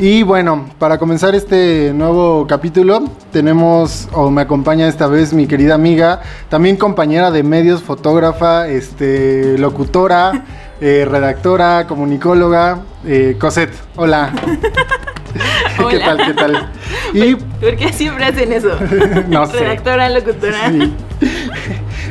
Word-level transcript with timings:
Y 0.00 0.22
bueno, 0.22 0.70
para 0.78 0.96
comenzar 0.96 1.34
este 1.34 1.92
nuevo 1.92 2.46
capítulo, 2.46 3.02
tenemos, 3.32 4.08
o 4.12 4.30
me 4.30 4.42
acompaña 4.42 4.86
esta 4.86 5.08
vez 5.08 5.32
mi 5.32 5.48
querida 5.48 5.74
amiga, 5.74 6.22
también 6.48 6.76
compañera 6.76 7.32
de 7.32 7.42
medios, 7.42 7.82
fotógrafa, 7.82 8.68
este, 8.68 9.58
locutora, 9.58 10.44
eh, 10.80 11.04
redactora, 11.04 11.88
comunicóloga, 11.88 12.78
eh, 13.04 13.36
Cosette. 13.40 13.74
Hola. 13.96 14.32
¿Qué 15.90 15.98
tal? 15.98 16.16
¿Qué 16.24 16.34
tal? 16.34 16.72
Y... 17.12 17.34
¿Por 17.34 17.76
qué 17.76 17.92
siempre 17.92 18.26
hacen 18.26 18.52
eso? 18.52 18.70
no 19.28 19.46
sé. 19.46 19.58
Redactora, 19.58 20.10
locutora. 20.10 20.70
Sí. 20.70 20.94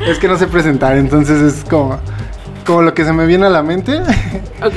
Es 0.06 0.20
que 0.20 0.28
no 0.28 0.38
sé 0.38 0.48
presentar, 0.48 0.98
entonces 0.98 1.42
es 1.42 1.64
como, 1.64 1.98
como 2.66 2.82
lo 2.82 2.94
que 2.94 3.06
se 3.06 3.14
me 3.14 3.26
viene 3.26 3.46
a 3.46 3.50
la 3.50 3.64
mente. 3.64 4.02
Ok. 4.62 4.76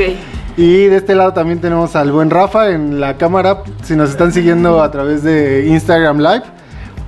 Y 0.60 0.88
de 0.88 0.98
este 0.98 1.14
lado 1.14 1.32
también 1.32 1.58
tenemos 1.58 1.96
al 1.96 2.12
buen 2.12 2.28
Rafa 2.28 2.68
en 2.68 3.00
la 3.00 3.16
cámara, 3.16 3.62
si 3.82 3.96
nos 3.96 4.10
están 4.10 4.30
siguiendo 4.30 4.82
a 4.82 4.90
través 4.90 5.22
de 5.22 5.66
Instagram 5.66 6.18
Live. 6.18 6.42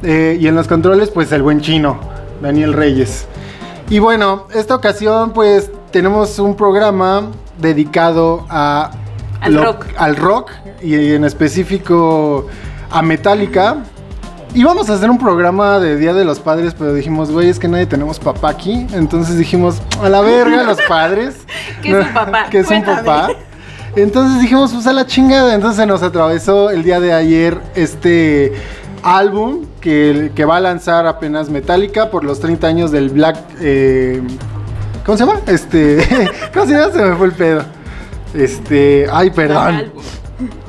Eh, 0.02 0.38
y 0.40 0.46
en 0.46 0.54
los 0.54 0.66
controles, 0.66 1.10
pues 1.10 1.30
el 1.32 1.42
buen 1.42 1.60
chino, 1.60 2.00
Daniel 2.40 2.72
Reyes. 2.72 3.26
Y 3.90 3.98
bueno, 3.98 4.46
esta 4.54 4.74
ocasión 4.74 5.34
pues 5.34 5.70
tenemos 5.90 6.38
un 6.38 6.56
programa 6.56 7.28
dedicado 7.58 8.46
a 8.48 8.90
al, 9.42 9.62
rock. 9.62 9.84
al 9.98 10.16
rock 10.16 10.50
y 10.82 11.12
en 11.12 11.24
específico 11.24 12.46
a 12.90 13.02
Metallica. 13.02 13.84
Y 14.54 14.64
vamos 14.64 14.90
a 14.90 14.94
hacer 14.94 15.08
un 15.08 15.16
programa 15.16 15.78
de 15.78 15.96
Día 15.96 16.12
de 16.12 16.26
los 16.26 16.38
Padres, 16.38 16.74
pero 16.78 16.92
dijimos, 16.92 17.30
güey, 17.30 17.48
es 17.48 17.58
que 17.58 17.68
nadie 17.68 17.86
tenemos 17.86 18.18
papá 18.18 18.50
aquí. 18.50 18.86
Entonces 18.92 19.38
dijimos, 19.38 19.80
a 20.02 20.10
la 20.10 20.20
verga, 20.20 20.62
los 20.64 20.78
padres. 20.88 21.36
¿Qué 21.80 21.98
es 21.98 22.06
un 22.06 22.12
papá? 22.14 22.46
¿Qué 22.50 22.58
es 22.58 22.70
un 22.70 22.84
papá? 22.84 23.30
Entonces 23.96 24.42
dijimos, 24.42 24.74
pues 24.74 24.86
a 24.86 24.92
la 24.92 25.06
chingada. 25.06 25.54
Entonces 25.54 25.78
se 25.78 25.86
nos 25.86 26.02
atravesó 26.02 26.68
el 26.70 26.82
día 26.82 27.00
de 27.00 27.14
ayer 27.14 27.58
este 27.74 28.52
álbum 29.02 29.64
que, 29.80 30.32
que 30.34 30.44
va 30.44 30.56
a 30.56 30.60
lanzar 30.60 31.06
apenas 31.06 31.48
Metallica 31.48 32.10
por 32.10 32.22
los 32.22 32.38
30 32.40 32.66
años 32.66 32.90
del 32.90 33.08
Black. 33.08 33.38
Eh, 33.58 34.22
¿Cómo 35.06 35.16
se 35.16 35.24
llama? 35.24 35.40
Este. 35.46 36.06
¿Cómo 36.52 36.66
se 36.66 36.72
llama? 36.72 36.92
Se 36.92 37.02
me 37.02 37.16
fue 37.16 37.26
el 37.28 37.32
pedo. 37.32 37.64
Este. 38.34 39.06
Ay, 39.10 39.30
perdón. 39.30 39.92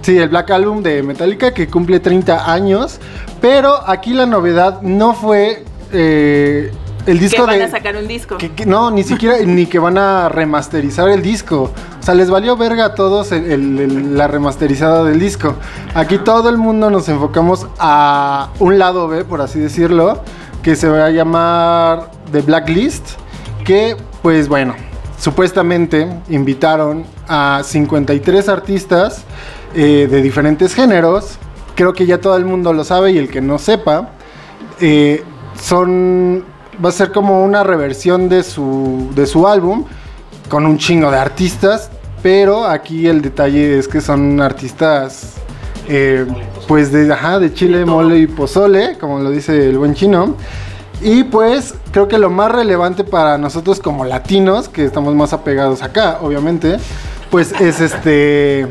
Sí, 0.01 0.17
el 0.17 0.29
Black 0.29 0.51
Album 0.51 0.81
de 0.83 1.03
Metallica 1.03 1.53
que 1.53 1.67
cumple 1.67 1.99
30 1.99 2.51
años. 2.51 2.99
Pero 3.43 3.77
aquí 3.89 4.13
la 4.13 4.25
novedad 4.25 4.81
no 4.83 5.13
fue 5.13 5.65
eh, 5.91 6.71
el 7.05 7.19
disco 7.19 7.41
que 7.41 7.47
van 7.51 7.57
de. 7.59 7.65
a 7.65 7.69
sacar 7.69 7.97
un 7.97 8.07
disco. 8.07 8.37
Que, 8.37 8.53
que, 8.53 8.65
no, 8.65 8.89
ni 8.89 9.03
siquiera, 9.03 9.35
ni 9.45 9.65
que 9.65 9.79
van 9.79 9.97
a 9.97 10.29
remasterizar 10.29 11.09
el 11.09 11.21
disco. 11.21 11.69
O 11.99 12.01
sea, 12.01 12.13
les 12.13 12.29
valió 12.29 12.55
verga 12.55 12.85
a 12.85 12.95
todos 12.95 13.33
el, 13.33 13.51
el, 13.51 13.79
el, 13.79 14.17
la 14.17 14.29
remasterizada 14.29 15.03
del 15.03 15.19
disco. 15.19 15.57
Aquí 15.93 16.19
todo 16.19 16.47
el 16.47 16.57
mundo 16.57 16.89
nos 16.89 17.09
enfocamos 17.09 17.67
a 17.79 18.47
un 18.59 18.79
lado 18.79 19.09
B, 19.09 19.25
por 19.25 19.41
así 19.41 19.59
decirlo, 19.59 20.21
que 20.61 20.77
se 20.77 20.87
va 20.87 21.07
a 21.07 21.09
llamar 21.09 22.11
The 22.31 22.43
Blacklist. 22.43 23.05
Que, 23.65 23.97
pues 24.21 24.47
bueno, 24.47 24.73
supuestamente 25.19 26.07
invitaron 26.29 27.03
a 27.27 27.59
53 27.61 28.47
artistas 28.47 29.25
eh, 29.75 30.07
de 30.09 30.21
diferentes 30.21 30.73
géneros. 30.73 31.39
Creo 31.75 31.93
que 31.93 32.05
ya 32.05 32.19
todo 32.19 32.37
el 32.37 32.45
mundo 32.45 32.73
lo 32.73 32.83
sabe 32.83 33.11
y 33.11 33.17
el 33.17 33.29
que 33.29 33.41
no 33.41 33.57
sepa, 33.57 34.09
eh, 34.79 35.23
son 35.59 36.45
va 36.83 36.89
a 36.89 36.91
ser 36.91 37.11
como 37.11 37.43
una 37.43 37.63
reversión 37.63 38.29
de 38.29 38.43
su, 38.43 39.09
de 39.15 39.25
su 39.25 39.47
álbum 39.47 39.85
con 40.49 40.65
un 40.65 40.77
chingo 40.77 41.11
de 41.11 41.17
artistas, 41.17 41.89
pero 42.21 42.65
aquí 42.65 43.07
el 43.07 43.21
detalle 43.21 43.77
es 43.77 43.87
que 43.87 44.01
son 44.01 44.41
artistas 44.41 45.35
eh, 45.87 46.25
pues 46.67 46.91
de, 46.91 47.11
ajá, 47.11 47.39
de 47.39 47.53
chile, 47.53 47.85
mole 47.85 48.19
y 48.19 48.27
pozole, 48.27 48.97
como 48.99 49.19
lo 49.19 49.29
dice 49.29 49.69
el 49.69 49.77
buen 49.77 49.93
chino. 49.93 50.35
Y 51.01 51.23
pues 51.25 51.75
creo 51.91 52.07
que 52.07 52.17
lo 52.17 52.29
más 52.29 52.51
relevante 52.51 53.03
para 53.03 53.37
nosotros 53.37 53.79
como 53.79 54.05
latinos, 54.05 54.69
que 54.69 54.85
estamos 54.85 55.13
más 55.15 55.33
apegados 55.33 55.81
acá, 55.83 56.19
obviamente, 56.21 56.77
pues 57.29 57.51
es 57.59 57.81
este 57.81 58.67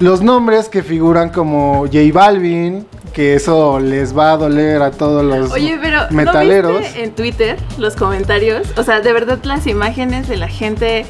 los 0.00 0.22
nombres 0.22 0.68
que 0.68 0.82
figuran 0.82 1.30
como 1.30 1.86
J 1.86 1.98
Balvin, 2.12 2.86
que 3.12 3.34
eso 3.34 3.78
les 3.78 4.16
va 4.16 4.32
a 4.32 4.36
doler 4.36 4.82
a 4.82 4.90
todos 4.90 5.24
los 5.24 5.52
Oye, 5.52 5.78
pero 5.80 6.00
metaleros. 6.10 6.72
¿no 6.72 6.78
viste 6.80 7.04
en 7.04 7.12
Twitter 7.12 7.56
los 7.78 7.94
comentarios? 7.94 8.66
O 8.76 8.82
sea, 8.82 9.00
de 9.00 9.12
verdad 9.12 9.38
las 9.44 9.66
imágenes 9.66 10.28
de 10.28 10.36
la 10.36 10.48
gente 10.48 11.06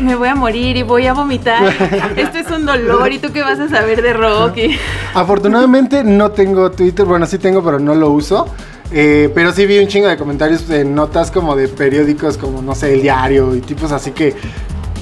me 0.00 0.14
voy 0.14 0.28
a 0.28 0.34
morir 0.34 0.76
y 0.76 0.82
voy 0.82 1.06
a 1.06 1.12
vomitar. 1.12 1.64
Esto 2.16 2.38
es 2.38 2.50
un 2.50 2.64
dolor 2.64 3.12
y 3.12 3.18
tú 3.18 3.32
qué 3.32 3.42
vas 3.42 3.60
a 3.60 3.68
saber 3.68 4.00
de 4.02 4.14
rock. 4.14 4.56
Y... 4.56 4.78
Afortunadamente 5.14 6.02
no 6.02 6.30
tengo 6.30 6.70
Twitter, 6.70 7.04
bueno 7.04 7.26
sí 7.26 7.38
tengo, 7.38 7.62
pero 7.62 7.78
no 7.78 7.94
lo 7.94 8.10
uso. 8.10 8.46
Eh, 8.90 9.30
pero 9.34 9.52
sí 9.52 9.66
vi 9.66 9.78
un 9.78 9.86
chingo 9.86 10.08
de 10.08 10.16
comentarios 10.16 10.68
en 10.70 10.94
notas 10.94 11.30
como 11.30 11.54
de 11.54 11.68
periódicos 11.68 12.38
como 12.38 12.62
no 12.62 12.74
sé, 12.74 12.94
el 12.94 13.02
diario 13.02 13.54
y 13.54 13.60
tipos 13.60 13.92
así 13.92 14.12
que 14.12 14.34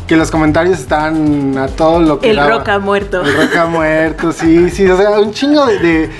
que 0.06 0.16
los 0.16 0.30
comentarios 0.30 0.78
están 0.78 1.58
a 1.58 1.66
todo 1.68 2.00
lo 2.00 2.18
que 2.20 2.30
el 2.30 2.36
daba. 2.36 2.62
ha 2.66 2.78
muerto. 2.78 3.22
El 3.22 3.34
rock 3.34 3.56
ha 3.56 3.66
muerto, 3.66 4.32
sí, 4.32 4.70
sí, 4.70 4.86
o 4.86 4.96
sea, 4.96 5.10
un 5.20 5.32
chingo 5.32 5.66
de, 5.66 5.78
de, 5.78 6.10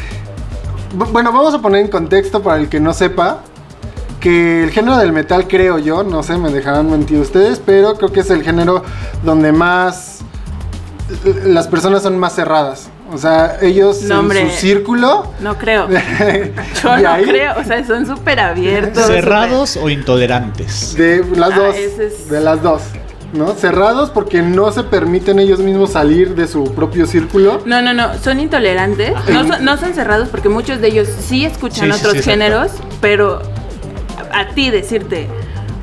bueno, 0.95 1.33
vamos 1.33 1.55
a 1.55 1.61
poner 1.61 1.83
en 1.83 1.89
contexto 1.89 2.43
para 2.43 2.59
el 2.59 2.69
que 2.69 2.81
no 2.81 2.93
sepa 2.93 3.41
que 4.21 4.65
el 4.65 4.71
género 4.71 4.97
del 4.99 5.13
metal 5.13 5.47
creo 5.47 5.79
yo, 5.79 6.03
no 6.03 6.23
sé, 6.23 6.37
me 6.37 6.51
dejarán 6.51 6.91
mentir 6.91 7.19
ustedes, 7.21 7.61
pero 7.65 7.95
creo 7.95 8.11
que 8.11 8.21
es 8.21 8.31
el 8.31 8.43
género 8.43 8.83
donde 9.23 9.53
más 9.53 10.21
las 11.45 11.69
personas 11.69 12.03
son 12.03 12.19
más 12.19 12.35
cerradas. 12.35 12.89
O 13.13 13.19
sea, 13.19 13.59
ellos 13.63 14.03
no, 14.03 14.33
en 14.33 14.51
su 14.51 14.57
círculo. 14.57 15.33
No 15.39 15.57
creo. 15.57 15.89
Yo 16.83 16.97
no 16.99 17.09
ahí, 17.09 17.25
creo. 17.25 17.55
O 17.57 17.63
sea, 17.63 17.85
son 17.87 18.05
súper 18.05 18.41
abiertos. 18.41 19.07
¿Cerrados 19.07 19.71
super... 19.71 19.87
o 19.87 19.91
intolerantes? 19.91 20.97
De 20.97 21.25
las 21.37 21.53
ah, 21.53 21.57
dos. 21.57 21.77
Es... 21.77 22.29
De 22.29 22.41
las 22.41 22.61
dos. 22.63 22.83
¿No? 23.33 23.55
Cerrados 23.55 24.11
porque 24.11 24.43
no 24.43 24.71
se 24.73 24.83
permiten 24.83 25.39
ellos 25.39 25.61
mismos 25.61 25.93
salir 25.93 26.35
de 26.35 26.47
su 26.49 26.75
propio 26.75 27.07
círculo. 27.07 27.61
No, 27.65 27.83
no, 27.83 27.93
no, 27.93 28.17
son 28.19 28.41
intolerantes. 28.41 29.13
No 29.29 29.47
son, 29.47 29.65
no 29.65 29.77
son 29.77 29.95
cerrados 29.95 30.29
porque 30.29 30.49
muchos 30.49 30.81
de 30.81 30.89
ellos 30.89 31.09
sí 31.09 31.45
escuchan 31.45 31.93
sí, 31.93 31.99
otros 31.99 32.13
sí, 32.15 32.19
sí, 32.21 32.31
géneros, 32.31 32.73
pero 33.01 33.43
a 34.33 34.49
ti 34.49 34.71
decirte, 34.71 35.29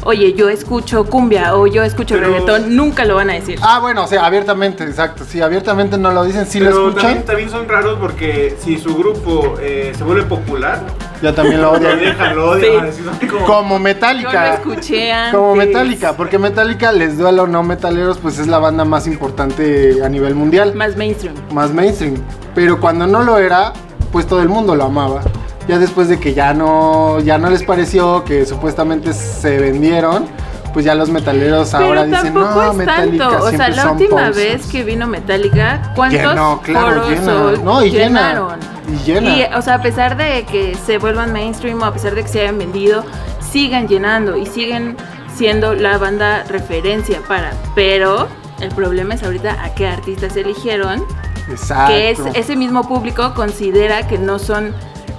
oye, 0.05 0.33
yo 0.33 0.49
escucho 0.49 1.05
cumbia 1.05 1.55
o 1.55 1.67
yo 1.67 1.83
escucho 1.83 2.15
pero... 2.15 2.27
reggaetón, 2.27 2.75
nunca 2.75 3.05
lo 3.05 3.15
van 3.15 3.29
a 3.29 3.33
decir. 3.33 3.59
Ah, 3.61 3.79
bueno, 3.79 4.03
o 4.03 4.07
sea, 4.07 4.25
abiertamente, 4.25 4.83
exacto. 4.83 5.25
Sí, 5.27 5.41
abiertamente 5.41 5.97
no 5.97 6.11
lo 6.11 6.23
dicen, 6.23 6.45
sí 6.45 6.59
pero 6.59 6.71
lo 6.71 6.87
escuchan. 6.89 7.01
También, 7.01 7.25
también, 7.25 7.49
son 7.49 7.67
raros 7.67 7.97
porque 7.99 8.55
si 8.59 8.77
su 8.77 8.95
grupo 8.95 9.55
eh, 9.61 9.93
se 9.97 10.03
vuelve 10.03 10.23
popular, 10.23 10.81
ya 11.21 11.33
también 11.33 11.61
lo 11.61 11.71
odian. 11.71 11.97
Lo 11.97 12.05
dejan, 12.05 12.35
lo 12.35 12.49
odian. 12.51 12.93
Sí. 12.93 13.27
Como, 13.27 13.45
como 13.45 13.79
Metallica. 13.79 14.31
Yo 14.31 14.39
lo 14.39 14.73
escuché 14.73 15.11
antes. 15.11 15.33
Como 15.33 15.55
Metallica, 15.55 16.17
porque 16.17 16.37
Metallica, 16.37 16.91
les 16.91 17.17
duele 17.17 17.41
o 17.41 17.47
no 17.47 17.63
metaleros, 17.63 18.17
pues 18.17 18.39
es 18.39 18.47
la 18.47 18.59
banda 18.59 18.85
más 18.85 19.07
importante 19.07 20.03
a 20.03 20.09
nivel 20.09 20.35
mundial. 20.35 20.73
Más 20.75 20.97
mainstream. 20.97 21.35
Más 21.51 21.71
mainstream. 21.71 22.15
Pero 22.53 22.79
cuando 22.79 23.07
no 23.07 23.23
lo 23.23 23.37
era, 23.37 23.73
pues 24.11 24.27
todo 24.27 24.41
el 24.41 24.49
mundo 24.49 24.75
lo 24.75 24.83
amaba. 24.83 25.21
Ya 25.68 25.79
después 25.79 26.09
de 26.09 26.19
que 26.19 26.34
ya 26.34 26.53
no, 26.53 27.19
ya 27.19 27.38
no 27.38 27.50
les 27.50 27.63
pareció, 27.63 28.24
que 28.24 28.46
supuestamente 28.46 29.13
se 29.13 29.57
vendieron, 29.57 30.25
pues 30.74 30.85
ya 30.85 30.96
los 30.96 31.09
metaleros 31.09 31.69
Pero 31.72 31.85
ahora 31.85 32.06
dicen, 32.06 32.34
no, 32.34 32.72
es 32.72 32.75
Metallica 32.75 33.29
tanto. 33.29 33.46
O 33.46 33.50
sea, 33.51 33.69
la 33.69 33.91
última 33.91 34.22
pozos. 34.22 34.35
vez 34.35 34.66
que 34.68 34.84
vino 34.84 35.07
Metallica, 35.07 35.94
¿cuántos 35.96 36.35
no, 36.35 36.59
claro, 36.62 37.03
foros. 37.03 37.63
No, 37.63 37.84
y 37.84 37.91
llenaron? 37.91 38.59
Llena. 38.59 38.91
Y 38.91 39.06
llena. 39.06 39.38
Y, 39.38 39.44
o 39.56 39.62
sea, 39.62 39.75
a 39.75 39.81
pesar 39.81 40.18
de 40.18 40.46
que 40.51 40.75
se 40.85 40.97
vuelvan 40.97 41.31
mainstream 41.31 41.81
o 41.81 41.85
a 41.85 41.94
pesar 41.94 42.16
de 42.16 42.24
que 42.24 42.28
se 42.28 42.41
hayan 42.41 42.57
vendido, 42.57 43.06
sigan 43.39 43.88
llenando 43.88 44.36
y 44.36 44.45
siguen 44.45 44.98
siendo 45.33 45.74
la 45.74 45.98
banda 45.98 46.44
referencia 46.50 47.21
para. 47.27 47.51
Pero 47.75 48.27
el 48.59 48.69
problema 48.69 49.13
es 49.13 49.24
ahorita 49.24 49.63
a 49.63 49.74
qué 49.75 49.88
artistas 49.88 50.36
eligieron. 50.36 51.04
Exacto. 51.50 51.94
Que 51.94 52.09
es 52.09 52.19
ese 52.33 52.56
mismo 52.56 52.88
público 52.88 53.33
considera 53.36 54.07
que 54.07 54.18
no 54.18 54.39
son 54.39 54.74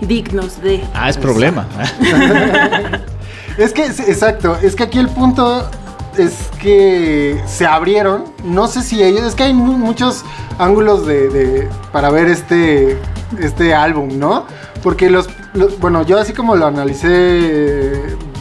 dignos 0.07 0.61
de. 0.63 0.83
Ah, 0.95 1.09
es 1.09 1.17
problema. 1.17 1.67
es 3.59 3.73
que, 3.73 3.87
exacto, 3.87 4.57
es 4.63 4.75
que 4.75 4.85
aquí 4.85 4.99
el 4.99 5.09
punto 5.09 5.69
es 6.19 6.51
que 6.61 7.41
se 7.47 7.67
abrieron, 7.67 8.25
no 8.45 8.67
sé 8.69 8.83
si 8.83 9.03
ellos, 9.03 9.23
es 9.23 9.35
que 9.35 9.45
hay 9.45 9.55
muchos 9.55 10.25
ángulos 10.59 11.07
de, 11.07 11.29
de 11.29 11.69
para 11.93 12.11
ver 12.11 12.29
este, 12.29 12.99
este 13.41 13.75
álbum, 13.75 14.19
¿no? 14.19 14.47
Porque 14.83 15.11
los, 15.11 15.29
los, 15.55 15.79
bueno, 15.81 16.03
yo 16.03 16.19
así 16.19 16.33
como 16.33 16.57
lo 16.57 16.67
analicé 16.67 17.93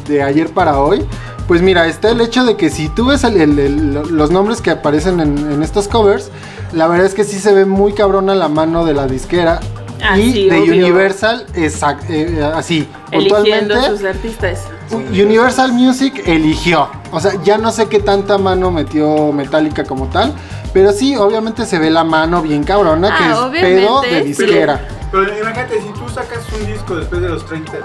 de 0.07 0.23
ayer 0.23 0.49
para 0.49 0.79
hoy, 0.79 1.05
pues 1.47 1.61
mira, 1.61 1.87
está 1.87 2.11
el 2.11 2.21
hecho 2.21 2.45
de 2.45 2.55
que 2.55 2.69
si 2.69 2.89
tú 2.89 3.07
ves 3.07 3.23
el, 3.23 3.37
el, 3.37 3.59
el, 3.59 3.93
los 3.93 4.31
nombres 4.31 4.61
que 4.61 4.71
aparecen 4.71 5.19
en, 5.19 5.37
en, 5.37 5.63
estos 5.63 5.87
covers, 5.87 6.31
la 6.71 6.87
verdad 6.87 7.05
es 7.05 7.13
que 7.13 7.23
sí 7.23 7.39
se 7.39 7.53
ve 7.53 7.65
muy 7.65 7.93
cabrona 7.93 8.35
la 8.35 8.47
mano 8.47 8.85
de 8.85 8.93
la 8.93 9.07
disquera 9.07 9.59
Ah, 10.03 10.17
y 10.19 10.31
sí, 10.33 10.49
de 10.49 10.59
obvio. 10.59 10.73
Universal, 10.73 11.45
exact- 11.55 12.09
eh, 12.09 12.43
así, 12.53 12.87
puntualmente. 13.11 13.73
Eligiendo 13.73 13.97
sus 13.97 14.05
artistas. 14.05 14.63
Universal 14.91 15.71
Music 15.73 16.23
eligió. 16.25 16.89
O 17.11 17.19
sea, 17.19 17.31
ya 17.43 17.57
no 17.57 17.71
sé 17.71 17.87
qué 17.87 17.99
tanta 17.99 18.37
mano 18.37 18.69
metió 18.71 19.31
Metallica 19.31 19.83
como 19.85 20.07
tal. 20.09 20.33
Pero 20.73 20.91
sí, 20.91 21.15
obviamente 21.15 21.65
se 21.65 21.77
ve 21.79 21.89
la 21.91 22.03
mano 22.03 22.41
bien 22.41 22.63
cabrona, 22.63 23.09
Ah, 23.13 23.17
que 23.17 23.29
es 23.31 23.37
obviamente, 23.37 23.81
pedo 23.81 24.01
de 24.01 24.21
disquera. 24.23 24.87
Pero 25.11 25.23
imagínate, 25.39 25.79
si 25.81 25.89
tú 25.89 26.09
sacas 26.09 26.39
un 26.59 26.65
disco 26.65 26.95
después 26.95 27.21
de 27.21 27.29
los 27.29 27.45
30 27.45 27.71
de 27.73 27.79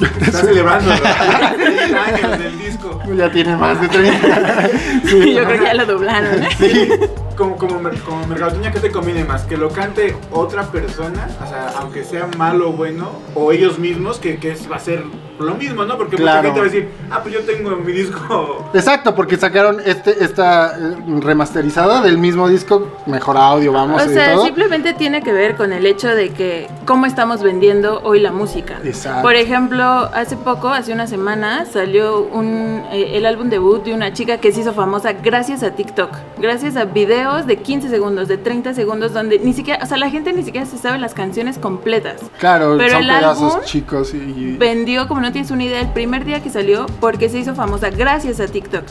los... 0.00 0.10
Estás 0.26 0.40
celebrando 0.46 0.90
los 0.90 1.00
30 1.56 2.04
años 2.04 2.38
del 2.38 2.58
disco. 2.58 3.00
Ya 3.16 3.30
tiene 3.32 3.56
más 3.56 3.80
de 3.80 3.88
30. 3.88 4.70
Sí. 5.06 5.34
Yo 5.34 5.44
creo 5.44 5.58
que 5.58 5.64
ya 5.64 5.74
lo 5.74 5.86
doblaron, 5.86 6.42
¿eh? 6.42 6.48
Sí. 6.58 6.88
Como, 7.36 7.56
como, 7.56 7.78
mer- 7.80 7.98
como 8.00 8.26
mercadotecnia, 8.26 8.72
¿qué 8.72 8.80
te 8.80 8.90
conviene 8.90 9.24
más? 9.24 9.42
Que 9.42 9.56
lo 9.56 9.68
cante 9.70 10.16
otra 10.30 10.64
persona, 10.70 11.28
o 11.44 11.46
sea, 11.48 11.72
aunque 11.78 12.02
sea 12.02 12.26
malo 12.36 12.70
o 12.70 12.72
bueno, 12.72 13.10
o 13.34 13.52
ellos 13.52 13.78
mismos, 13.78 14.18
que, 14.18 14.38
que 14.38 14.52
es- 14.52 14.70
va 14.70 14.76
a 14.76 14.80
ser 14.80 15.04
lo 15.38 15.54
mismo, 15.54 15.84
¿no? 15.84 15.96
Porque 15.96 16.16
mucha 16.16 16.22
Claro. 16.32 16.42
gente 16.42 16.60
va 16.60 16.66
a 16.66 16.68
decir, 16.68 16.88
ah, 17.10 17.20
pues 17.22 17.34
yo 17.34 17.40
tengo 17.42 17.70
mi 17.76 17.92
disco. 17.92 18.70
Exacto, 18.74 19.14
porque 19.14 19.36
sacaron 19.36 19.80
este, 19.84 20.22
esta 20.24 20.76
eh, 20.78 20.94
remasterizada 21.20 22.00
del 22.02 22.18
mismo 22.18 22.48
disco, 22.48 22.86
mejor 23.06 23.36
audio, 23.36 23.72
vamos, 23.72 24.02
O 24.02 24.06
y 24.10 24.14
sea, 24.14 24.34
todo. 24.34 24.44
simplemente 24.44 24.92
tiene 24.94 25.22
que 25.22 25.32
ver 25.32 25.56
con 25.56 25.72
el 25.72 25.84
hecho 25.86 26.08
de 26.08 26.30
que 26.30 26.68
cómo 26.86 27.06
estamos 27.06 27.42
vendiendo 27.42 28.00
hoy 28.02 28.20
la 28.20 28.32
música. 28.32 28.78
Exacto. 28.84 29.22
Por 29.22 29.34
ejemplo, 29.34 29.84
hace 30.14 30.36
poco, 30.36 30.68
hace 30.68 30.92
una 30.92 31.06
semana, 31.06 31.66
salió 31.66 32.20
un, 32.22 32.82
eh, 32.92 33.12
el 33.16 33.26
álbum 33.26 33.48
debut 33.50 33.84
de 33.84 33.92
una 33.94 34.12
chica 34.12 34.38
que 34.38 34.52
se 34.52 34.60
hizo 34.60 34.72
famosa 34.72 35.12
gracias 35.12 35.62
a 35.62 35.72
TikTok, 35.72 36.10
gracias 36.38 36.76
a 36.76 36.84
videos 36.84 37.46
de 37.46 37.56
15 37.58 37.88
segundos, 37.88 38.28
de 38.28 38.38
30 38.38 38.74
segundos, 38.74 39.12
donde 39.12 39.38
ni 39.38 39.52
siquiera, 39.52 39.82
o 39.82 39.86
sea, 39.86 39.96
la 39.98 40.10
gente 40.10 40.32
ni 40.32 40.42
siquiera 40.42 40.66
se 40.66 40.78
sabe 40.78 40.98
las 40.98 41.14
canciones 41.14 41.58
completas. 41.58 42.20
Claro, 42.38 42.76
Pero 42.78 42.90
son 42.94 43.02
el 43.02 43.08
pedazos 43.08 43.52
álbum 43.54 43.64
chicos 43.66 44.14
y... 44.14 44.16
y- 44.18 44.56
vendió, 44.56 45.06
como 45.08 45.20
no 45.26 45.32
tienes 45.32 45.50
una 45.50 45.64
idea, 45.64 45.80
el 45.80 45.88
primer 45.90 46.24
día 46.24 46.40
que 46.40 46.50
salió 46.50 46.86
porque 47.00 47.28
se 47.28 47.38
hizo 47.38 47.54
famosa 47.54 47.90
gracias 47.90 48.38
a 48.38 48.46
TikTok. 48.46 48.84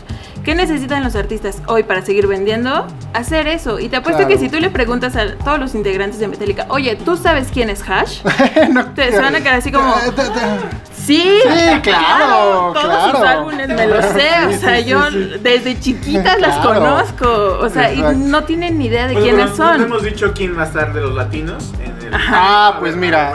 ¿Qué 0.44 0.54
necesitan 0.54 1.02
los 1.04 1.16
artistas 1.16 1.62
hoy 1.68 1.84
para 1.84 2.02
seguir 2.04 2.28
vendiendo? 2.28 2.86
Hacer 3.14 3.48
eso. 3.48 3.80
Y 3.80 3.88
te 3.90 3.96
apuesto 3.96 4.24
Claro. 4.24 4.34
que 4.34 4.38
si 4.38 4.50
tú 4.50 4.60
le 4.60 4.70
preguntas 4.70 5.16
a 5.16 5.36
todos 5.38 5.60
los 5.60 5.74
integrantes 5.76 6.20
de 6.20 6.28
Metallica, 6.28 6.66
oye, 6.70 6.96
¿tú 6.98 7.16
sabes 7.18 7.48
quién 7.54 7.70
es 7.70 7.82
Hash? 7.90 8.20
No, 8.72 8.86
Te- 8.94 9.12
se 9.12 9.20
van 9.22 9.34
a 9.36 9.40
quedar 9.40 9.56
así 9.56 9.72
como, 9.72 9.94
Sí, 10.94 11.22
Sí, 11.44 11.80
claro, 11.84 12.72
todos 12.74 12.84
claro. 12.86 13.12
sus 13.18 13.20
álbumes 13.28 13.68
me 13.70 13.88
los 13.88 14.04
sé, 14.06 14.30
o 14.48 14.60
sea, 14.60 14.78
sí, 14.80 14.86
yo 14.86 15.04
sí, 15.12 15.30
sí. 15.36 15.40
desde 15.42 15.80
chiquitas 15.80 16.40
las 16.42 16.58
Claro. 16.60 16.80
conozco, 16.80 17.60
o 17.62 17.70
sea, 17.70 17.94
y 17.94 18.00
Exacto. 18.00 18.20
no 18.26 18.44
tienen 18.44 18.78
ni 18.80 18.88
idea 18.88 19.08
de 19.08 19.14
Bueno, 19.14 19.28
quiénes 19.28 19.52
pero 19.52 19.64
No 19.70 19.74
son. 19.78 19.84
hemos 19.84 20.04
dicho 20.04 20.34
quién 20.34 20.58
va 20.58 20.64
a 20.64 20.66
estar 20.66 20.94
de 20.94 21.02
los 21.02 21.14
latinos 21.14 21.72
en 21.84 21.95
el... 22.08 22.14
Ah, 22.14 22.78
pues 22.80 22.96
mira. 22.96 23.34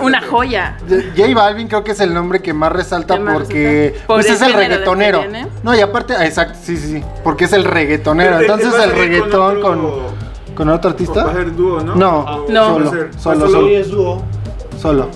una 0.00 0.20
joya. 0.22 0.76
J 1.16 1.34
Balvin 1.34 1.68
creo 1.68 1.84
que 1.84 1.92
es 1.92 2.00
el 2.00 2.12
nombre 2.14 2.40
que 2.40 2.52
más 2.52 2.72
resalta 2.72 3.14
Que 3.14 3.20
más 3.20 3.34
porque 3.34 3.90
resalta. 3.92 4.06
Pues 4.06 4.30
es 4.30 4.42
el 4.42 4.52
reggaetonero. 4.52 5.24
No, 5.62 5.74
y 5.74 5.80
aparte, 5.80 6.14
ah, 6.16 6.26
exacto, 6.26 6.58
sí, 6.62 6.76
sí, 6.76 6.92
sí, 6.98 7.04
porque 7.24 7.44
es 7.44 7.52
el 7.52 7.64
reggaetonero. 7.64 8.40
Entonces 8.40 8.72
el 8.82 8.90
reggaetón 8.92 9.60
con 9.60 9.78
otro- 9.84 10.12
con 10.54 10.68
otro 10.70 10.90
artista? 10.90 11.24
Va 11.24 11.30
a 11.30 11.34
ser 11.34 11.54
dúo, 11.54 11.80
¿no? 11.80 11.94
No, 11.94 12.24
solo, 12.48 12.90
solo, 13.16 13.40
¿va 13.44 13.50
solo, 13.50 13.84
dúo. 13.86 14.22
solo. 14.80 15.08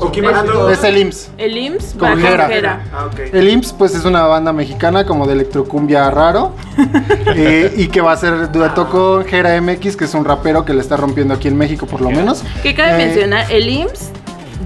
¿O 0.00 0.10
quién 0.10 0.26
va 0.26 0.30
a 0.30 0.42
ser 0.42 0.72
Es 0.72 0.84
el 0.84 0.98
IMSS. 0.98 1.30
El 1.38 1.56
IMSS 1.56 1.94
Con 1.98 2.18
Jera. 2.20 2.48
Jera. 2.48 2.84
Ah, 2.92 3.06
ok. 3.06 3.20
El 3.32 3.48
IMSS 3.48 3.72
pues 3.74 3.94
es 3.94 4.04
una 4.04 4.22
banda 4.26 4.52
mexicana 4.52 5.04
como 5.06 5.26
de 5.26 5.34
electrocumbia 5.34 6.10
raro 6.10 6.54
eh, 7.34 7.72
y 7.76 7.86
que 7.88 8.00
va 8.00 8.12
a 8.12 8.16
ser 8.16 8.50
dueto 8.50 8.88
con 8.88 9.24
Jera 9.24 9.60
MX 9.60 9.96
que 9.96 10.04
es 10.06 10.14
un 10.14 10.24
rapero 10.24 10.64
que 10.64 10.74
le 10.74 10.80
está 10.80 10.96
rompiendo 10.96 11.34
aquí 11.34 11.48
en 11.48 11.56
México 11.56 11.86
por 11.86 12.00
lo 12.00 12.10
menos. 12.10 12.42
Que 12.62 12.74
cabe 12.74 12.94
Eh, 12.94 13.06
mencionar, 13.06 13.50
el 13.50 13.68
IMSS 13.68 14.10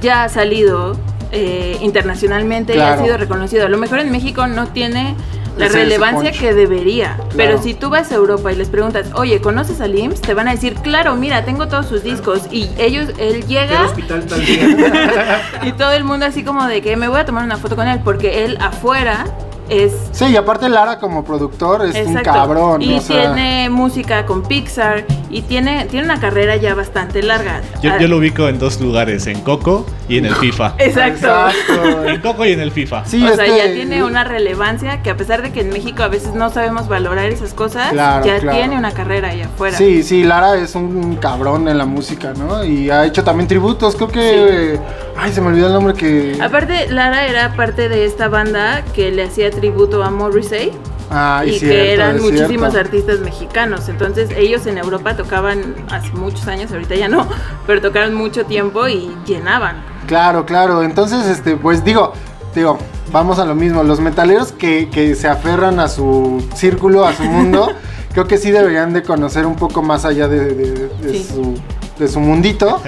ya 0.01 0.25
ha 0.25 0.29
salido 0.29 0.97
eh, 1.33 1.77
internacionalmente 1.81 2.77
y 2.77 2.81
ha 2.81 2.97
sido 3.03 3.17
reconocido. 3.17 3.67
A 3.67 3.69
lo 3.69 3.79
mejor 3.79 3.99
en 3.99 4.13
México 4.13 4.47
no 4.47 4.69
tiene 4.69 5.15
la 5.57 5.69
relevancia 5.69 6.33
que 6.33 6.53
debería. 6.55 7.17
Pero 7.37 7.63
si 7.63 7.75
tú 7.75 7.91
vas 7.91 8.11
a 8.13 8.17
Europa 8.17 8.53
y 8.53 8.57
les 8.57 8.69
preguntas, 8.69 9.09
oye, 9.15 9.41
¿conoces 9.41 9.81
al 9.81 9.97
IMSS? 9.99 10.21
Te 10.21 10.35
van 10.35 10.49
a 10.49 10.53
decir, 10.53 10.75
claro, 10.75 11.15
mira, 11.17 11.45
tengo 11.45 11.69
todos 11.69 11.87
sus 11.87 12.03
discos. 12.03 12.43
Y 12.51 12.69
ellos, 12.79 13.11
él 13.19 13.41
¿Qué 13.41 13.47
llega 13.47 13.85
hospital 13.87 14.27
tal 14.27 14.41
día? 14.47 15.43
y 15.63 15.73
todo 15.73 15.93
el 15.93 16.05
mundo 16.05 16.27
así 16.27 16.43
como 16.45 16.67
de 16.67 16.83
que 16.83 16.97
me 16.97 17.09
voy 17.09 17.21
a 17.21 17.25
tomar 17.25 17.45
una 17.45 17.57
foto 17.57 17.77
con 17.77 17.87
él 17.89 18.01
porque 18.05 18.45
él 18.45 18.59
afuera 18.61 19.27
es 19.69 19.93
Sí, 20.13 20.27
y 20.27 20.37
aparte 20.37 20.69
Lara 20.69 20.99
como 20.99 21.25
productor 21.25 21.85
es 21.87 22.07
un 22.07 22.15
cabrón. 22.17 22.83
Y 22.83 22.95
o 22.95 23.01
sea, 23.01 23.35
tiene 23.35 23.69
música 23.71 24.27
con 24.27 24.43
Pixar 24.43 25.05
y 25.31 25.43
tiene, 25.43 25.87
tiene 25.87 26.05
una 26.05 26.21
carrera 26.21 26.57
ya 26.57 26.75
bastante 26.75 27.23
larga. 27.23 27.61
Yo, 27.83 27.93
Ah, 27.93 27.99
yo 27.99 28.09
lo 28.09 28.19
ubico 28.19 28.49
en 28.49 28.59
dos 28.59 28.81
lugares, 28.81 29.27
en 29.27 29.41
Coco 29.41 29.87
y 30.09 30.19
en 30.19 30.27
el 30.27 30.35
FIFA. 30.35 30.75
Exacto. 30.79 31.27
Exacto. 31.27 32.05
En 32.09 32.21
Coco 32.21 32.45
y 32.45 32.53
en 32.53 32.61
el 32.61 32.71
FIFA. 32.71 33.05
Sí, 33.07 33.25
o 33.25 33.35
sea, 33.35 33.47
ya 33.47 33.73
tiene 33.73 34.03
una 34.05 34.25
relevancia 34.25 35.03
que 35.03 35.11
a 35.11 35.17
pesar 35.17 35.43
de 35.43 35.53
que 35.53 35.61
en 35.61 35.71
México 35.71 36.03
a 36.03 36.09
veces 36.09 36.35
no 36.35 36.51
sabemos 36.51 36.89
valorar 36.89 37.27
esas 37.27 37.55
cosas, 37.55 37.91
Claro, 37.93 38.25
ya 38.27 38.39
claro. 38.39 38.59
tiene 38.59 38.77
una 38.79 38.93
carrera 38.93 39.29
allá 39.31 39.47
afuera. 39.47 39.77
Sí, 39.77 40.03
sí, 40.03 40.25
Lara 40.25 40.57
es 40.57 40.75
un 40.75 41.17
cabrón 41.17 41.69
en 41.69 41.79
la 41.79 41.85
música, 41.87 42.33
¿no? 42.37 42.65
Y 42.65 42.91
ha 42.91 43.05
hecho 43.05 43.25
también 43.25 43.49
tributos, 43.49 43.97
creo 43.97 44.09
que... 44.09 44.79
Ay, 45.17 45.33
se 45.33 45.41
me 45.41 45.49
olvidó 45.49 45.69
el 45.69 45.73
nombre 45.73 45.95
que... 45.95 46.37
Aparte, 46.43 46.89
Lara 46.91 47.27
era 47.27 47.55
parte 47.55 47.89
de 47.89 48.05
esta 48.05 48.29
banda 48.29 48.83
que 48.95 49.11
le 49.13 49.23
hacía 49.25 49.51
tributo 49.55 50.03
a 50.03 50.11
Morrissey 50.11 50.73
Ay, 51.11 51.51
y 51.51 51.59
cierto, 51.59 51.75
que 51.77 51.93
eran 51.93 52.21
muchísimos 52.21 52.73
cierto. 52.73 52.79
artistas 52.79 53.21
mexicanos. 53.21 53.89
Entonces, 53.89 54.31
ellos 54.37 54.67
en 54.67 54.79
Europa 54.79 55.17
tocaban 55.17 55.75
hace 55.91 56.11
muchos 56.13 56.47
años, 56.49 56.71
ahorita 56.73 56.95
ya 56.95 57.09
no, 57.09 57.27
pero 57.67 57.81
tocaron 57.81 58.15
mucho 58.15 58.45
tiempo 58.45 58.89
y 58.89 59.11
llenaban. 59.27 59.83
Claro, 60.07 60.45
claro. 60.47 60.83
Entonces, 60.83 61.27
este, 61.27 61.57
pues 61.57 61.85
digo, 61.85 62.13
digo, 62.55 62.79
vamos 63.13 63.39
a 63.39 63.45
lo 63.45 63.55
mismo. 63.55 63.83
Los 63.85 64.01
metaleros 64.01 64.53
que, 64.53 64.89
que 64.91 65.15
se 65.15 65.29
aferran 65.29 65.79
a 65.81 65.89
su 65.89 66.45
círculo, 66.55 67.07
a 67.07 67.13
su 67.15 67.23
mundo, 67.25 67.69
creo 68.13 68.27
que 68.27 68.39
sí 68.39 68.51
deberían 68.51 68.93
de 68.93 69.03
conocer 69.03 69.47
un 69.47 69.57
poco 69.57 69.83
más 69.83 70.05
allá 70.05 70.29
de, 70.29 70.55
de- 70.55 70.89
de 70.89 71.13
Sí. 71.13 71.27
su 71.35 71.55
de 71.97 72.09
su 72.09 72.19
mundito 72.19 72.83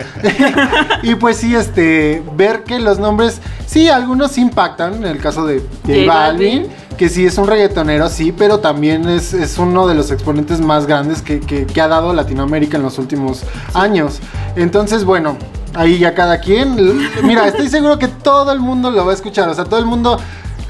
y 1.04 1.14
pues 1.14 1.36
sí 1.36 1.54
este 1.54 2.24
ver 2.36 2.64
que 2.64 2.80
los 2.80 2.98
nombres 2.98 3.40
sí 3.76 3.88
algunos 3.88 4.32
sí 4.32 4.40
impactan 4.40 4.94
en 4.94 5.04
el 5.04 5.18
caso 5.18 5.46
de 5.46 5.58
J 5.58 5.68
J 5.84 6.06
Balvin 6.06 6.62
Balvin. 6.62 6.66
que 6.96 7.08
sí 7.08 7.26
es 7.26 7.36
un 7.38 7.46
reggaetonero 7.46 8.08
sí 8.08 8.32
pero 8.32 8.60
también 8.60 9.08
es, 9.08 9.34
es 9.34 9.58
uno 9.58 9.86
de 9.86 9.94
los 9.94 10.10
exponentes 10.10 10.60
más 10.60 10.86
grandes 10.86 11.20
que, 11.22 11.40
que- 11.40 11.66
que 11.66 11.80
ha 11.80 11.88
dado 11.88 12.12
Latinoamérica 12.14 12.76
en 12.78 12.82
los 12.82 12.98
últimos 12.98 13.42
años 13.74 14.20
entonces 14.56 15.04
bueno 15.04 15.36
ahí 15.74 15.98
ya 15.98 16.14
cada 16.14 16.40
quien 16.40 16.74
mira 17.22 17.46
estoy 17.46 17.68
seguro 17.68 17.98
que 17.98 18.08
todo 18.08 18.50
el 18.52 18.60
mundo 18.60 18.90
lo 18.90 19.04
va 19.04 19.10
a 19.12 19.14
escuchar 19.14 19.48
o 19.50 19.54
sea 19.54 19.64
todo 19.64 19.78
el 19.78 19.84
mundo 19.86 20.18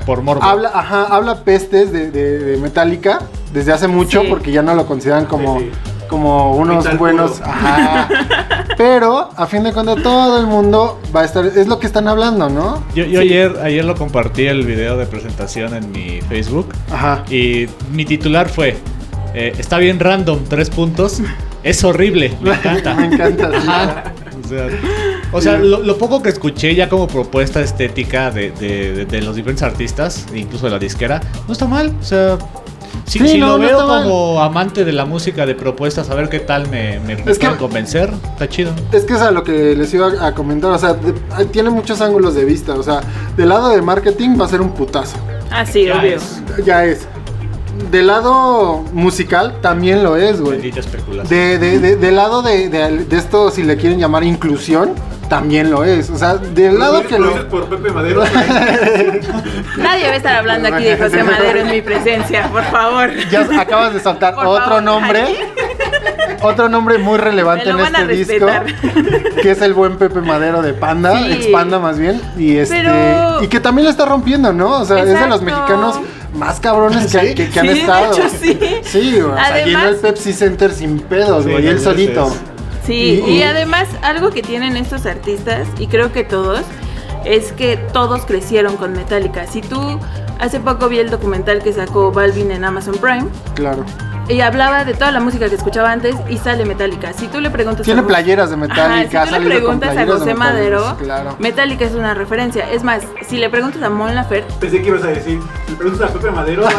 Por 0.05 0.23
morbo. 0.23 0.43
habla 0.43 0.71
ajá 0.75 1.05
habla 1.05 1.45
pestes 1.45 1.93
de, 1.93 2.11
de, 2.11 2.39
de 2.41 2.57
Metallica 2.59 3.21
desde 3.53 3.73
hace 3.73 3.87
mucho 3.87 4.23
Sí. 4.23 4.27
porque 4.29 4.51
ya 4.51 4.63
no 4.63 4.75
lo 4.75 4.85
consideran 4.87 5.27
como 5.27 5.61
Sí, 5.61 5.71
como 6.09 6.57
unos 6.57 6.97
buenos 6.99 7.41
ajá 7.43 8.09
pero 8.77 9.31
a 9.37 9.47
fin 9.47 9.63
de 9.65 9.73
cuentas 9.73 10.03
todo 10.03 10.39
el 10.41 10.47
mundo 10.47 11.01
va 11.15 11.23
a 11.23 11.25
estar 11.25 11.45
es 11.47 11.67
lo 11.67 11.79
que 11.79 11.87
están 11.87 12.09
hablando 12.09 12.49
no 12.49 12.83
Yo, 12.95 13.05
yo 13.05 13.21
ayer, 13.21 13.57
ayer 13.63 13.85
lo 13.85 13.95
compartí 13.95 14.47
el 14.47 14.65
video 14.67 14.97
de 14.97 15.07
presentación 15.07 15.75
en 15.75 15.91
mi 15.93 16.21
Facebook 16.23 16.69
ajá 16.93 17.23
y 17.31 17.67
mi 17.93 18.05
titular 18.05 18.49
fue 18.49 18.77
eh, 19.35 19.53
Está 19.59 19.77
bien 19.77 20.01
random, 20.01 20.45
tres 20.49 20.71
puntos. 20.71 21.21
Es 21.63 21.85
horrible, 21.85 22.33
me 22.41 22.53
encanta. 22.55 22.95
me 22.95 23.07
encanta. 23.07 23.51
Ajá. 23.55 24.05
O 24.43 24.49
sea, 24.49 24.69
o 25.33 25.41
sea, 25.43 25.59
lo, 25.59 25.81
lo 25.81 25.99
poco 25.99 26.23
que 26.23 26.31
escuché 26.31 26.75
ya 26.75 26.89
como 26.89 27.07
propuesta 27.07 27.61
estética 27.61 28.31
de, 28.31 28.51
de- 28.53 28.93
de- 28.95 29.05
de 29.05 29.21
los 29.21 29.37
diferentes 29.37 29.63
artistas, 29.63 30.25
incluso 30.35 30.65
de 30.67 30.73
la 30.73 30.79
disquera, 30.79 31.21
no 31.47 31.53
está 31.53 31.67
mal. 31.67 31.93
O 32.01 32.03
sea, 32.03 32.39
si, 33.07 33.19
Sí, 33.21 33.29
si 33.29 33.39
no, 33.39 33.47
lo 33.49 33.59
no 33.59 33.65
veo 33.67 33.87
como 33.87 34.43
amante 34.43 34.85
de 34.85 34.93
la 34.93 35.05
música 35.05 35.47
de 35.47 35.55
propuestas, 35.55 36.11
a 36.11 36.15
ver 36.15 36.29
qué 36.29 36.41
tal 36.41 36.69
me, 36.69 36.99
me, 37.01 37.13
Es 37.27 37.39
que- 37.39 37.49
convencer, 37.57 38.11
está 38.33 38.49
chido. 38.49 38.73
Es 38.93 39.05
que 39.05 39.15
es 39.15 39.21
a 39.21 39.31
lo 39.31 39.43
que 39.45 39.75
les 39.77 39.93
iba 39.95 40.27
a 40.27 40.35
comentar, 40.35 40.71
o 40.73 40.79
sea, 40.79 40.95
de- 40.95 41.45
tiene 41.47 41.71
muchos 41.71 42.01
ángulos 42.01 42.35
de 42.35 42.45
vista, 42.45 42.75
o 42.75 42.83
sea, 42.83 43.01
del 43.37 43.49
lado 43.49 43.69
de 43.71 43.81
marketing 43.81 44.31
va 44.41 44.47
a 44.47 44.49
ser 44.49 44.61
un 44.61 44.71
putazo, 44.71 45.17
Ah, 45.51 45.65
sí, 45.65 45.85
Ya 45.87 45.99
obvio. 46.01 46.17
es. 46.17 46.43
ya 46.65 46.85
es. 46.85 47.07
Del 47.91 48.07
lado 48.09 48.85
musical 48.93 49.59
también 49.61 50.03
lo 50.03 50.17
es, 50.17 50.41
güey. 50.41 50.53
Bendita 50.55 50.81
especulación. 50.81 51.29
De, 51.29 51.59
de- 51.59 51.79
de- 51.79 51.97
del 51.97 52.17
lado 52.17 52.43
de, 52.43 52.69
de- 52.69 53.05
de 53.05 53.17
esto, 53.17 53.51
si 53.51 53.63
le 53.63 53.77
quieren 53.77 53.99
llamar 53.99 54.25
inclusión, 54.25 54.93
también 55.29 55.71
lo 55.71 55.85
es. 55.85 56.11
O 56.11 56.17
sea, 56.17 56.37
del 56.37 56.79
lado 56.79 57.03
que 57.07 57.19
lo 57.19 57.37
lo... 57.37 57.49
por 57.49 57.67
Pepe 57.69 57.91
Madero. 57.91 58.23
Nadie 59.79 60.07
va 60.07 60.13
a 60.13 60.17
estar 60.17 60.37
hablando 60.37 60.69
aquí 60.69 60.85
de 60.85 60.97
José 60.97 61.23
Madero 61.23 61.61
en 61.61 61.71
mi 61.71 61.83
presencia, 61.83 62.49
por 62.51 62.63
favor. 62.65 63.11
Ya 63.31 63.47
acabas 63.61 63.93
de 63.95 64.01
soltar 64.01 64.35
Por 64.35 64.47
otro 64.47 64.65
favor, 64.65 64.83
nombre. 64.83 65.25
Otro 66.43 66.69
nombre 66.69 66.99
muy 66.99 67.19
relevante 67.19 67.69
en 67.71 67.77
lo 67.77 67.85
este 67.85 68.07
disco. 68.09 68.47
Que 69.43 69.51
es 69.53 69.63
el 69.63 69.75
buen 69.75 69.97
Pepe 69.97 70.21
Madero 70.21 70.63
de 70.63 70.75
Panda. 70.75 71.19
Sí. 71.19 71.33
Expanda 71.33 71.79
más 71.79 71.99
bien. 71.99 72.21
Y 72.37 72.57
este. 72.57 72.77
Pero- 72.83 73.43
Y 73.43 73.49
que 73.49 73.61
también 73.61 73.85
la 73.87 73.91
está 73.91 74.05
rompiendo, 74.07 74.53
¿no? 74.53 74.81
O 74.81 74.85
sea, 74.85 75.01
es 75.03 75.19
de 75.19 75.27
los 75.29 75.43
mexicanos 75.43 75.99
más 76.37 76.61
cabrones 76.61 77.11
que, 77.13 77.21
¿Sí? 77.29 77.35
que- 77.35 77.51
que 77.51 77.61
han 77.61 77.67
Sí, 77.67 77.73
de 77.75 77.81
estado. 77.81 78.13
hecho, 78.13 78.23
sí. 78.29 78.59
Sí, 78.85 79.11
güey. 79.13 79.23
O 79.23 79.35
sea, 79.35 79.47
Además- 79.47 79.67
llenó 79.67 79.89
el 79.89 79.97
Pepsi 79.97 80.33
Center 80.33 80.73
sin 80.73 80.99
pedos, 81.01 81.45
Sí, 81.45 81.51
güey. 81.51 81.67
él 81.67 81.81
solito. 81.81 82.33
Sí, 82.85 83.25
y, 83.27 83.43
además 83.43 83.89
algo 84.03 84.31
que 84.31 84.43
tienen 84.43 84.77
estos 84.77 85.07
artistas, 85.07 85.67
y 85.79 85.89
creo 85.89 86.13
que 86.13 86.23
todos, 86.23 86.61
es 87.25 87.51
que 87.53 87.77
todos 87.77 88.25
crecieron 88.27 88.77
con 88.77 88.93
Metallica. 88.93 89.47
Si 89.49 89.61
tú 89.61 89.99
hace 90.39 90.61
poco 90.61 90.89
vi 90.89 91.01
el 91.01 91.11
documental 91.11 91.63
que 91.65 91.73
sacó 91.73 92.13
Balvin 92.13 92.53
en 92.53 92.65
Amazon 92.65 92.95
Prime. 92.99 93.27
Claro 93.55 93.85
y 94.29 94.41
hablaba 94.41 94.85
de 94.85 94.95
toda 94.95 95.13
la 95.13 95.21
música 95.21 95.49
que 95.49 95.55
escuchaba 95.55 95.93
antes 95.93 96.17
y 96.29 96.39
sale 96.39 96.65
Metallica. 96.65 97.13
Si 97.13 97.29
tú 97.29 97.41
le 97.41 97.51
preguntas 97.51 97.85
Tiene 97.85 98.03
playeras 98.03 98.51
de 98.51 98.57
Metallica. 98.57 99.27
si 99.27 99.35
tú 99.35 99.41
le 99.41 99.57
preguntas 99.57 99.97
a 99.97 100.07
José 100.07 100.35
Madero, 100.35 100.97
Metallica 101.39 101.85
es 101.85 101.93
una 101.95 102.15
referencia. 102.15 102.69
Es 102.71 102.83
más, 102.83 103.03
si 103.29 103.37
le 103.39 103.49
preguntas 103.51 103.83
a 103.83 103.91
Mon 103.91 104.15
Laferte... 104.15 104.53
Pensé 104.61 104.83
que 104.83 104.89
ibas 104.89 105.05
a 105.05 105.09
decir, 105.09 105.41
si 105.67 105.73
le 105.73 105.79
preguntas 105.79 106.11
a 106.11 106.13
Pepe 106.13 106.31
Madero, 106.31 106.63
va 106.65 106.71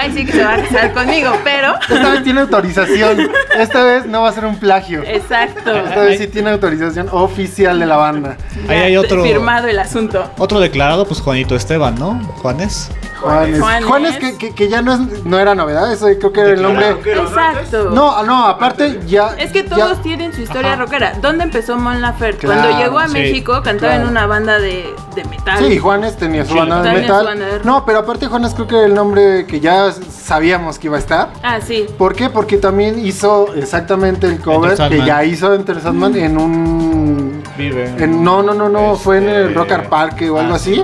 a 0.00 0.04
decir 0.04 0.26
que 0.26 0.32
se 0.32 0.44
va 0.44 0.54
a 0.54 0.62
casar 0.62 0.92
conmigo, 0.92 1.32
pero... 1.42 1.74
Esta 1.80 2.10
vez 2.10 2.22
tiene 2.22 2.40
autorización. 2.40 3.30
Esta 3.58 3.84
vez 3.84 4.06
no 4.06 4.22
va 4.22 4.28
a 4.28 4.32
ser 4.32 4.44
un 4.44 4.58
plagio. 4.58 5.02
Exacto. 5.04 5.70
Esta 5.72 6.00
vez 6.00 6.18
sí 6.18 6.28
tiene 6.28 6.50
autorización 6.50 7.08
oficial 7.10 7.78
de 7.80 7.86
la 7.86 7.96
banda. 7.96 8.36
Ahí 8.68 8.78
hay 8.78 8.96
otro... 8.96 9.22
Firmado 9.22 9.68
el 9.68 9.78
asunto. 9.78 10.30
Otro 10.38 10.60
declarado, 10.60 11.06
pues 11.06 11.20
Juanito 11.20 11.56
Esteban, 11.56 11.96
¿no? 11.96 12.20
Juanes. 12.40 12.90
Juanes. 13.22 13.84
Juanes, 13.84 14.18
que, 14.18 14.54
que, 14.54 14.68
ya 14.68 14.82
no, 14.82 14.94
es, 14.94 15.24
no 15.24 15.38
era 15.38 15.54
novedad, 15.54 15.92
eso 15.92 16.06
creo 16.18 16.32
que 16.32 16.40
era 16.40 16.50
el 16.50 16.62
nombre. 16.62 16.90
Exacto. 16.90 17.90
No, 17.90 18.22
no, 18.24 18.46
aparte 18.46 19.00
ya. 19.06 19.34
Es 19.38 19.52
que 19.52 19.62
todos 19.62 20.02
tienen 20.02 20.32
su 20.32 20.42
historia 20.42 20.76
rockera. 20.76 21.14
¿Dónde 21.20 21.44
empezó 21.44 21.76
Mon 21.76 22.00
Laferte? 22.00 22.46
Cuando 22.46 22.76
llegó 22.78 22.98
a 22.98 23.08
México 23.08 23.60
cantaba 23.62 23.96
en 23.96 24.06
una 24.06 24.26
banda 24.26 24.58
de, 24.58 24.92
de, 25.14 25.24
metal. 25.24 25.58
Sí, 25.58 25.78
Juanes 25.78 26.16
tenía 26.16 26.44
su 26.44 26.54
banda 26.54 26.82
de 26.82 26.92
metal. 26.92 27.60
No, 27.64 27.84
pero 27.84 28.00
aparte 28.00 28.26
Juanes 28.26 28.54
creo 28.54 28.66
que 28.66 28.76
era 28.76 28.86
el 28.86 28.94
nombre 28.94 29.46
que 29.46 29.60
ya 29.60 29.92
sabíamos 29.92 30.78
que 30.78 30.88
iba 30.88 30.96
a 30.96 31.00
estar. 31.00 31.32
Ah, 31.42 31.60
sí. 31.60 31.86
¿Por 31.96 32.14
qué? 32.14 32.30
Porque 32.30 32.58
también 32.58 32.98
hizo 33.04 33.54
exactamente 33.54 34.26
el 34.26 34.40
cover 34.40 34.76
que 34.88 35.04
ya 35.04 35.24
hizo 35.24 35.54
Enter 35.54 35.80
Sandman 35.80 36.16
en 36.16 36.38
un. 36.38 37.42
Vive. 37.56 37.94
En, 37.98 38.24
no, 38.24 38.42
no, 38.42 38.54
no, 38.54 38.68
no, 38.68 38.96
fue 38.96 39.18
en 39.18 39.28
el 39.28 39.42
este, 39.48 39.54
Rock 39.54 39.72
Art 39.72 39.88
Park 39.88 40.22
o 40.22 40.38
algo 40.38 40.54
ah, 40.54 40.56
así 40.56 40.82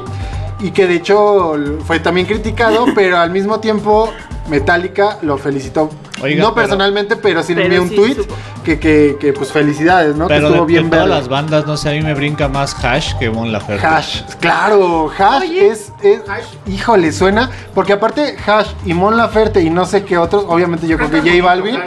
y 0.60 0.70
que 0.70 0.86
de 0.86 0.94
hecho 0.96 1.54
fue 1.86 2.00
también 2.00 2.26
criticado, 2.26 2.86
pero 2.94 3.18
al 3.18 3.30
mismo 3.30 3.60
tiempo 3.60 4.12
Metallica 4.48 5.18
lo 5.22 5.36
felicitó. 5.38 5.90
no 6.38 6.54
personalmente, 6.54 7.16
pero 7.16 7.42
sí 7.42 7.54
le 7.54 7.64
envió 7.64 7.82
un 7.82 7.94
tweet 7.94 8.16
que, 8.64 8.78
que, 8.78 9.16
que, 9.20 9.32
pues 9.32 9.52
felicidades, 9.52 10.16
¿no? 10.16 10.26
Pero 10.26 10.40
que 10.40 10.46
estuvo 10.46 10.66
bien 10.66 10.90
de 10.90 10.96
todas 10.96 11.08
las 11.08 11.28
bandas, 11.28 11.66
no 11.66 11.76
sé, 11.76 11.90
a 11.90 11.92
mí 11.92 12.00
me 12.00 12.14
brinca 12.14 12.48
más 12.48 12.74
Hash 12.82 13.14
que 13.18 13.30
Mon 13.30 13.52
Laferte. 13.52 13.86
Hash, 13.86 14.22
claro, 14.40 15.10
Hash 15.16 15.50
es, 15.50 15.92
es 16.02 16.22
híjole, 16.66 17.12
suena, 17.12 17.50
porque 17.74 17.92
aparte 17.92 18.36
Hash 18.46 18.68
y 18.84 18.94
Mon 18.94 19.16
Laferte 19.16 19.60
y 19.62 19.70
no 19.70 19.84
sé 19.84 20.04
qué 20.04 20.18
otros, 20.18 20.44
obviamente 20.48 20.86
yo 20.86 20.96
creo 20.96 21.10
que 21.10 21.20
J 21.20 21.44
Balvin 21.44 21.78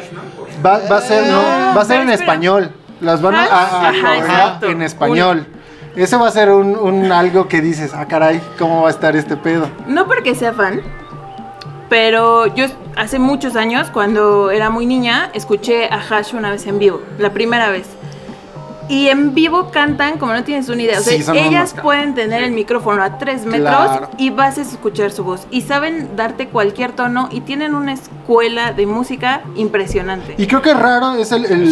va, 0.65 0.79
va 0.89 0.97
a 0.97 1.01
ser, 1.01 1.27
no, 1.27 1.41
va 1.75 1.81
a 1.81 1.85
ser 1.85 2.01
en 2.01 2.09
español. 2.09 2.71
Las 3.01 3.19
van 3.19 3.33
a, 3.33 3.89
a, 3.89 4.59
en 4.61 4.83
español. 4.83 5.47
Eso 5.95 6.19
va 6.19 6.27
a 6.29 6.31
ser 6.31 6.49
un, 6.49 7.11
algo 7.11 7.47
que 7.47 7.61
dices, 7.61 7.91
ah, 7.93 8.07
caray, 8.07 8.41
¿cómo 8.57 8.83
va 8.83 8.87
a 8.87 8.91
estar 8.91 9.15
este 9.15 9.35
pedo? 9.35 9.69
No 9.87 10.07
porque 10.07 10.35
sea 10.35 10.53
fan, 10.53 10.81
pero 11.89 12.47
yo 12.47 12.67
hace 12.95 13.19
muchos 13.19 13.57
años, 13.57 13.89
cuando 13.91 14.51
era 14.51 14.69
muy 14.69 14.85
niña, 14.85 15.29
escuché 15.33 15.85
a 15.87 15.97
Hash 15.97 16.33
una 16.33 16.49
vez 16.49 16.65
en 16.65 16.79
vivo, 16.79 17.01
la 17.17 17.31
primera 17.31 17.69
vez. 17.69 17.87
Y 18.91 19.07
en 19.07 19.33
vivo 19.33 19.71
cantan 19.71 20.17
como 20.17 20.33
no 20.33 20.43
tienes 20.43 20.67
una 20.67 20.81
idea. 20.81 20.99
O 20.99 21.01
sea, 21.01 21.15
ellas 21.15 21.73
pueden 21.81 22.13
tener 22.13 22.43
el 22.43 22.51
micrófono 22.51 23.01
a 23.01 23.17
tres 23.17 23.45
metros 23.45 24.01
y 24.17 24.31
vas 24.31 24.57
a 24.57 24.63
escuchar 24.63 25.11
su 25.11 25.23
voz. 25.23 25.47
Y 25.49 25.61
saben 25.61 26.17
darte 26.17 26.49
cualquier 26.49 26.91
tono 26.91 27.29
y 27.31 27.39
tienen 27.39 27.73
una 27.73 27.93
escuela 27.93 28.73
de 28.73 28.85
música 28.85 29.43
impresionante. 29.55 30.35
Y 30.37 30.45
creo 30.45 30.61
que 30.61 30.73
raro 30.73 31.13
es 31.13 31.31
el, 31.31 31.45
el, 31.45 31.71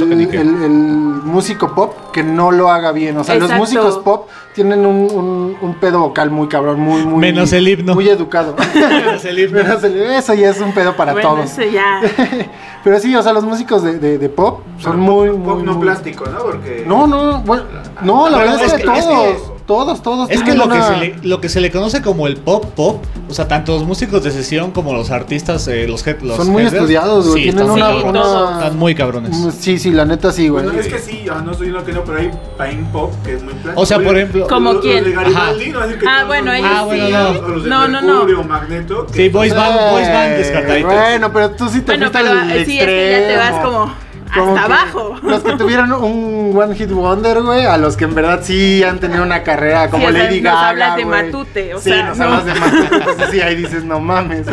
músico 1.25 1.75
pop 1.75 1.93
que 2.13 2.23
no 2.23 2.51
lo 2.51 2.71
haga 2.71 2.93
bien. 2.93 3.17
O 3.17 3.25
sea, 3.25 3.35
los 3.35 3.51
músicos 3.51 3.97
pop 3.97 4.29
tienen 4.55 4.85
un, 4.85 5.57
un, 5.61 5.73
pedo 5.75 5.99
vocal 5.99 6.31
muy 6.31 6.47
cabrón, 6.47 6.79
muy, 6.79 7.03
muy. 7.03 7.19
Menos 7.19 7.51
el 7.51 7.67
himno. 7.67 7.95
Muy 7.95 8.07
educado. 8.07 8.55
Menos 8.73 9.25
el 9.25 9.39
himno. 9.39 9.59
Eso 9.59 10.33
ya 10.35 10.51
es 10.51 10.61
un 10.61 10.73
pedo 10.73 10.95
para 10.95 11.19
todos. 11.19 11.51
Eso 11.51 11.69
ya. 11.69 12.01
Pero 12.83 12.99
sí, 12.99 13.15
o 13.15 13.21
sea, 13.21 13.33
los 13.33 13.43
músicos 13.43 13.83
de, 13.83 13.99
de, 13.99 14.29
pop 14.29 14.61
son 14.77 14.99
muy, 14.99 15.31
muy. 15.31 15.45
Pop 15.45 15.63
no 15.63 15.79
plástico, 15.79 16.25
¿no? 16.25 16.39
Porque. 16.39 16.85
No, 16.87 17.07
no, 17.07 17.39
bueno, 17.41 17.63
no, 18.01 18.29
la 18.29 18.37
verdad 18.37 18.63
es, 18.63 18.73
que, 18.73 18.83
todos 18.83 19.51
todos, 19.69 20.01
todos. 20.01 20.31
Es 20.31 20.41
que 20.41 20.55
lo, 20.55 20.67
que 20.67 20.81
se 20.81 20.97
le, 20.97 21.15
lo 21.21 21.39
que 21.39 21.47
se 21.47 21.61
le 21.61 21.69
conoce 21.69 22.01
como 22.01 22.25
el 22.25 22.37
pop 22.37 22.65
pop, 22.75 23.05
o 23.29 23.33
sea, 23.35 23.47
tanto 23.47 23.73
los 23.73 23.85
músicos 23.85 24.23
de 24.23 24.31
sesión 24.31 24.71
como 24.71 24.93
los 24.93 25.11
artistas, 25.11 25.67
eh, 25.67 25.87
los, 25.87 26.03
los 26.23 26.37
Son 26.37 26.49
muy 26.49 26.63
estudiados, 26.63 27.27
güey. 27.27 27.43
Tienen 27.43 27.69
una, 27.69 27.91
Están 27.91 28.77
muy 28.79 28.95
cabrones. 28.95 29.37
Mm, 29.37 29.51
sí, 29.51 29.77
sí, 29.77 29.91
la 29.91 30.05
neta 30.05 30.31
sí, 30.31 30.47
güey. 30.47 30.63
Bueno, 30.63 30.79
es 30.79 30.87
que 30.87 30.97
sí, 30.97 31.23
no 31.23 31.51
estoy 31.51 31.67
diciendo 31.67 31.85
que 31.85 31.93
no, 31.93 32.03
pero 32.03 32.17
hay 32.17 32.31
pain 32.57 32.83
pop 32.85 33.13
que 33.23 33.35
es 33.35 33.43
muy 33.43 33.53
plástico. 33.53 33.79
O 33.79 33.85
sea, 33.85 33.99
por 33.99 34.17
ejemplo. 34.17 34.47
¿Como 34.47 34.79
quién? 34.79 35.05
ah, 35.15 36.23
bueno, 36.25 36.51
ellos 36.51 36.71
ah, 36.73 36.83
bueno, 36.85 37.61
sí. 37.61 37.69
No, 37.69 37.87
no, 37.87 38.01
no. 38.01 38.43
Magneto. 38.43 39.05
Sí, 39.13 39.29
Boys 39.29 39.53
Band, 39.53 39.91
Boys 39.91 40.07
Band 40.07 40.35
descartaditos. 40.35 40.91
Bueno, 40.91 41.31
pero 41.31 41.51
tú 41.51 41.69
sí 41.69 41.81
te 41.81 41.91
bueno, 41.91 42.09
pero, 42.11 42.31
al 42.31 42.65
sí, 42.65 42.79
es 42.79 42.85
que 42.87 43.11
ya 43.11 43.27
te 43.27 43.37
vas 43.37 43.63
como 43.63 44.08
hasta 44.29 44.65
abajo. 44.65 45.15
Los 45.21 45.43
que 45.43 45.53
tuvieron 45.53 45.91
un 45.93 46.53
One 46.55 46.75
Hit 46.75 46.91
Wonder, 46.91 47.41
güey, 47.41 47.65
a 47.65 47.77
los 47.77 47.97
que 47.97 48.05
en 48.05 48.15
verdad 48.15 48.41
sí 48.43 48.83
han 48.83 48.99
tenido 48.99 49.23
una 49.23 49.43
carrera 49.43 49.89
como 49.89 50.09
Lady 50.09 50.41
Gaga. 50.41 50.55
Nos 50.55 50.69
hablas 50.69 50.95
de 50.95 51.05
Matute, 51.05 51.75
o 51.75 51.79
sí, 51.79 51.89
sea. 51.89 52.07
nos 52.07 52.19
hablas 52.19 52.45
de 52.45 52.55
Matute. 52.55 52.95
Entonces 52.95 53.29
sí, 53.31 53.41
ahí 53.41 53.55
dices, 53.55 53.83
no 53.83 53.99
mames. 53.99 54.47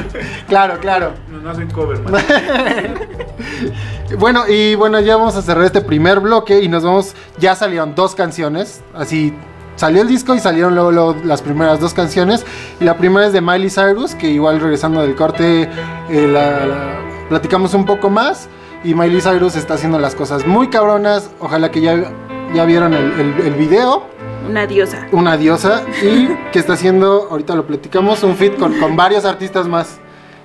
Claro, 0.49 0.78
claro. 0.80 1.12
No, 1.28 1.50
hacen 1.50 1.71
cover, 1.71 1.99
bueno, 4.18 4.49
y 4.49 4.75
bueno, 4.75 5.00
ya 5.00 5.16
vamos 5.16 5.37
a 5.37 5.42
cerrar 5.42 5.64
este 5.64 5.80
primer 5.80 6.21
bloque 6.21 6.62
y 6.62 6.68
nos 6.68 6.85
vamos. 6.85 7.14
Ya 7.38 7.54
salieron 7.54 7.95
dos 7.95 8.14
canciones, 8.14 8.83
así 8.95 9.35
salió 9.76 10.02
el 10.02 10.09
disco 10.09 10.35
y 10.35 10.40
salieron 10.40 10.75
luego, 10.75 11.16
las 11.25 11.42
primeras 11.42 11.80
dos 11.80 11.95
canciones. 11.95 12.45
Y 12.80 12.85
la 12.85 12.97
primera 12.97 13.26
es 13.26 13.33
de 13.33 13.40
Miley 13.40 13.71
Cyrus, 13.71 14.14
que 14.14 14.28
igual 14.28 14.61
regresando 14.61 15.02
del 15.02 15.14
corte 15.14 15.68
eh, 16.11 16.28
la, 16.28 16.99
platicamos 17.28 17.75
un 17.75 17.85
poco 17.85 18.11
más. 18.11 18.49
Y 18.85 18.95
Miley 18.95 19.21
Cyrus 19.21 19.56
está 19.56 19.75
haciendo 19.75 19.99
las 19.99 20.14
cosas 20.14 20.47
muy 20.47 20.68
cabronas. 20.68 21.30
Ojalá 21.40 21.71
que 21.71 21.80
ya, 21.80 22.12
ya 22.54 22.64
vieron 22.64 22.95
el, 22.95 23.12
el, 23.40 23.54
video. 23.54 24.04
Una 24.49 24.66
diosa. 24.66 25.06
Una 25.12 25.37
diosa. 25.37 25.83
Y 26.02 26.28
que 26.52 26.59
está 26.59 26.75
haciendo, 26.75 27.28
ahorita 27.30 27.54
lo 27.54 27.66
platicamos, 27.66 28.23
un 28.23 28.37
fit 28.37 28.56
con, 28.56 28.78
con 28.78 28.97
varios 28.97 29.25
artistas 29.25 29.66
más. 29.66 29.99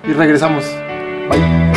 Y 0.04 0.12
regresamos. 0.12 0.64
Bye. 1.30 1.71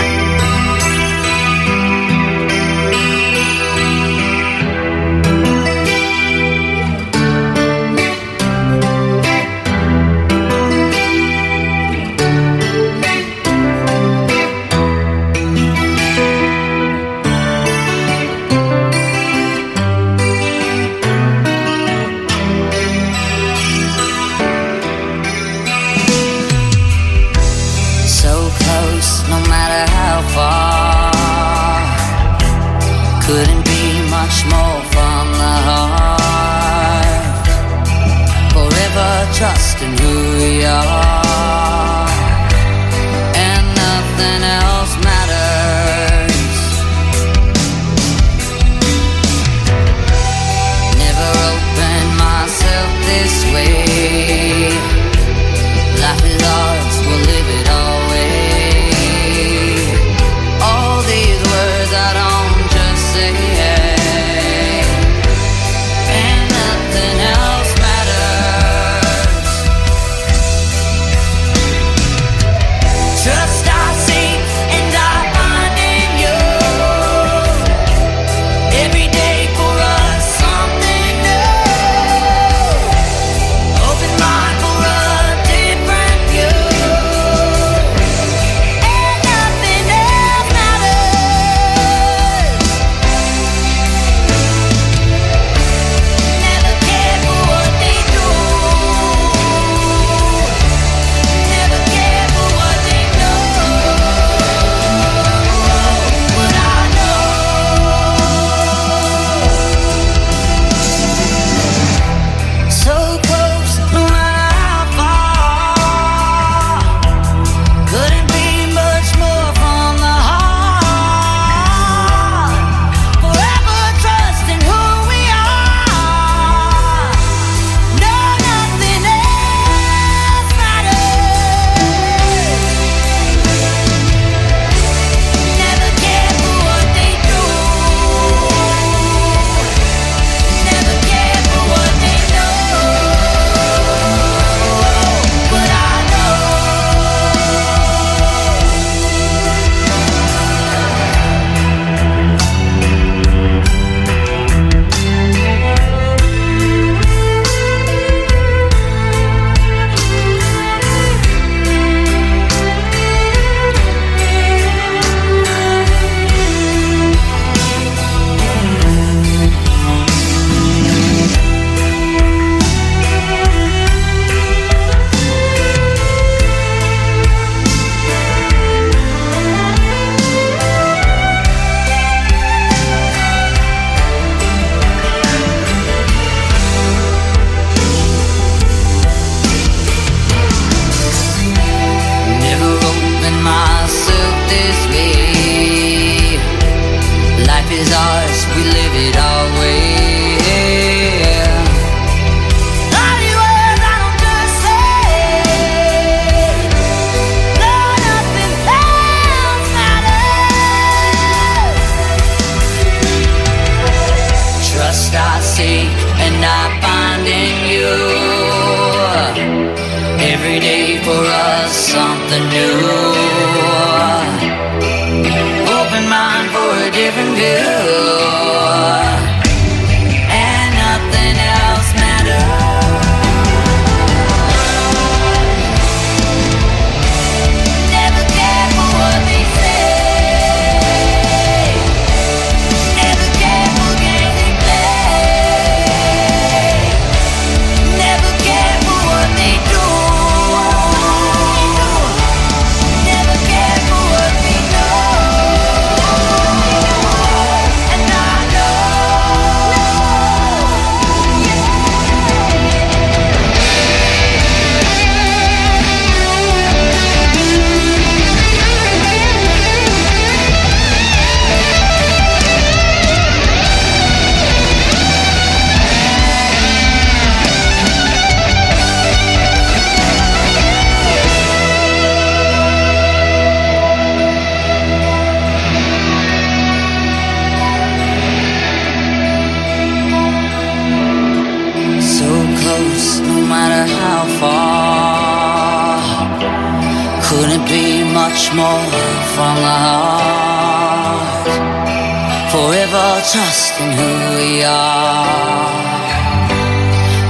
Forever 302.95 303.19
trusting 303.29 303.91
who 303.91 304.09
we 304.37 304.63
are. 304.63 305.67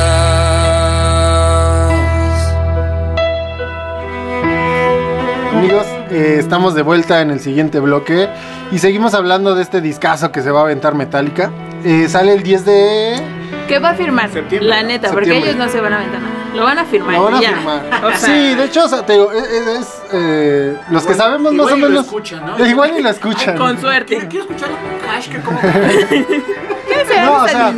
Amigos, 5.54 5.86
eh, 6.10 6.38
estamos 6.40 6.74
de 6.74 6.82
vuelta 6.82 7.22
en 7.22 7.30
el 7.30 7.40
siguiente 7.40 7.80
bloque 7.80 8.28
y 8.72 8.80
seguimos 8.80 9.14
hablando 9.14 9.54
de 9.54 9.62
este 9.62 9.82
discazo 9.82 10.32
que 10.32 10.42
se 10.42 10.50
va 10.50 10.62
a 10.62 10.64
aventar 10.64 10.96
Metallica. 10.96 11.52
Eh, 11.84 12.08
sale 12.10 12.34
el 12.34 12.42
10 12.42 12.66
de... 12.66 13.22
¿Qué 13.68 13.78
va 13.78 13.90
a 13.92 13.94
firmar? 13.94 14.32
Septiembre. 14.32 14.68
La 14.68 14.82
neta, 14.82 15.12
porque 15.12 15.38
ellos 15.38 15.56
no 15.56 15.70
se 15.70 15.80
van 15.80 15.94
a 15.94 15.98
aventar 15.98 16.22
nada. 16.22 16.45
Lo 16.56 16.64
van 16.64 16.78
a 16.80 16.86
firmar. 16.86 17.14
Lo 17.16 17.24
van 17.26 17.36
a 17.36 17.42
ya. 17.42 17.50
firmar. 17.50 17.82
O 18.06 18.10
sea, 18.12 18.18
sí, 18.20 18.56
de 18.56 18.64
hecho, 18.66 18.86
o 18.86 18.88
sea, 18.88 19.06
te 19.06 19.14
digo, 19.14 19.32
es, 19.32 19.44
es, 19.68 19.88
eh, 20.14 20.78
los 20.90 21.06
que 21.06 21.14
sabemos 21.14 21.54
más 21.54 21.68
igual 21.68 21.74
o 21.74 21.78
y 21.78 21.82
lo 21.82 21.90
menos... 21.90 22.06
escuchan, 22.06 22.46
¿no? 22.46 22.66
Igual 22.66 22.94
y 22.98 23.02
lo 23.04 23.10
escuchan. 23.10 23.58
Con 23.58 23.80
suerte. 23.82 24.28
Quiero, 24.30 24.48
Cash, 24.48 25.30
que 25.30 25.40
como... 25.42 25.60
¿Qué 25.62 27.06
serán 27.08 27.26
No, 27.26 27.44
o 27.44 27.48
sea, 27.48 27.74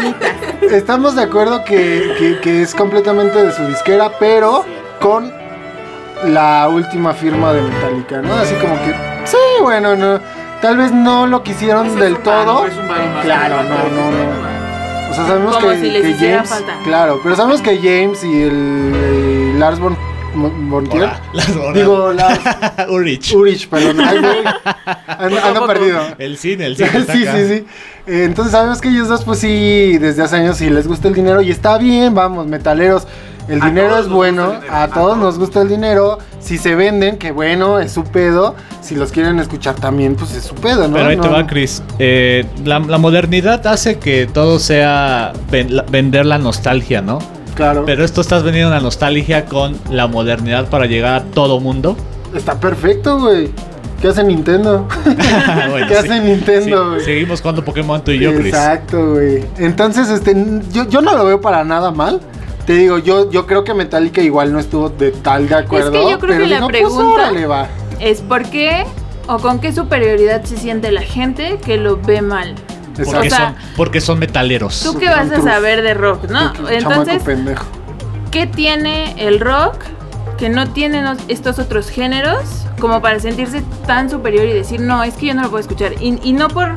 estamos 0.72 1.16
de 1.16 1.24
acuerdo 1.24 1.64
que, 1.64 2.16
que- 2.20 2.40
que 2.42 2.62
es 2.62 2.76
completamente 2.76 3.44
de 3.44 3.52
su 3.52 3.66
disquera, 3.66 4.12
pero 4.20 4.66
con 5.02 5.32
la 6.26 6.68
última 6.70 7.14
firma 7.14 7.54
de 7.54 7.62
Metallica, 7.62 8.22
¿no? 8.22 8.34
Así 8.36 8.54
como 8.56 8.76
que, 8.84 8.94
sí, 9.26 9.38
bueno, 9.62 9.96
no, 9.96 10.20
tal 10.62 10.78
vez 10.78 10.92
no 10.92 11.26
lo 11.28 11.44
quisieron 11.44 11.88
Ese 11.88 11.96
del 12.00 12.14
es 12.14 12.18
un 12.20 12.26
varo, 12.26 12.46
todo. 12.54 12.66
es 12.68 12.78
un 12.78 12.88
varo 12.88 13.06
más 13.08 13.26
Claro, 13.26 13.56
no, 13.64 13.70
no, 13.70 14.12
no. 14.12 14.57
O 15.10 15.14
sea, 15.14 15.28
sabemos 15.28 15.56
Como 15.58 15.70
que, 15.70 15.80
si 15.80 15.90
les 15.92 16.02
que 16.04 16.10
hiciera 16.12 16.36
James, 16.38 16.50
falta. 16.50 16.78
claro, 16.84 17.20
pero 17.24 17.36
sabemos 17.36 17.62
que 17.62 17.78
James 17.78 18.24
y 18.24 18.42
el 18.44 18.92
eh, 18.96 19.54
Lars 19.58 19.80
von, 19.80 19.98
horas. 20.92 21.20
digo, 21.74 22.14
Lars 22.14 22.40
Ulrich. 22.90 23.34
Urich, 23.34 23.68
perdón, 23.70 24.00
ay, 24.02 24.20
güey, 24.20 24.38
ando, 25.08 25.38
ando 25.40 25.60
poco. 25.62 25.68
perdido. 25.74 26.00
El 26.20 26.38
cine, 26.38 26.66
el 26.68 26.78
cine. 26.78 26.90
sí, 27.12 27.24
acá. 27.28 27.38
sí, 27.38 27.48
sí. 27.48 27.66
Entonces 28.06 28.52
sabemos 28.52 28.80
que 28.82 28.90
ellos 28.90 29.08
dos, 29.08 29.24
pues 29.24 29.40
sí, 29.40 29.98
desde 29.98 30.22
hace 30.24 30.36
años 30.38 30.58
sí 30.58 30.70
les 30.70 30.88
gusta 30.88 31.08
el 31.08 31.14
dinero 31.16 31.42
y 31.42 31.52
está 31.52 31.78
bien, 31.78 32.14
vamos, 32.14 32.46
metaleros. 32.48 33.08
El 33.48 33.62
A 33.62 33.66
dinero 33.68 33.98
es 33.98 34.10
bueno, 34.10 34.52
dinero, 34.54 34.74
a 34.74 34.84
a 34.84 34.88
todos 34.90 35.18
nos 35.18 35.38
gusta 35.40 35.62
el 35.62 35.70
dinero. 35.70 36.18
Si 36.40 36.58
se 36.58 36.76
venden, 36.76 37.18
que 37.18 37.32
bueno, 37.32 37.80
es 37.80 37.92
su 37.92 38.04
pedo. 38.04 38.56
Si 38.82 38.96
los 38.96 39.12
quieren 39.12 39.40
escuchar 39.40 39.76
también, 39.76 40.16
pues 40.16 40.34
es 40.36 40.44
su 40.46 40.56
pedo, 40.56 40.88
¿no? 40.88 40.94
Pero 40.96 41.08
ahí 41.10 41.18
te 41.18 41.28
No- 41.28 41.34
va, 41.34 41.48
Chris. 41.48 41.82
Eh, 42.00 42.46
la, 42.66 42.80
la 42.80 42.98
modernidad 42.98 43.66
hace 43.68 44.00
que 44.00 44.28
todo 44.28 44.60
sea 44.60 45.34
ven- 45.52 45.76
la- 45.76 45.84
vender 45.84 46.26
la 46.26 46.38
nostalgia, 46.38 47.02
¿no? 47.02 47.20
Claro, 47.56 47.84
Pero 47.86 48.04
esto 48.06 48.22
estás 48.22 48.44
vendiendo 48.44 48.70
la 48.70 48.80
nostalgia 48.82 49.46
con 49.46 49.76
la 49.90 50.08
modernidad 50.08 50.68
para 50.70 50.86
llegar 50.86 51.16
a 51.16 51.24
todo 51.24 51.60
mundo. 51.60 51.96
está 52.36 52.60
perfecto, 52.60 53.20
güey. 53.20 53.50
¿Qué 54.02 54.10
hace 54.10 54.24
Nintendo? 54.24 54.88
Bueno, 55.72 55.88
¿Qué 55.88 55.96
sí. 55.96 56.00
hace 56.08 56.20
Nintendo, 56.22 56.84
Sí, 56.84 56.90
güey? 56.92 57.02
seguimos 57.06 57.42
jugando 57.42 57.66
Pokémon 57.66 58.02
tú 58.04 58.12
y 58.12 58.20
yo, 58.20 58.32
Chris. 58.36 58.48
Exacto, 58.54 59.14
güey. 59.14 59.44
Entonces, 59.58 60.10
este, 60.10 60.36
yo, 60.72 60.88
yo 60.88 61.02
no 61.02 61.16
lo 61.18 61.26
veo 61.26 61.42
para 61.42 61.64
nada 61.64 61.90
mal. 61.92 62.22
Te 62.68 62.74
digo, 62.74 62.98
yo, 62.98 63.32
yo 63.32 63.48
creo 63.48 63.64
que 63.64 63.74
Metallica 63.74 64.22
igual 64.22 64.52
no 64.52 64.60
estuvo 64.60 64.90
de 64.90 65.12
tal 65.12 65.48
de 65.48 65.56
acuerdo. 65.56 66.12
yo 66.12 66.20
creo 66.20 66.36
pero 66.36 66.44
que 66.44 66.50
la 66.50 66.60
pues, 66.60 66.72
pregunta- 66.72 67.06
órale, 67.14 67.46
va. 67.48 67.68
Es 68.02 68.20
por 68.22 68.44
qué 68.50 68.86
o 69.28 69.38
con 69.40 69.60
qué 69.60 69.72
superioridad 69.72 70.44
se 70.44 70.58
siente 70.58 70.92
la 70.92 71.02
gente 71.02 71.60
que 71.66 71.78
lo 71.78 71.96
ve 71.96 72.22
mal. 72.22 72.56
Porque, 72.94 73.28
O 73.28 73.30
sea, 73.30 73.38
son, 73.38 73.56
porque 73.78 74.02
son 74.02 74.20
metaleros. 74.20 74.82
¿Tú 74.84 75.00
qué 75.00 75.08
vas 75.08 75.32
a 75.32 75.42
saber 75.42 75.82
de 75.82 75.94
rock, 75.94 76.26
no? 76.30 76.52
Entonces. 76.70 77.24
¿qué 78.32 78.48
tiene 78.48 79.14
el 79.18 79.40
rock 79.40 79.76
que 80.38 80.50
no 80.50 80.68
tienen 80.68 81.08
os- 81.08 81.20
estos 81.30 81.60
otros 81.60 81.90
géneros 81.90 82.66
como 82.82 83.02
para 83.02 83.22
sentirse 83.22 83.64
tan 83.86 84.10
superior 84.10 84.46
y 84.46 84.52
decir, 84.52 84.82
no, 84.82 85.04
es 85.04 85.14
que 85.14 85.28
yo 85.28 85.36
no 85.36 85.44
lo 85.44 85.50
puedo 85.52 85.62
escuchar? 85.62 85.94
Y, 86.02 86.20
y 86.22 86.34
no 86.34 86.50
por... 86.50 86.74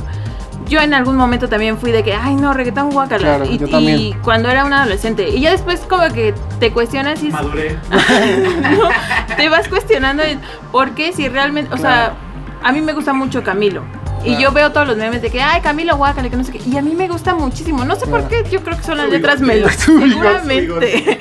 Yo 0.71 0.81
en 0.81 0.95
algún 0.95 1.17
momento 1.17 1.49
también 1.49 1.77
fui 1.79 1.91
de 1.91 2.05
que, 2.05 2.15
ay, 2.15 2.37
no, 2.37 2.55
reggaetón 2.55 2.91
guacala. 2.91 3.39
Claro, 3.39 3.45
y, 3.45 3.59
yo 3.59 3.67
y 3.69 4.15
cuando 4.23 4.49
era 4.49 4.65
una 4.65 4.83
adolescente. 4.83 5.29
Y 5.29 5.41
ya 5.41 5.51
después 5.51 5.81
como 5.81 6.09
que 6.15 6.33
te 6.61 6.71
cuestionas 6.71 7.23
y... 7.25 7.29
Maduré. 7.29 7.77
No, 7.91 8.89
te 9.37 9.49
vas 9.49 9.69
cuestionando 9.69 10.23
el 10.23 10.39
por 10.71 10.93
qué 10.95 11.13
si 11.13 11.29
realmente, 11.29 11.75
o 11.75 11.77
sea, 11.77 12.15
a 12.63 12.71
mí 12.71 12.81
me 12.81 12.93
gusta 12.93 13.13
mucho 13.13 13.43
Camilo. 13.43 13.83
Y 14.25 14.37
yo 14.37 14.53
veo 14.53 14.71
todos 14.71 14.87
los 14.87 14.97
memes 14.97 15.23
de 15.23 15.31
que, 15.31 15.43
ay, 15.43 15.61
Camilo 15.61 15.97
guácala, 15.97 16.29
que 16.31 16.37
no 16.37 16.45
sé 16.45 16.53
qué. 16.53 16.61
Y 16.65 16.77
a 16.77 16.83
mí 16.83 16.95
me 16.95 17.09
gusta 17.09 17.35
muchísimo. 17.35 17.85
No 17.85 17.97
sé 17.97 18.07
por 18.07 18.29
qué, 18.29 18.45
yo 18.49 18.63
creo 18.63 18.77
que 18.77 18.85
son 18.85 18.99
las 18.99 19.07
Su 19.07 19.13
letras 19.13 19.41
bigote, 19.41 19.71
Seguramente. 19.79 21.19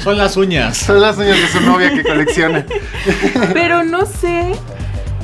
Son 0.00 0.16
las 0.16 0.38
uñas. 0.38 0.78
Son 0.78 1.00
las 1.02 1.18
uñas 1.18 1.36
de 1.36 1.48
su 1.48 1.60
novia 1.60 1.92
que 1.92 2.02
colecciona. 2.02 2.64
Pero 3.52 3.84
no 3.84 4.06
sé. 4.06 4.52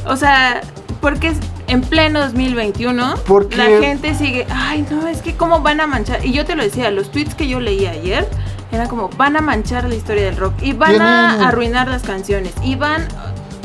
O 0.04 0.16
sea, 0.16 0.60
porque 1.00 1.32
en 1.72 1.80
pleno 1.80 2.20
2021 2.20 3.14
¿Por 3.26 3.48
qué? 3.48 3.56
la 3.56 3.64
gente 3.80 4.14
sigue, 4.14 4.46
ay, 4.50 4.86
no, 4.90 5.06
es 5.08 5.22
que 5.22 5.34
cómo 5.36 5.60
van 5.62 5.80
a 5.80 5.86
manchar. 5.86 6.24
Y 6.24 6.32
yo 6.32 6.44
te 6.44 6.54
lo 6.54 6.62
decía, 6.62 6.90
los 6.90 7.10
tweets 7.10 7.34
que 7.34 7.48
yo 7.48 7.60
leí 7.60 7.86
ayer 7.86 8.28
era 8.70 8.88
como, 8.88 9.08
van 9.16 9.36
a 9.36 9.40
manchar 9.40 9.88
la 9.88 9.94
historia 9.94 10.24
del 10.24 10.36
rock. 10.36 10.54
Y 10.62 10.72
van 10.74 10.90
Tienen- 10.90 11.06
a 11.08 11.48
arruinar 11.48 11.88
las 11.88 12.02
canciones. 12.02 12.52
Y 12.62 12.76
van 12.76 13.06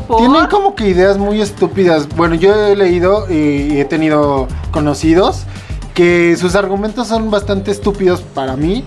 por... 0.08 0.18
Tienen 0.20 0.48
como 0.48 0.74
que 0.76 0.88
ideas 0.88 1.18
muy 1.18 1.42
estúpidas. 1.42 2.08
Bueno, 2.16 2.36
yo 2.36 2.54
he 2.56 2.76
leído 2.76 3.30
y 3.30 3.78
he 3.80 3.86
tenido 3.86 4.48
conocidos 4.72 5.44
que 5.94 6.36
sus 6.38 6.56
argumentos 6.56 7.08
son 7.08 7.30
bastante 7.30 7.72
estúpidos 7.72 8.22
para 8.22 8.56
mí. 8.56 8.86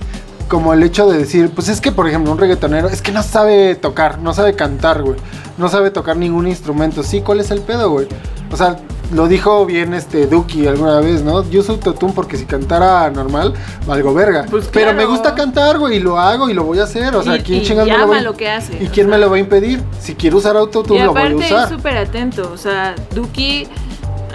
Como 0.48 0.72
el 0.72 0.82
hecho 0.82 1.08
de 1.08 1.18
decir, 1.18 1.50
pues 1.54 1.68
es 1.68 1.80
que, 1.80 1.92
por 1.92 2.08
ejemplo, 2.08 2.32
un 2.32 2.38
reggaetonero 2.38 2.88
es 2.88 3.02
que 3.02 3.12
no 3.12 3.22
sabe 3.22 3.74
tocar, 3.76 4.18
no 4.18 4.32
sabe 4.34 4.54
cantar, 4.54 5.02
güey. 5.02 5.16
No 5.58 5.68
sabe 5.68 5.90
tocar 5.90 6.16
ningún 6.16 6.48
instrumento. 6.48 7.02
Sí, 7.02 7.20
¿cuál 7.20 7.40
es 7.40 7.50
el 7.50 7.60
pedo, 7.60 7.90
güey? 7.90 8.08
O 8.50 8.56
sea, 8.56 8.76
lo 9.12 9.26
dijo 9.28 9.66
bien 9.66 9.94
este 9.94 10.26
Duki 10.26 10.66
alguna 10.66 11.00
vez, 11.00 11.22
¿no? 11.22 11.48
Yo 11.50 11.62
soy 11.62 11.76
Totún 11.78 12.14
porque 12.14 12.36
si 12.36 12.44
cantara 12.46 13.10
normal, 13.10 13.54
valgo 13.86 14.14
verga. 14.14 14.46
Pues 14.50 14.68
Pero 14.72 14.94
me 14.94 15.04
gusta 15.04 15.34
cantar, 15.34 15.78
güey, 15.78 15.96
y 15.96 16.00
lo 16.00 16.18
hago 16.18 16.48
y 16.48 16.54
lo 16.54 16.64
voy 16.64 16.78
a 16.78 16.84
hacer. 16.84 17.14
O 17.16 17.22
sea, 17.22 17.36
y, 17.36 17.40
¿quién 17.42 17.64
y 17.64 17.68
me 17.74 17.96
lo 17.98 18.12
a- 18.12 18.20
lo 18.20 18.36
que 18.36 18.48
hace. 18.50 18.82
¿Y 18.82 18.86
quién 18.88 19.08
me 19.08 19.18
lo 19.18 19.28
va 19.30 19.36
a 19.36 19.40
impedir? 19.40 19.82
Si 20.00 20.14
quiero 20.14 20.36
usar 20.38 20.56
autotune, 20.56 21.04
lo 21.04 21.12
voy 21.12 21.22
a 21.22 21.24
aparte 21.26 21.44
es 21.46 21.52
usar. 21.52 21.68
súper 21.68 21.96
atento. 21.96 22.50
O 22.52 22.56
sea, 22.56 22.94
Duki, 23.14 23.66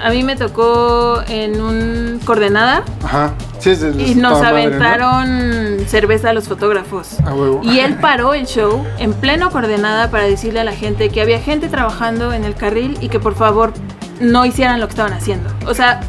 a 0.03 0.09
mí 0.09 0.23
me 0.23 0.35
tocó 0.35 1.21
en 1.29 1.61
un 1.61 2.19
coordenada 2.25 2.83
Ajá. 3.03 3.33
Sí, 3.59 3.69
es, 3.69 3.81
es- 3.81 3.95
y 4.09 4.15
nos 4.15 4.41
aventaron 4.41 5.77
cerveza 5.87 6.31
a 6.31 6.33
los 6.33 6.47
fotógrafos. 6.47 7.19
A 7.25 7.33
huevo. 7.33 7.61
Y 7.63 7.79
él 7.79 7.95
paró 7.99 8.33
el 8.33 8.45
show 8.45 8.83
en 8.99 9.13
pleno 9.13 9.49
coordenada 9.51 10.11
para 10.11 10.25
decirle 10.25 10.59
a 10.59 10.63
la 10.63 10.73
gente 10.73 11.09
que 11.09 11.21
había 11.21 11.39
gente 11.39 11.69
trabajando 11.69 12.33
en 12.33 12.43
el 12.43 12.55
carril 12.55 12.97
y 13.01 13.09
que 13.09 13.19
por 13.19 13.35
favor 13.35 13.71
no 14.19 14.45
hicieran 14.45 14.79
lo 14.79 14.87
que 14.87 14.91
estaban 14.91 15.13
haciendo. 15.13 15.49
O 15.67 15.73
sea, 15.73 15.99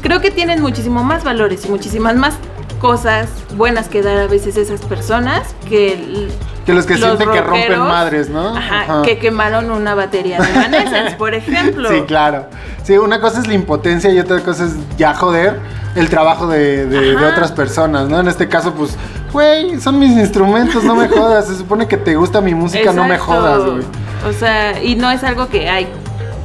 creo 0.00 0.20
que 0.20 0.30
tienen 0.30 0.60
muchísimo 0.62 1.02
más 1.04 1.24
valores 1.24 1.64
y 1.66 1.68
muchísimas 1.68 2.16
más 2.16 2.34
cosas 2.80 3.28
buenas 3.56 3.88
que 3.88 4.02
dar 4.02 4.18
a 4.18 4.26
veces 4.26 4.56
esas 4.56 4.80
personas 4.80 5.54
que 5.68 6.28
Que 6.66 6.74
los 6.74 6.84
que 6.84 6.96
sienten 6.96 7.30
que 7.30 7.40
rompen 7.40 7.78
madres, 7.78 8.28
¿no? 8.28 8.56
Ajá, 8.56 8.80
Ajá. 8.82 9.02
que 9.02 9.18
quemaron 9.18 9.70
una 9.70 9.94
batería 9.94 10.40
de 10.40 10.50
Evanescence, 10.50 11.14
por 11.16 11.34
ejemplo. 11.34 11.88
Sí, 11.92 12.02
claro. 12.06 12.46
Sí, 12.82 12.98
una 12.98 13.20
cosa 13.20 13.38
es 13.40 13.46
la 13.46 13.54
impotencia 13.54 14.10
y 14.10 14.18
otra 14.18 14.40
cosa 14.40 14.64
es 14.64 14.72
ya 14.98 15.14
joder 15.14 15.60
el 15.94 16.08
trabajo 16.08 16.48
de, 16.48 16.86
de- 16.86 17.16
otras 17.16 17.52
personas, 17.52 18.08
¿no? 18.08 18.18
En 18.18 18.26
este 18.26 18.48
caso, 18.48 18.72
pues, 18.74 18.96
güey, 19.32 19.78
son 19.80 19.98
mis 20.00 20.12
instrumentos, 20.12 20.82
no 20.82 20.96
me 20.96 21.08
jodas. 21.08 21.46
Se 21.46 21.56
supone 21.56 21.86
que 21.86 21.96
te 21.98 22.16
gusta 22.16 22.40
mi 22.40 22.54
música, 22.54 22.92
no 22.92 23.04
me 23.04 23.18
jodas, 23.18 23.62
güey. 23.64 23.82
O 24.28 24.32
sea, 24.32 24.82
y 24.82 24.96
no 24.96 25.10
es 25.10 25.22
algo 25.22 25.48
que 25.48 25.68
hay 25.68 25.86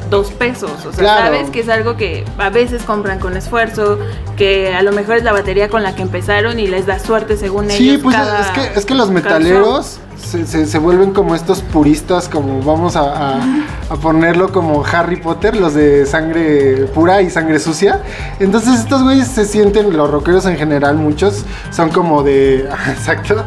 dos 0.10 0.32
pesos, 0.32 0.72
o 0.86 0.92
sea, 0.92 1.00
Claro. 1.00 1.26
sabes 1.36 1.50
que 1.50 1.60
es 1.62 1.70
algo 1.70 1.98
que 1.98 2.24
a 2.38 2.50
veces 2.50 2.84
compran 2.84 3.20
con 3.20 3.36
esfuerzo, 3.38 4.00
que 4.36 4.74
a 4.74 4.82
lo 4.82 4.92
mejor 4.92 5.18
es 5.18 5.24
la 5.24 5.34
batería 5.34 5.70
con 5.70 5.84
la 5.84 5.96
que 5.96 6.02
empezaron 6.02 6.60
y 6.60 6.68
les 6.68 6.86
da 6.86 7.00
suerte 7.00 7.38
según 7.38 7.70
Sí, 7.70 7.90
ellos. 7.90 8.02
pues 8.04 8.16
cada- 8.16 8.40
es, 8.42 8.48
que, 8.48 8.80
es 8.80 8.86
que 8.86 8.94
los 8.96 9.10
metaleros 9.12 10.00
se, 10.18 10.46
se- 10.46 10.66
se 10.66 10.80
vuelven 10.80 11.12
como 11.14 11.36
estos 11.36 11.62
puristas, 11.62 12.28
como 12.28 12.62
vamos 12.62 12.96
a, 12.96 13.36
a- 13.36 13.42
a 13.90 13.96
ponerlo 13.96 14.52
como 14.52 14.84
Harry 14.86 15.18
Potter, 15.18 15.56
los 15.56 15.74
de 15.74 16.06
sangre 16.06 16.86
pura 16.94 17.22
y 17.22 17.30
sangre 17.30 17.60
sucia. 17.60 18.02
Entonces 18.40 18.80
estos 18.80 19.04
güeyes 19.04 19.28
se 19.28 19.46
sienten, 19.46 19.96
los 19.96 20.10
rockeros 20.10 20.46
en 20.46 20.58
general, 20.58 20.96
muchos, 20.96 21.46
son 21.72 21.90
como 21.90 22.24
de... 22.24 22.68
Exacto. 22.90 23.44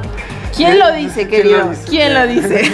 ¿Quién 0.57 0.79
lo 0.79 0.93
dice, 0.93 1.29
¿Quién 1.29 1.43
querido? 1.43 1.59
lo 1.65 1.71
dice? 1.71 1.83
¿Quién 1.89 2.15
lo 2.15 2.27
dice? 2.27 2.73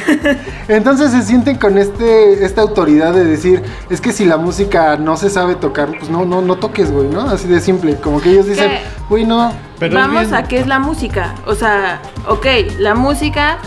Entonces 0.69 1.11
se 1.13 1.23
sienten 1.23 1.57
con 1.59 1.79
este 1.79 2.45
esta 2.45 2.63
autoridad 2.63 3.13
de 3.13 3.25
decir, 3.25 3.63
es 3.91 4.01
que 4.01 4.13
si 4.13 4.25
la 4.25 4.37
música 4.37 4.97
no 4.97 5.17
se 5.17 5.31
sabe 5.31 5.55
tocar, 5.55 5.97
pues 5.99 6.11
no 6.11 6.25
no 6.25 6.43
no 6.43 6.57
toques, 6.57 6.91
güey, 6.91 7.09
¿no? 7.09 7.23
Así 7.23 7.49
de 7.49 7.61
simple, 7.61 7.97
como 7.97 8.21
que 8.21 8.31
ellos 8.31 8.47
dicen, 8.47 8.71
güey, 9.09 9.25
no. 9.25 9.53
Pero 9.79 9.95
Vamos 9.95 10.33
a 10.33 10.45
qué 10.45 10.59
es 10.59 10.67
la 10.67 10.79
música. 10.79 11.35
O 11.47 11.55
sea, 11.55 12.01
ok, 12.27 12.47
la 12.79 12.95
música 12.95 13.59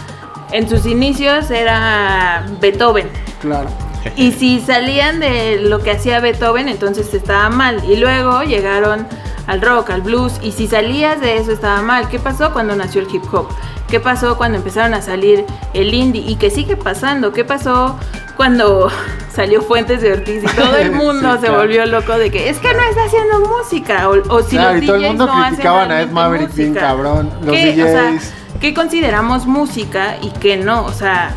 en 0.51 0.67
sus 0.67 0.85
inicios 0.85 1.51
era 1.51 2.45
Beethoven. 2.59 3.07
Claro. 3.41 3.69
Y 4.15 4.31
si 4.31 4.59
salían 4.61 5.19
de 5.19 5.59
lo 5.61 5.79
que 5.79 5.91
hacía 5.91 6.19
Beethoven, 6.19 6.69
entonces 6.69 7.13
estaba 7.13 7.49
mal. 7.49 7.83
Y 7.87 7.97
luego 7.97 8.43
llegaron 8.43 9.07
al 9.49 9.61
rock, 9.61 9.89
al 9.89 10.01
blues. 10.01 10.33
Y 10.41 10.51
si 10.51 10.67
salías 10.67 11.19
de 11.19 11.37
eso 11.37 11.51
estaba 11.51 11.81
mal. 11.81 12.07
¿Qué 12.07 12.19
pasó 12.19 12.53
cuando 12.53 12.75
nació 12.75 13.01
el 13.01 13.07
hip 13.13 13.23
hop? 13.33 13.47
¿Qué 13.89 13.99
pasó 13.99 14.37
cuando 14.37 14.57
empezaron 14.59 14.93
a 14.93 15.01
salir 15.01 15.45
el 15.73 15.93
indie? 15.93 16.21
¿Y 16.21 16.35
qué 16.35 16.51
sigue 16.51 16.77
pasando? 16.77 17.33
¿Qué 17.33 17.43
pasó 17.43 17.97
cuando 18.37 18.89
salió 19.33 19.61
Fuentes 19.63 20.01
de 20.01 20.13
Ortiz 20.13 20.43
y 20.43 20.55
todo 20.55 20.77
el 20.77 20.91
mundo 21.03 21.31
Sí, 21.33 21.39
se 21.41 21.47
claro. 21.47 21.57
volvió 21.57 21.85
loco 21.87 22.17
de 22.17 22.29
que 22.29 22.49
es 22.49 22.59
que 22.59 22.71
no 22.73 22.79
está 22.89 23.05
haciendo 23.05 23.39
música? 23.41 24.07
O, 24.09 24.35
o 24.35 24.43
si 24.43 24.55
claro, 24.57 24.75
los 24.75 24.83
y 24.83 24.85
todo 24.85 24.95
el 24.97 25.01
DJs 25.01 25.09
mundo 25.09 25.25
no 25.25 25.33
hacen 25.33 25.47
criticaban 25.55 25.91
a 25.91 26.01
Ed 26.01 26.09
realmente 26.09 26.13
Maverick 26.13 26.53
bien 26.53 26.69
música. 26.69 26.87
cabrón, 26.87 27.31
los 27.41 27.55
¿Qué? 27.55 27.83
O 27.83 27.87
sea, 27.87 28.11
DJs. 28.11 28.33
¿Qué 28.61 28.73
consideramos 28.75 29.47
música 29.47 30.17
y 30.21 30.29
qué 30.31 30.57
no? 30.57 30.85
O 30.85 30.91
sea, 30.93 31.33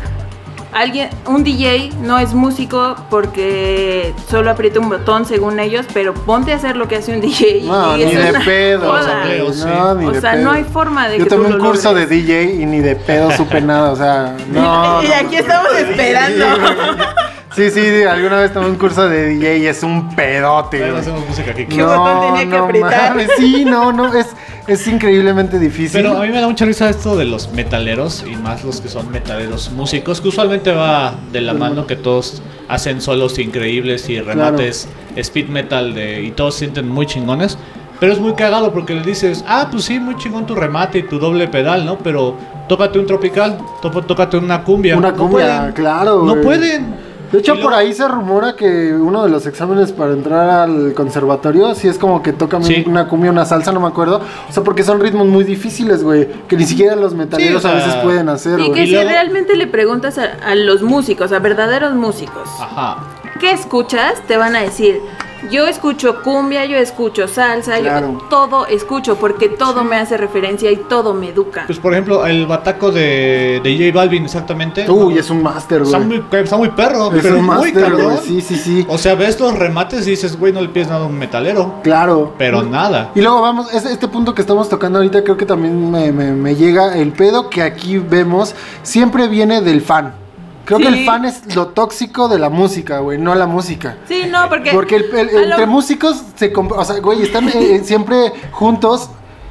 alguien, 0.73 1.09
un 1.27 1.43
DJ 1.43 1.91
no 2.01 2.17
es 2.19 2.33
músico 2.33 2.95
porque 3.09 4.13
solo 4.29 4.51
aprieta 4.51 4.79
un 4.79 4.89
botón 4.89 5.25
según 5.25 5.59
ellos, 5.59 5.85
pero 5.93 6.13
ponte 6.13 6.51
a 6.53 6.55
hacer 6.55 6.75
lo 6.77 6.87
que 6.87 6.95
hace 6.97 7.13
un 7.13 7.21
DJ. 7.21 7.63
No, 7.63 7.97
y 7.97 8.05
ni 8.05 8.15
de 8.15 8.33
pedo. 8.45 8.91
güey, 8.91 9.39
Los 9.39 9.57
No, 9.65 9.95
ni 9.95 10.05
O 10.07 10.11
de 10.11 10.21
sea, 10.21 10.31
pedo. 10.33 10.43
no 10.43 10.51
hay 10.51 10.63
forma 10.63 11.07
de 11.07 11.17
Yo 11.19 11.23
que 11.25 11.29
tú 11.29 11.35
tomé 11.37 11.47
un 11.49 11.57
lo 11.59 11.63
curso 11.65 11.89
logres. 11.91 12.09
de 12.09 12.15
DJ 12.15 12.43
y 12.61 12.65
ni 12.65 12.79
de 12.79 12.95
pedo 12.95 13.31
supe 13.31 13.61
nada, 13.61 13.91
o 13.91 13.95
sea, 13.95 14.35
no. 14.51 15.01
y 15.03 15.07
aquí 15.11 15.35
no. 15.35 15.41
estamos 15.41 15.71
esperando. 15.77 16.45
Sí, 17.55 17.69
sí, 17.69 18.03
alguna 18.03 18.39
vez 18.39 18.51
tomé 18.53 18.67
un 18.67 18.75
curso 18.75 19.07
de 19.07 19.27
DJ 19.29 19.57
y 19.59 19.67
es 19.67 19.83
un 19.83 20.15
pedote. 20.15 20.87
No 20.89 20.97
hacemos 20.97 21.27
música 21.27 21.51
aquí. 21.51 21.65
¿Qué 21.65 21.83
botón 21.83 22.35
tenía 22.35 22.49
que 22.49 22.57
apretar? 22.57 23.09
mames, 23.11 23.29
sí, 23.37 23.63
no, 23.65 23.91
no, 23.91 24.13
es, 24.13 24.27
es 24.67 24.87
increíblemente 24.87 25.59
difícil. 25.59 26.01
Pero 26.01 26.17
a 26.17 26.21
mí 26.21 26.29
me 26.29 26.41
da 26.41 26.47
mucha 26.47 26.65
risa 26.65 26.89
esto 26.89 27.15
de 27.15 27.25
los 27.25 27.51
metaleros 27.51 28.25
y 28.29 28.35
más 28.37 28.63
los 28.63 28.81
que 28.81 28.89
son 28.89 29.11
metaleros 29.11 29.71
músicos, 29.71 30.19
que 30.19 30.29
usualmente 30.29 30.71
va 30.71 31.13
de 31.31 31.41
la 31.41 31.53
mano 31.53 31.85
que 31.85 31.95
todos 31.95 32.41
hacen 32.67 33.01
solos 33.01 33.37
increíbles 33.37 34.09
y 34.09 34.19
remates 34.19 34.87
speed 35.15 35.49
metal 35.49 35.93
de, 35.93 36.21
y 36.23 36.31
todos 36.31 36.55
se 36.55 36.59
sienten 36.61 36.89
muy 36.89 37.05
chingones. 37.05 37.57
Pero 37.99 38.11
es 38.13 38.19
muy 38.19 38.33
cagado 38.33 38.73
porque 38.73 38.95
le 38.95 39.01
dices, 39.01 39.45
ah, 39.47 39.67
pues 39.71 39.85
sí, 39.85 39.99
muy 39.99 40.17
chingón 40.17 40.45
tu 40.45 40.55
remate 40.55 40.97
y 40.99 41.03
tu 41.03 41.19
doble 41.19 41.47
pedal, 41.47 41.85
¿no? 41.85 41.97
Pero 41.99 42.35
tócate 42.67 42.99
un 42.99 43.05
tropical, 43.05 43.59
tó- 43.81 43.91
tócate 44.01 44.35
una 44.37 44.63
cumbia. 44.63 44.97
Una 44.97 45.11
No 45.11 45.17
cumbia, 45.17 45.59
pueden. 45.59 45.71
claro. 45.73 46.23
No 46.25 46.41
pueden. 46.41 47.02
De 47.33 47.39
hecho, 47.39 47.59
por 47.59 47.73
ahí 47.73 47.93
se 47.93 48.07
rumora 48.07 48.55
que 48.55 48.93
uno 48.93 49.23
de 49.23 49.29
los 49.29 49.45
exámenes 49.47 49.91
para 49.91 50.13
entrar 50.13 50.49
al 50.49 50.93
conservatorio, 50.93 51.73
sí 51.75 51.87
es 51.87 51.97
como 51.97 52.21
que 52.21 52.31
tocan 52.31 52.63
Sí. 52.63 52.83
una 52.87 53.07
cumbia, 53.09 53.31
una 53.31 53.43
salsa, 53.43 53.71
no 53.71 53.79
me 53.79 53.87
acuerdo. 53.87 54.21
O 54.47 54.53
sea, 54.53 54.63
porque 54.63 54.83
son 54.83 54.99
ritmos 55.01 55.25
muy 55.27 55.43
difíciles, 55.43 56.03
güey, 56.03 56.29
que 56.47 56.55
ni 56.55 56.63
siquiera 56.65 56.95
los 56.95 57.15
metaleros 57.15 57.49
Sí, 57.51 57.57
o 57.57 57.59
sea, 57.59 57.71
a 57.71 57.85
veces 57.85 57.95
pueden 58.03 58.29
hacer, 58.29 58.59
Y 58.59 58.67
güey. 58.67 58.73
que 58.73 58.83
Y 58.83 58.85
si 58.87 58.93
luego- 58.93 59.09
realmente 59.09 59.55
le 59.57 59.65
preguntas 59.67 60.17
a, 60.19 60.25
a 60.45 60.53
los 60.55 60.83
músicos, 60.83 61.31
a 61.31 61.39
verdaderos 61.39 61.95
músicos, 61.95 62.47
Ajá. 62.61 62.97
¿qué 63.39 63.51
escuchas? 63.51 64.21
Te 64.27 64.37
van 64.37 64.55
a 64.55 64.61
decir, 64.61 64.99
yo 65.51 65.67
escucho 65.67 66.21
cumbia, 66.23 66.65
yo 66.65 66.77
escucho 66.77 67.27
salsa, 67.27 67.77
Claro. 67.79 68.13
yo 68.19 68.27
todo 68.29 68.65
escucho 68.67 69.15
porque 69.17 69.49
todo 69.49 69.83
me 69.83 69.95
hace 69.97 70.17
referencia 70.17 70.71
y 70.71 70.77
todo 70.77 71.13
me 71.13 71.29
educa. 71.29 71.63
Pues 71.67 71.79
por 71.79 71.93
ejemplo, 71.93 72.25
el 72.25 72.45
bataco 72.47 72.91
de, 72.91 73.59
de 73.63 73.77
J 73.77 73.97
Balvin, 73.97 74.23
exactamente. 74.25 74.89
Uy, 74.89 75.17
es 75.17 75.29
un 75.29 75.41
máster, 75.43 75.81
Está 75.81 75.97
güey. 75.97 76.07
muy, 76.21 76.39
está 76.39 76.57
muy 76.57 76.69
perro, 76.69 77.11
Es 77.13 77.21
pero 77.23 77.37
un 77.39 77.45
muy 77.45 77.71
cabrón. 77.73 78.01
güey. 78.03 78.17
Sí, 78.19 78.41
sí, 78.41 78.55
sí. 78.55 78.85
O 78.89 78.97
sea, 78.97 79.15
ves 79.15 79.39
los 79.39 79.57
remates 79.57 80.05
y 80.07 80.11
dices, 80.11 80.37
güey, 80.39 80.53
no 80.53 80.61
le 80.61 80.69
pides 80.69 80.87
nada 80.89 81.03
a 81.03 81.07
un 81.07 81.17
metalero. 81.17 81.75
Claro. 81.83 82.33
Pero 82.37 82.63
nada. 82.63 83.11
Y 83.15 83.21
luego 83.21 83.41
vamos, 83.41 83.73
este, 83.73 83.91
este 83.91 84.07
punto 84.07 84.33
que 84.33 84.41
estamos 84.41 84.69
tocando 84.69 84.99
ahorita 84.99 85.23
creo 85.23 85.37
que 85.37 85.45
también 85.45 85.91
me, 85.91 86.11
me- 86.11 86.31
me 86.33 86.55
llega. 86.55 86.95
El 86.97 87.11
pedo 87.11 87.49
que 87.49 87.61
aquí 87.61 87.97
vemos 87.97 88.55
siempre 88.83 89.27
viene 89.27 89.61
del 89.61 89.81
fan. 89.81 90.13
Creo 90.65 90.79
que 90.79 90.87
el 90.87 91.05
fan 91.05 91.25
es 91.25 91.55
lo 91.55 91.67
tóxico 91.67 92.27
de 92.29 92.39
la 92.39 92.49
música, 92.49 92.99
güey, 92.99 93.17
no 93.17 93.35
la 93.35 93.45
música. 93.47 93.97
Sí, 94.07 94.23
no, 94.31 94.47
porque... 94.49 94.71
Porque 94.71 94.95
el- 94.95 95.03
el- 95.15 95.29
a 95.29 95.33
lo- 95.33 95.39
entre 95.51 95.65
músicos 95.65 96.23
se 96.35 96.53
comp- 96.53 96.73
o 96.75 96.85
sea, 96.85 96.99
güey, 96.99 97.21
están 97.21 97.49
eh, 97.49 97.75
eh, 97.75 97.81
siempre 97.83 98.31
juntos 98.51 99.09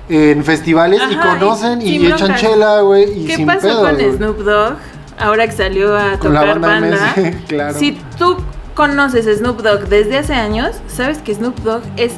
en 0.08 0.42
festivales 0.44 1.00
y 1.10 1.16
conocen 1.16 1.80
y, 1.82 1.86
sin 1.98 2.06
echan 2.12 2.34
chela, 2.36 2.80
güey, 2.80 3.24
y 3.24 3.26
¿Qué 3.26 3.36
sin 3.36 3.46
pasó 3.46 3.60
pedos, 3.60 3.90
con. 3.90 4.16
Snoop 4.16 4.38
Dogg? 4.38 4.76
Ahora 5.18 5.46
que 5.46 5.52
salió 5.52 5.96
a 5.96 6.18
Con 6.18 6.32
la 6.34 6.40
tocar 6.40 6.60
banda 6.60 6.68
banda. 6.80 7.14
MS, 7.16 7.36
claro. 7.48 7.78
Si 7.78 7.92
tú 8.18 8.36
conoces 8.74 9.26
a 9.26 9.34
Snoop 9.34 9.60
Dogg 9.60 9.88
desde 9.88 10.18
hace 10.18 10.34
años, 10.34 10.70
sabes 10.88 11.18
que 11.18 11.34
Snoop 11.34 11.58
Dogg 11.60 11.82
es 11.96 12.14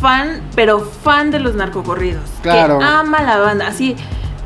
fan, 0.00 0.40
pero 0.56 0.80
fan 0.80 1.30
de 1.30 1.38
los 1.38 1.54
narcocorridos. 1.54 2.22
Claro. 2.42 2.78
Que 2.78 2.84
ama 2.84 3.22
la 3.22 3.38
banda. 3.38 3.66
Así, 3.68 3.94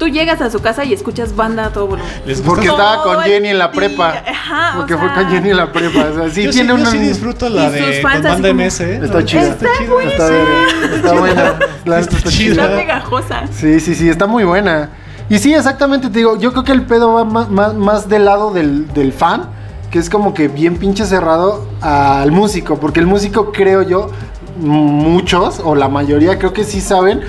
tú 0.02 0.08
llegas 0.08 0.40
a 0.40 0.50
su 0.50 0.58
casa 0.60 0.84
y 0.84 0.92
escuchas 0.92 1.36
banda 1.36 1.66
a 1.66 1.70
todo 1.72 1.86
volumen. 1.86 2.10
Les 2.26 2.40
Porque 2.40 2.68
gusta- 2.68 2.82
estaba 2.82 3.02
con 3.04 3.12
Todo 3.14 3.22
Jenny 3.22 3.48
en 3.50 3.58
la 3.58 3.70
prepa. 3.70 4.14
Ajá, 4.28 4.72
o 4.74 4.76
Porque 4.78 4.96
fue 4.96 5.12
con 5.14 5.26
Jenny 5.30 5.50
en 5.50 5.56
la 5.56 5.70
prepa. 5.72 6.06
O 6.10 6.14
sea, 6.14 6.30
sí 6.30 6.42
yo 6.42 6.50
tiene 6.50 6.52
sí, 6.52 6.66
yo 6.66 6.74
una. 6.74 6.90
sí 6.90 6.98
disfruto 6.98 7.48
la 7.48 7.70
de 7.70 8.02
con 8.02 8.10
banda 8.10 8.30
como- 8.36 8.46
MS. 8.48 8.80
¿eh? 8.80 9.00
Está 9.04 9.24
chida. 9.24 9.42
Está 9.42 9.66
chida. 9.78 10.02
Está, 10.10 10.26
verga, 10.28 10.96
está 10.96 11.12
buena. 11.12 11.42
Está 11.44 11.98
Está 12.00 12.16
chida. 12.16 12.30
chida. 12.30 12.64
Está 12.64 12.76
pegajosa. 12.76 13.42
Sí, 13.52 13.78
sí, 13.78 13.94
sí, 13.94 14.08
está 14.08 14.26
muy 14.26 14.42
buena. 14.42 14.90
Y 15.28 15.38
sí, 15.38 15.54
exactamente, 15.54 16.08
te 16.10 16.18
digo, 16.18 16.36
yo 16.36 16.50
creo 16.52 16.64
que 16.64 16.72
el 16.72 16.82
pedo 16.82 17.12
va 17.12 17.24
más, 17.24 17.48
más, 17.48 17.74
más 17.74 18.08
del 18.08 18.24
lado 18.24 18.52
del, 18.52 18.92
del 18.92 19.12
fan, 19.12 19.44
que 19.92 19.98
es 20.00 20.10
como 20.10 20.34
que 20.34 20.48
bien 20.48 20.78
pinche 20.78 21.06
cerrado 21.06 21.68
al 21.80 22.32
músico, 22.32 22.78
porque 22.80 22.98
el 22.98 23.06
músico 23.06 23.52
creo 23.52 23.82
yo, 23.82 24.10
muchos 24.58 25.60
o 25.64 25.74
la 25.74 25.88
mayoría 25.88 26.38
creo 26.38 26.52
que 26.52 26.64
sí 26.64 26.80
saben 26.80 27.20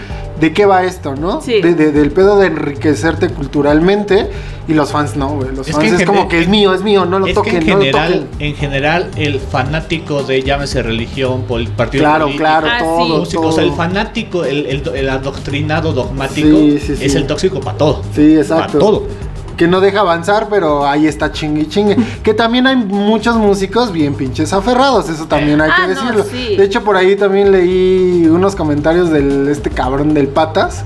de 0.44 0.52
qué 0.52 0.66
va 0.66 0.84
esto, 0.84 1.16
¿no? 1.16 1.40
Sí. 1.42 1.62
De- 1.62 1.74
de- 1.74 1.94
del 1.94 2.12
pedo 2.12 2.38
de 2.38 2.48
enriquecerte 2.48 3.30
culturalmente 3.30 4.30
y 4.68 4.74
los 4.74 4.92
fans 4.92 5.16
no, 5.16 5.30
güey. 5.30 5.56
Los 5.56 5.70
Es 5.70 5.74
fans 5.76 5.94
es 5.94 6.06
como 6.06 6.28
que 6.28 6.42
es 6.42 6.50
mío, 6.50 6.74
es 6.74 6.82
mío, 6.84 7.06
no 7.06 7.20
lo 7.20 7.28
es 7.28 7.34
toquen, 7.34 7.54
que 7.54 7.58
en 7.60 7.68
no 7.68 7.76
lo 7.76 7.80
general, 7.82 8.28
toquen. 8.30 8.48
en 8.50 8.56
general, 8.56 9.12
el 9.16 9.40
fanático 9.40 10.24
de 10.24 10.42
llámese 10.44 10.84
religión, 10.84 11.44
pol- 11.44 11.70
partido 11.70 12.04
Claro, 12.04 12.26
político, 12.26 12.44
claro, 12.44 12.68
Ah, 12.70 12.78
sí. 12.80 12.84
todo, 12.86 13.22
o 13.22 13.26
sea, 13.26 13.42
todo. 13.42 13.60
el 13.62 13.72
fanático, 13.72 14.44
el, 14.44 14.66
el, 14.66 14.84
el 14.96 15.10
adoctrinado 15.10 15.94
dogmático 15.94 16.48
Sí, 16.58 16.80
sí, 16.86 16.96
sí. 16.98 17.06
es 17.06 17.16
el 17.16 17.26
tóxico 17.26 17.62
para 17.62 17.78
todo. 17.78 18.02
Sí, 18.14 18.36
exacto. 18.36 18.68
Para 18.68 18.80
todo. 18.80 19.08
Que 19.58 19.68
no 19.68 19.82
deja 19.82 20.00
avanzar, 20.00 20.48
pero 20.50 20.88
ahí 20.88 21.06
está 21.06 21.32
chingue 21.32 21.68
chingue. 21.68 21.96
que 22.24 22.34
también 22.34 22.66
hay 22.66 22.76
muchos 22.76 23.36
músicos 23.36 23.92
bien 23.92 24.16
pinches 24.16 24.52
aferrados, 24.52 25.10
eso 25.10 25.26
también 25.28 25.62
hay 25.62 25.70
Ah, 25.72 25.76
que 25.88 25.94
no, 25.94 26.02
decirlo. 26.02 26.24
sí. 26.24 26.56
De 26.56 26.64
hecho, 26.66 26.84
por 26.84 26.98
ahí 26.98 27.16
también 27.16 27.52
leí 27.52 28.26
unos 28.28 28.56
comentarios 28.56 29.12
del 29.12 29.48
este 29.48 29.70
cabrón 29.70 30.14
del 30.16 30.28
Patas. 30.28 30.84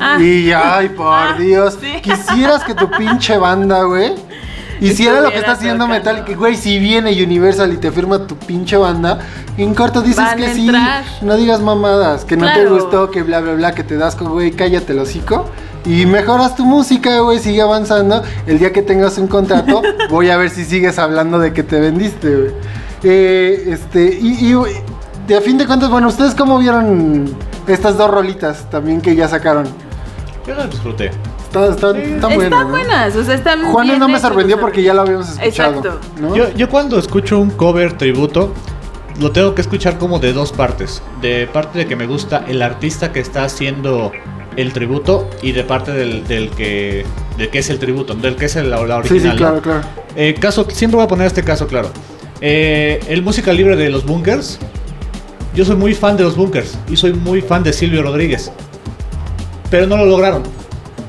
Ah. 0.00 0.20
Y 0.20 0.50
ay, 0.52 0.88
por 0.96 1.06
Ah, 1.06 1.36
Dios, 1.38 1.78
sí. 1.80 2.00
quisieras 2.02 2.64
que 2.64 2.74
tu 2.74 2.90
pinche 2.90 3.38
banda, 3.38 3.84
güey, 3.84 4.14
hiciera 4.80 5.20
lo 5.20 5.30
que 5.30 5.38
está 5.38 5.52
haciendo. 5.52 5.86
Metal, 5.86 6.24
que 6.24 6.34
güey, 6.34 6.56
si 6.56 6.80
viene 6.80 7.12
Universal 7.22 7.72
y 7.72 7.76
te 7.76 7.92
firma 7.92 8.26
tu 8.26 8.36
pinche 8.36 8.76
banda, 8.76 9.20
en 9.56 9.74
corto 9.74 10.02
dices 10.02 10.16
Van 10.24 10.36
que 10.38 10.52
sí, 10.54 10.68
no 11.22 11.36
digas 11.36 11.60
mamadas, 11.60 12.24
que 12.24 12.36
no 12.36 12.52
te 12.52 12.66
gustó, 12.66 13.12
que 13.12 13.22
bla 13.22 13.40
bla 13.40 13.52
bla, 13.54 13.72
que 13.76 13.84
te 13.84 13.96
das 13.96 14.16
con 14.16 14.28
güey, 14.32 14.50
cállate 14.50 14.92
el 14.92 14.98
hocico. 14.98 15.46
Y 15.84 16.06
mejoras 16.06 16.54
tu 16.54 16.64
música, 16.64 17.18
güey, 17.20 17.38
sigue 17.38 17.60
avanzando. 17.60 18.22
El 18.46 18.58
día 18.58 18.72
que 18.72 18.82
tengas 18.82 19.18
un 19.18 19.26
contrato, 19.26 19.82
voy 20.10 20.30
a 20.30 20.36
ver 20.36 20.50
si 20.50 20.64
sigues 20.64 20.98
hablando 20.98 21.38
de 21.38 21.52
que 21.52 21.62
te 21.62 21.80
vendiste, 21.80 22.34
güey. 22.36 22.50
Eh, 23.02 23.64
este, 23.68 24.16
y, 24.20 24.46
y, 24.46 24.54
güey, 24.54 24.74
de 25.26 25.36
a 25.36 25.40
fin 25.40 25.58
de 25.58 25.66
cuentas, 25.66 25.90
bueno, 25.90 26.06
¿ustedes 26.08 26.34
cómo 26.34 26.58
vieron 26.58 27.34
estas 27.66 27.96
dos 27.96 28.10
rolitas 28.10 28.70
también 28.70 29.00
que 29.00 29.16
ya 29.16 29.26
sacaron? 29.28 29.66
Yo 30.46 30.54
lo 30.54 30.66
disfruté. 30.66 31.10
Está- 31.42 31.66
Están, 31.68 31.96
están 31.96 31.96
Están 31.96 32.34
buenas. 32.34 32.64
¿no? 32.64 32.68
buenas, 32.70 33.16
o 33.16 33.24
sea, 33.24 33.34
están 33.34 33.62
Juanes 33.64 33.90
bien 33.92 34.00
no 34.00 34.08
me 34.08 34.18
sorprendió 34.20 34.58
porque 34.60 34.82
ya 34.82 34.94
lo 34.94 35.02
habíamos 35.02 35.28
escuchado. 35.30 35.76
Exacto. 35.78 36.00
¿no? 36.20 36.34
Yo, 36.34 36.50
yo 36.54 36.68
cuando 36.70 36.98
escucho 36.98 37.38
un 37.40 37.50
cover 37.50 37.98
tributo, 37.98 38.54
lo 39.20 39.32
tengo 39.32 39.54
que 39.54 39.60
escuchar 39.60 39.98
como 39.98 40.18
de 40.18 40.32
dos 40.32 40.52
partes. 40.52 41.02
De 41.20 41.46
parte 41.52 41.80
de 41.80 41.86
que 41.86 41.94
me 41.96 42.06
gusta 42.06 42.44
el 42.48 42.62
artista 42.62 43.12
que 43.12 43.20
está 43.20 43.44
haciendo 43.44 44.12
el 44.56 44.72
tributo 44.72 45.28
y 45.42 45.52
de 45.52 45.64
parte 45.64 45.92
del, 45.92 46.26
del 46.26 46.50
que 46.50 47.04
del 47.38 47.48
que 47.50 47.58
es 47.60 47.70
el 47.70 47.78
tributo, 47.78 48.14
del 48.14 48.36
que 48.36 48.44
es 48.46 48.56
el, 48.56 48.70
la 48.70 48.80
original. 48.80 49.06
sí, 49.08 49.20
sí, 49.20 49.28
¿no? 49.28 49.36
claro, 49.36 49.60
claro. 49.62 49.80
Eh, 50.16 50.34
caso, 50.38 50.66
siempre 50.70 50.96
voy 50.96 51.04
a 51.04 51.08
poner 51.08 51.26
este 51.26 51.42
caso 51.42 51.66
claro. 51.66 51.90
Eh, 52.40 53.00
el 53.08 53.22
música 53.22 53.52
libre 53.52 53.76
de 53.76 53.88
los 53.88 54.04
bunkers. 54.04 54.58
Yo 55.54 55.64
soy 55.64 55.76
muy 55.76 55.94
fan 55.94 56.16
de 56.16 56.24
los 56.24 56.34
bunkers 56.36 56.78
y 56.90 56.96
soy 56.96 57.12
muy 57.12 57.40
fan 57.42 57.62
de 57.62 57.72
Silvio 57.72 58.02
Rodríguez. 58.02 58.50
Pero 59.70 59.86
no 59.86 59.96
lo 59.96 60.06
lograron. 60.06 60.42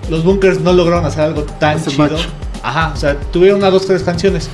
Los 0.09 0.23
bunkers 0.23 0.59
no 0.61 0.73
lograron 0.73 1.05
hacer 1.05 1.21
algo 1.21 1.43
tan 1.43 1.77
Ese 1.77 1.91
chido. 1.91 2.03
match. 2.09 2.25
Ajá, 2.61 2.91
o 2.93 2.97
sea, 2.97 3.15
tuvieron 3.31 3.59
una, 3.59 3.69
dos, 3.69 3.85
tres 3.85 4.03
canciones. 4.03 4.49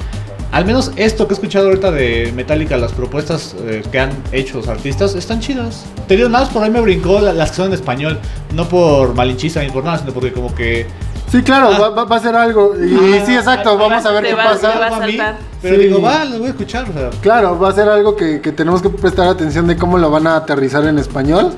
Al 0.51 0.65
menos 0.65 0.91
esto 0.95 1.27
que 1.27 1.33
he 1.33 1.35
escuchado 1.35 1.67
ahorita 1.67 1.91
de 1.91 2.31
Metallica, 2.35 2.75
las 2.75 2.91
propuestas 2.91 3.55
eh, 3.67 3.83
que 3.91 3.99
han 3.99 4.09
hecho 4.31 4.57
los 4.57 4.67
artistas, 4.67 5.13
están 5.13 5.39
chidas. 5.39 5.85
Te 6.07 6.15
digo, 6.15 6.27
nada 6.27 6.45
más 6.45 6.53
por 6.53 6.63
ahí 6.63 6.71
me 6.71 6.81
brincó 6.81 7.19
la- 7.19 7.33
las 7.33 7.51
que 7.51 7.57
son 7.57 7.67
en 7.67 7.73
español. 7.73 8.17
No 8.55 8.67
por 8.67 9.13
malinchista 9.13 9.61
ni 9.61 9.69
por 9.69 9.83
nada, 9.83 9.99
sino 9.99 10.11
porque 10.11 10.31
como 10.33 10.53
que 10.55 10.87
Sí, 11.31 11.43
claro, 11.43 11.69
Ah. 11.73 11.79
va, 11.79 11.89
va- 11.89 12.05
va 12.05 12.15
a 12.15 12.19
ser 12.19 12.35
algo. 12.35 12.73
Y 12.75 13.17
Ah, 13.19 13.23
sí, 13.25 13.35
exacto, 13.35 13.69
ah, 13.71 13.75
vamos 13.75 14.03
a 14.05 14.11
ver 14.11 14.23
qué 14.25 14.33
va- 14.33 14.43
pasa. 14.45 14.67
va 14.69 14.73
a 14.73 14.87
algo 14.87 14.95
a 14.95 15.05
mí, 15.05 15.17
saltar. 15.17 15.37
pero 15.61 15.75
Sí. 15.75 15.81
digo, 15.83 16.01
va, 16.01 16.25
lo 16.25 16.37
voy 16.39 16.47
a 16.47 16.49
escuchar. 16.49 16.89
O 16.89 16.93
sea, 16.93 17.09
Claro, 17.21 17.59
va 17.59 17.69
a 17.69 17.71
ser 17.73 17.87
algo 17.87 18.15
que, 18.15 18.41
que 18.41 18.51
tenemos 18.51 18.81
que 18.81 18.89
prestar 18.89 19.27
atención 19.27 19.67
de 19.67 19.77
cómo 19.77 19.97
lo 19.99 20.09
van 20.09 20.25
a 20.25 20.35
aterrizar 20.37 20.83
en 20.85 20.97
español. 20.97 21.53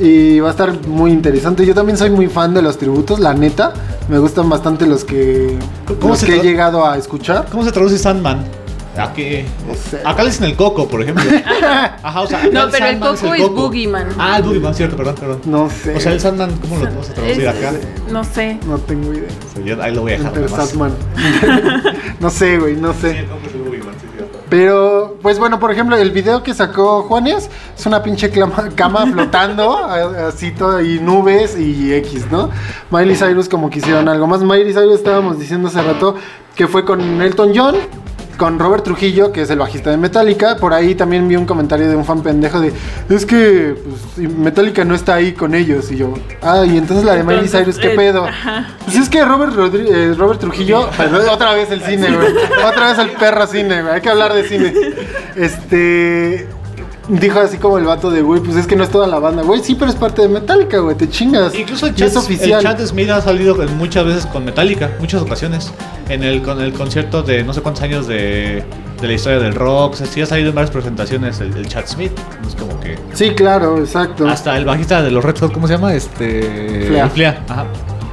Y 0.00 0.40
va 0.40 0.48
a 0.48 0.50
estar 0.50 0.86
muy 0.86 1.10
interesante. 1.12 1.64
Yo 1.64 1.74
también 1.74 1.96
soy 1.96 2.10
muy 2.10 2.26
fan 2.26 2.52
de 2.52 2.60
los 2.60 2.76
tributos, 2.76 3.18
la 3.18 3.32
neta. 3.32 3.72
Me 4.10 4.18
gustan 4.18 4.48
bastante 4.50 4.86
los 4.86 5.04
que, 5.04 5.58
¿Cómo 5.98 6.10
los 6.10 6.18
se 6.18 6.26
que 6.26 6.36
he 6.36 6.42
llegado 6.42 6.86
a 6.86 6.98
escuchar. 6.98 7.46
¿Cómo 7.50 7.64
se 7.64 7.72
traduce 7.72 7.96
Sandman? 7.98 8.44
Aquí, 8.98 9.44
No 9.66 9.74
sé. 9.74 10.00
acá 10.04 10.22
le 10.22 10.30
dicen 10.30 10.44
el 10.46 10.56
coco, 10.56 10.88
por 10.88 11.02
ejemplo. 11.02 11.24
Ajá, 12.02 12.20
o 12.22 12.26
sea, 12.26 12.44
No, 12.52 12.68
pero 12.70 12.86
el 12.86 12.98
coco 12.98 13.34
es 13.34 13.50
Boogeyman. 13.50 14.08
Ah, 14.18 14.36
el 14.38 14.42
Boogeyman, 14.44 14.74
cierto, 14.74 14.96
perdón, 14.96 15.14
perdón. 15.16 15.40
No 15.44 15.68
sé. 15.70 15.94
O 15.96 16.00
sea, 16.00 16.12
el 16.12 16.20
Sandman, 16.20 16.50
¿cómo 16.58 16.76
lo 16.78 16.84
vamos 16.86 17.10
a 17.10 17.14
traducir 17.14 17.48
acá? 17.48 17.72
No 18.10 18.24
sé. 18.24 18.58
No 18.66 18.78
tengo 18.78 19.12
idea. 19.12 19.28
O 19.50 19.54
sea, 19.56 19.64
yo 19.64 19.82
ahí 19.82 19.94
lo 19.94 20.02
voy 20.02 20.12
a 20.12 20.18
dejar. 20.18 20.40
Más. 20.40 20.50
Sandman. 20.50 20.92
no 22.20 22.30
sé, 22.30 22.58
güey, 22.58 22.76
no 22.76 22.92
Sí, 22.94 23.00
sé. 23.02 23.18
el 23.18 23.26
coco 23.26 23.40
es 23.46 23.54
el 23.54 23.60
Boogeyman, 23.62 23.94
sí, 24.00 24.06
cierto. 24.16 24.38
Pero, 24.48 25.18
pues 25.22 25.38
bueno, 25.38 25.58
por 25.58 25.72
ejemplo, 25.72 25.96
el 25.96 26.10
video 26.12 26.42
que 26.42 26.54
sacó 26.54 27.02
Juanes 27.02 27.50
es 27.76 27.86
una 27.86 28.02
pinche 28.02 28.30
clama- 28.30 28.70
cama 28.76 29.06
flotando, 29.06 29.76
así 30.28 30.52
todo, 30.52 30.80
y 30.80 31.00
nubes 31.00 31.58
y 31.58 31.92
X, 31.94 32.26
¿no? 32.30 32.50
Miley 32.90 33.16
Cyrus 33.16 33.48
como 33.48 33.70
quisieron 33.70 34.08
algo 34.08 34.26
más. 34.26 34.42
Miley 34.42 34.72
Cyrus 34.72 34.94
estábamos 34.94 35.38
diciendo 35.38 35.68
hace 35.68 35.82
rato 35.82 36.14
que 36.54 36.68
fue 36.68 36.84
con 36.84 37.20
Elton 37.20 37.52
John, 37.54 37.74
con 38.36 38.58
Robert 38.58 38.84
Trujillo, 38.84 39.32
que 39.32 39.42
es 39.42 39.50
el 39.50 39.58
bajista 39.58 39.90
de 39.90 39.96
Metallica. 39.96 40.56
Por 40.56 40.72
ahí 40.72 40.94
también 40.94 41.26
vi 41.28 41.36
un 41.36 41.46
comentario 41.46 41.88
de 41.88 41.96
un 41.96 42.04
fan 42.04 42.22
pendejo 42.22 42.60
de, 42.60 42.72
es 43.08 43.26
que 43.26 43.74
pues, 44.14 44.28
Metallica 44.30 44.84
no 44.84 44.94
está 44.94 45.14
ahí 45.14 45.32
con 45.32 45.54
ellos. 45.54 45.90
Y 45.90 45.96
yo, 45.96 46.14
ah, 46.42 46.64
y 46.66 46.76
entonces 46.76 47.04
la 47.04 47.14
de 47.14 47.24
Miley 47.24 47.48
Cyrus, 47.48 47.78
¿qué 47.78 47.92
eh, 47.92 47.96
pedo? 47.96 48.24
ajá. 48.26 48.68
Pues 48.84 48.96
es 48.96 49.08
que 49.08 49.24
Robert, 49.24 49.52
Rodri- 49.54 49.88
eh, 49.90 50.14
Robert 50.16 50.40
Trujillo, 50.40 50.88
perdón, 50.96 51.28
otra 51.30 51.54
vez 51.54 51.70
el 51.70 51.82
cine, 51.82 52.08
güey. 52.14 52.28
Otra 52.66 52.90
vez 52.90 52.98
el 52.98 53.10
perro 53.12 53.46
cine, 53.46 53.82
güey. 53.82 53.94
Hay 53.94 54.00
que 54.00 54.10
hablar 54.10 54.32
de 54.34 54.48
cine. 54.48 54.72
Este. 55.36 56.48
Dijo 57.08 57.38
así 57.38 57.58
como 57.58 57.78
el 57.78 57.84
vato 57.84 58.10
de, 58.10 58.20
güey, 58.22 58.40
pues 58.40 58.56
es 58.56 58.66
que 58.66 58.74
no 58.74 58.82
es 58.82 58.90
toda 58.90 59.06
la 59.06 59.18
banda, 59.18 59.42
güey. 59.42 59.62
Sí, 59.62 59.76
pero 59.76 59.90
es 59.90 59.96
parte 59.96 60.22
de 60.22 60.28
Metallica, 60.28 60.78
güey. 60.78 60.96
Te 60.96 61.08
chingas. 61.08 61.54
Incluso 61.54 61.86
el 61.86 61.94
chat, 61.94 62.08
es 62.08 62.16
oficial. 62.16 62.58
el 62.58 62.62
chat 62.62 62.80
Smith 62.80 63.10
ha 63.10 63.20
salido 63.20 63.56
muchas 63.76 64.04
veces 64.04 64.26
con 64.26 64.44
Metallica, 64.44 64.90
muchas 64.98 65.22
ocasiones. 65.22 65.72
En 66.08 66.22
el, 66.22 66.42
con 66.42 66.60
el 66.60 66.72
concierto 66.72 67.22
de 67.22 67.44
no 67.44 67.52
sé 67.52 67.60
cuántos 67.60 67.82
años 67.84 68.06
de, 68.08 68.64
de 69.00 69.06
la 69.06 69.12
historia 69.12 69.38
del 69.38 69.54
rock. 69.54 69.92
O 69.92 69.96
sea, 69.96 70.06
sí 70.06 70.20
ha 70.20 70.26
salido 70.26 70.48
en 70.48 70.54
varias 70.56 70.70
presentaciones 70.72 71.40
el, 71.40 71.56
el 71.56 71.68
chat 71.68 71.86
Smith. 71.86 72.12
Es 72.46 72.56
como 72.56 72.78
que. 72.80 72.98
Sí, 73.12 73.30
claro, 73.30 73.78
exacto. 73.78 74.26
Hasta 74.26 74.56
el 74.56 74.64
bajista 74.64 75.02
de 75.02 75.10
los 75.12 75.24
Red 75.24 75.38
Hot, 75.38 75.52
¿cómo 75.52 75.68
se 75.68 75.74
llama? 75.74 75.94
Este. 75.94 76.86
Flea. 76.88 77.08
Flea, 77.08 77.44
ajá. 77.48 77.66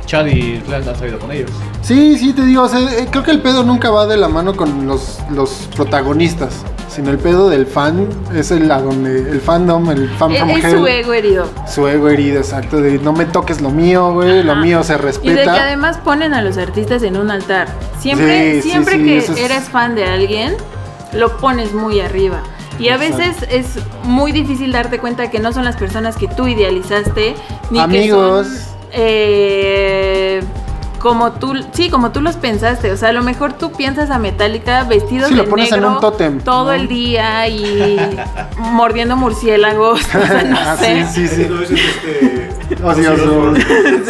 Chad 0.05 0.27
y 0.27 0.61
Flea 0.65 0.77
han 0.77 0.95
salido 0.95 1.17
con 1.17 1.31
ellos. 1.31 1.49
Sí, 1.81 2.17
sí, 2.17 2.33
te 2.33 2.45
digo, 2.45 2.63
o 2.63 2.69
sea, 2.69 2.79
eh, 2.79 3.07
creo 3.09 3.23
que 3.23 3.31
el 3.31 3.41
pedo 3.41 3.63
nunca 3.63 3.89
va 3.89 4.05
de 4.05 4.17
la 4.17 4.27
mano 4.27 4.55
con 4.55 4.85
los, 4.85 5.19
los 5.31 5.69
protagonistas, 5.75 6.63
sino 6.93 7.09
el 7.11 7.17
pedo 7.17 7.49
del 7.49 7.65
fan 7.65 8.07
es 8.33 8.51
el, 8.51 8.69
a 8.71 8.79
donde, 8.81 9.17
el 9.31 9.41
fandom, 9.41 9.89
el 9.91 10.09
fan 10.09 10.31
Es, 10.31 10.63
es 10.63 10.71
su 10.71 10.85
ego 10.87 11.13
herido. 11.13 11.47
Su 11.67 11.87
ego 11.87 12.09
herido, 12.09 12.37
exacto, 12.39 12.79
de 12.81 12.99
no 12.99 13.11
me 13.13 13.25
toques 13.25 13.61
lo 13.61 13.69
mío, 13.71 14.13
güey, 14.13 14.43
lo 14.43 14.55
mío 14.55 14.83
se 14.83 14.93
Y 14.93 14.95
de 14.95 15.01
que 15.01 15.05
respeta. 15.05 15.63
además 15.63 15.97
ponen 16.03 16.33
a 16.33 16.41
los 16.41 16.57
artistas 16.57 17.03
en 17.03 17.17
un 17.17 17.31
altar. 17.31 17.67
Siempre, 17.99 18.61
Sí, 18.61 18.69
siempre 18.69 18.97
sí, 18.97 19.03
que 19.03 19.17
es- 19.17 19.29
eres 19.37 19.63
fan 19.69 19.95
de 19.95 20.05
alguien, 20.05 20.53
lo 21.13 21.37
pones 21.37 21.73
muy 21.73 21.99
arriba. 21.99 22.41
Y 22.79 22.89
a 22.89 22.97
veces 22.97 23.35
es 23.51 23.67
muy 24.03 24.31
difícil 24.31 24.71
darte 24.71 24.97
cuenta 24.99 25.29
que 25.29 25.39
no 25.39 25.53
son 25.53 25.63
las 25.63 25.75
personas 25.75 26.15
que 26.17 26.27
tú 26.27 26.47
idealizaste, 26.47 27.35
ni 27.69 27.79
Amigos. 27.79 28.47
que 28.47 28.53
son 28.55 28.73
eh, 28.93 30.43
como 31.03 31.33
tú, 31.33 31.53
sí, 31.73 31.89
como 31.89 32.11
tú 32.11 32.21
los 32.21 32.37
pensaste. 32.37 32.89
O 32.93 32.97
sea, 32.97 33.09
a 33.09 33.11
lo 33.11 33.21
mejor 33.21 33.51
tú 33.53 33.73
piensas 33.73 34.09
a 34.09 34.17
Metallica 34.19 34.85
vestidos 34.85 35.27
Sí, 35.27 35.35
lo 35.35 35.43
de 35.43 35.49
pones 35.49 35.69
en 35.71 35.81
negro 35.81 35.95
un 35.95 35.99
tótem, 35.99 36.39
todo 36.39 36.65
¿no? 36.67 36.71
el 36.71 36.87
día 36.87 37.45
y 37.49 37.99
mordiendo 38.57 39.17
murciélagos. 39.17 39.99
O 40.15 40.25
sea, 40.25 40.43
no 40.45 40.57
Ah, 40.57 40.77
sé. 40.79 41.05
sí, 41.13 41.27
sí, 41.27 41.35
sí. 41.43 41.47
No, 41.49 41.61
ese 41.61 41.73
es 41.73 41.81
este. 41.81 42.49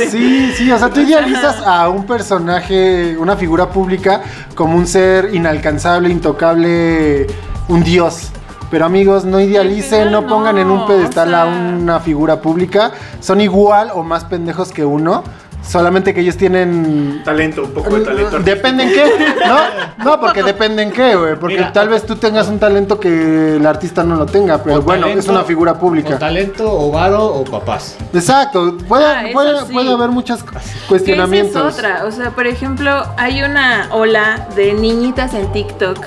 Sí, 0.12 0.54
sí, 0.56 0.72
o 0.72 0.78
sea, 0.78 0.90
tú 0.90 1.00
idealizas 1.02 1.64
a 1.66 1.90
un 1.90 2.06
personaje, 2.06 3.18
una 3.18 3.36
figura 3.36 3.70
pública, 3.70 4.22
como 4.56 4.78
un 4.78 4.86
ser 4.86 5.34
inalcanzable, 5.34 6.10
intocable, 6.10 7.26
un 7.70 7.84
dios. 7.84 8.30
Pero 8.70 8.86
amigos, 8.86 9.26
no 9.26 9.40
idealicen, 9.40 10.12
no 10.12 10.22
no, 10.22 10.28
pongan 10.28 10.58
en 10.60 10.70
un 10.70 10.86
pedestal 10.88 11.28
o 11.30 11.32
sea- 11.32 11.44
a 11.44 11.46
una 11.48 12.00
figura 12.00 12.40
pública. 12.42 12.92
Son 13.20 13.42
igual 13.42 13.90
o 13.94 14.04
más 14.04 14.26
pendejos 14.26 14.72
que 14.72 14.86
uno. 14.86 15.24
Solamente 15.66 16.14
que 16.14 16.20
ellos 16.22 16.36
tienen 16.38 17.22
Talento, 17.24 17.64
un 17.64 17.72
poco 17.72 17.96
de 17.98 18.04
talento. 18.06 18.40
Depende 18.40 18.84
en 18.84 18.90
qué, 18.90 19.06
¿no? 19.48 20.04
No, 20.06 20.20
porque 20.20 20.44
depende 20.52 20.84
en 20.84 20.92
qué, 20.92 21.16
güey. 21.16 21.36
Porque 21.40 21.56
Mira, 21.56 21.72
tal 21.72 21.88
vez 21.90 22.06
tú 22.06 22.18
tengas 22.18 22.48
un 22.50 22.60
talento 22.60 23.00
que 23.00 23.56
el 23.56 23.66
artista 23.66 24.04
no 24.04 24.16
lo 24.18 24.26
tenga, 24.26 24.62
pero 24.62 24.82
bueno, 24.82 25.04
talento, 25.04 25.20
es 25.22 25.28
una 25.30 25.44
figura 25.44 25.72
O 25.74 25.80
pública. 25.80 26.20
talento, 26.20 26.70
o 26.70 26.92
varo, 26.92 27.26
o 27.26 27.44
papás. 27.46 27.96
Exacto, 28.14 28.78
puede, 28.88 29.06
Ah, 29.06 29.24
puede, 29.32 29.60
sí. 29.66 29.72
puede 29.74 29.90
haber 29.94 30.10
esa 30.46 30.88
cuestionamientos. 30.88 31.74
es 31.74 31.80
otra. 31.80 32.06
O 32.06 32.12
sea, 32.12 32.32
por 32.32 32.46
ejemplo, 32.46 33.04
hay 33.18 33.42
una 33.42 33.88
ola 33.92 34.48
de 34.56 34.74
niñitas 34.74 35.34
en 35.34 35.52
TikTok 35.54 36.06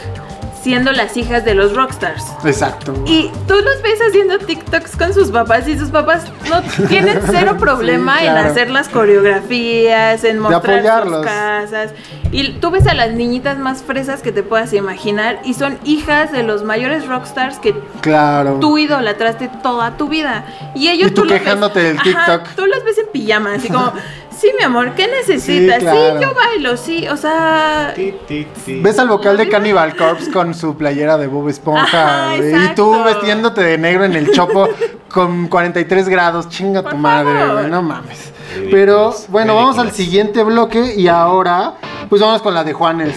siendo 0.67 0.91
las 0.91 1.17
hijas 1.17 1.45
de 1.45 1.55
los 1.55 1.77
rockstars. 1.77 2.25
Exacto. 2.45 2.93
Y 3.07 3.31
tú 3.47 3.55
los 3.55 3.81
ves 3.83 4.01
haciendo 4.09 4.37
TikToks 4.41 4.97
con 4.97 5.15
sus 5.15 5.31
papás 5.31 5.69
y 5.69 5.79
sus 5.79 5.91
papás 5.91 6.25
no 6.51 6.61
tienen 6.89 7.21
cero 7.31 7.57
problema 7.57 8.19
Sí, 8.19 8.27
en 8.27 8.37
hacer 8.37 8.71
las 8.71 8.89
coreografías, 8.89 10.25
en 10.25 10.41
mostrar 10.41 11.05
sus 11.07 11.17
casas. 11.25 11.91
Y 12.33 12.55
tú 12.55 12.73
ves 12.73 12.89
a 12.89 12.95
las 12.95 13.13
niñitas 13.13 13.59
más 13.59 13.83
fresas 13.85 14.23
que 14.23 14.33
te 14.33 14.43
puedas 14.43 14.73
imaginar 14.73 15.39
y 15.45 15.55
son 15.55 15.79
hijas 15.85 16.33
de 16.33 16.43
los 16.43 16.65
mayores 16.65 17.07
rockstars 17.07 17.61
que 17.61 17.73
Claro. 18.01 18.59
tú 18.61 18.77
idolatraste 18.77 19.49
toda 19.63 19.97
tu 19.97 20.09
vida. 20.09 20.45
Y 20.75 20.89
ellos 20.89 21.13
Y 21.13 21.15
tú 21.15 21.23
los 21.23 21.31
ves- 21.33 21.43
quejándote 21.43 21.81
del 21.81 21.97
Ajá, 21.99 22.05
TikTok. 22.43 22.49
tú 22.57 22.67
los 22.67 22.83
ves 22.83 22.99
en 22.99 23.07
pijama, 23.13 23.55
así 23.55 23.69
como, 23.69 23.93
sí, 24.37 24.53
mi 24.59 24.65
amor, 24.65 24.95
¿qué 24.95 25.09
necesitas? 25.09 25.77
Sí, 25.77 25.83
claro. 25.83 26.21
yo 26.21 26.35
bailo, 26.35 26.77
sí, 26.77 27.09
o 27.09 27.17
sea... 27.17 27.93
Ti, 27.95 28.15
ti, 28.27 28.47
ti. 28.65 28.81
Ves 28.81 28.99
al 28.99 29.09
vocal 29.09 29.37
de 29.37 29.49
Cannibal 29.49 29.97
Corpse 29.97 30.31
con 30.31 30.55
su 30.55 30.77
playera 30.77 31.17
de 31.17 31.27
Bob 31.27 31.49
Esponja 31.49 31.85
Ajá, 32.27 32.37
güey, 32.37 32.67
y 32.67 32.75
tú 32.75 33.03
vestiéndote 33.03 33.63
de 33.63 33.79
negro 33.79 34.05
en 34.05 34.15
el 34.15 34.31
chopo 34.33 34.69
con 35.11 35.49
43 35.49 36.09
grados. 36.09 36.49
Chinga 36.49 36.83
tu 36.83 36.97
madre, 36.97 37.39
favor. 37.39 37.69
no 37.69 37.83
mames. 37.83 38.33
Ridículos, 38.55 38.71
Pero 38.71 39.15
bueno, 39.29 39.55
vamos 39.55 39.79
al 39.79 39.93
siguiente 39.93 40.43
bloque 40.43 40.95
y 40.97 41.09
ahora 41.09 41.75
pues 42.09 42.23
vamos 42.23 42.43
con 42.43 42.55
la 42.55 42.65
de 42.65 42.73
Juanes. 42.73 43.15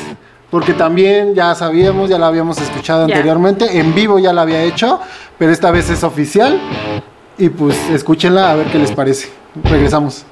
Porque 0.50 0.74
también 0.74 1.36
ya 1.36 1.54
sabíamos, 1.54 2.10
ya 2.10 2.18
la 2.18 2.28
habíamos 2.28 2.60
escuchado 2.60 3.04
anteriormente, 3.04 3.78
en 3.78 3.94
vivo 3.94 4.18
ya 4.18 4.34
la 4.34 4.42
había 4.42 4.64
hecho, 4.64 5.00
pero 5.38 5.52
esta 5.52 5.70
vez 5.70 5.90
es 5.92 6.04
oficial. 6.04 6.60
Y 7.38 7.50
pues 7.50 7.78
escúchenla 7.92 8.52
a 8.52 8.56
ver 8.56 8.68
qué 8.68 8.80
les 8.80 8.92
parece. 8.92 9.30
Regresamos. 9.64 10.26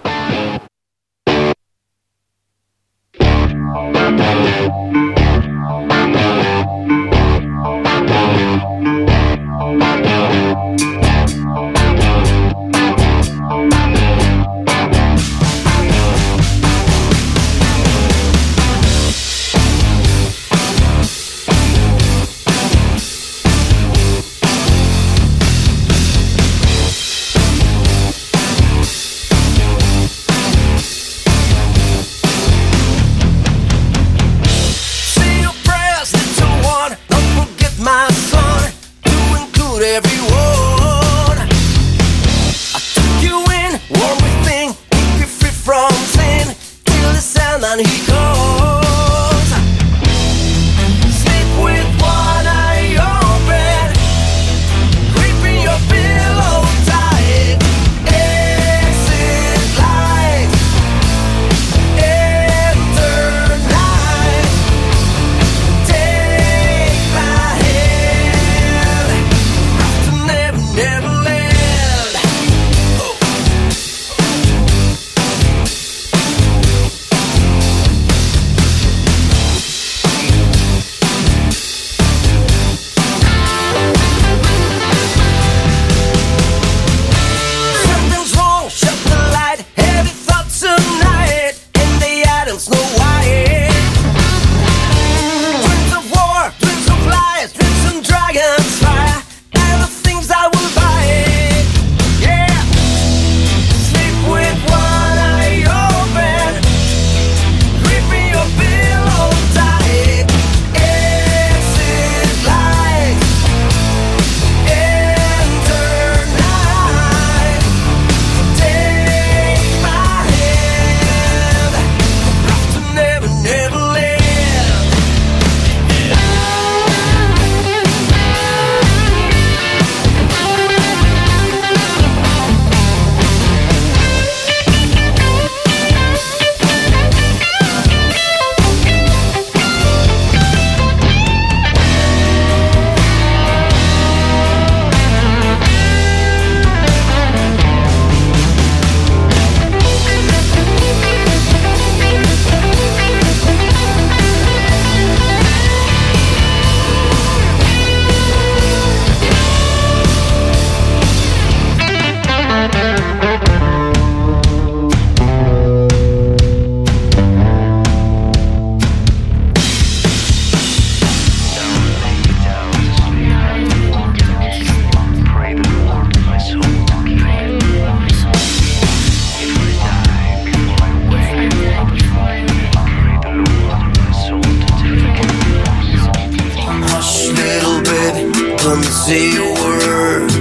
say 189.05 189.35
a 189.37 189.53
word. 189.61 190.31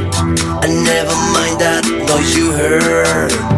and 0.64 0.84
never 0.84 1.14
mind 1.34 1.60
that 1.60 1.84
noise 2.08 2.34
you 2.34 2.52
heard. 2.52 3.55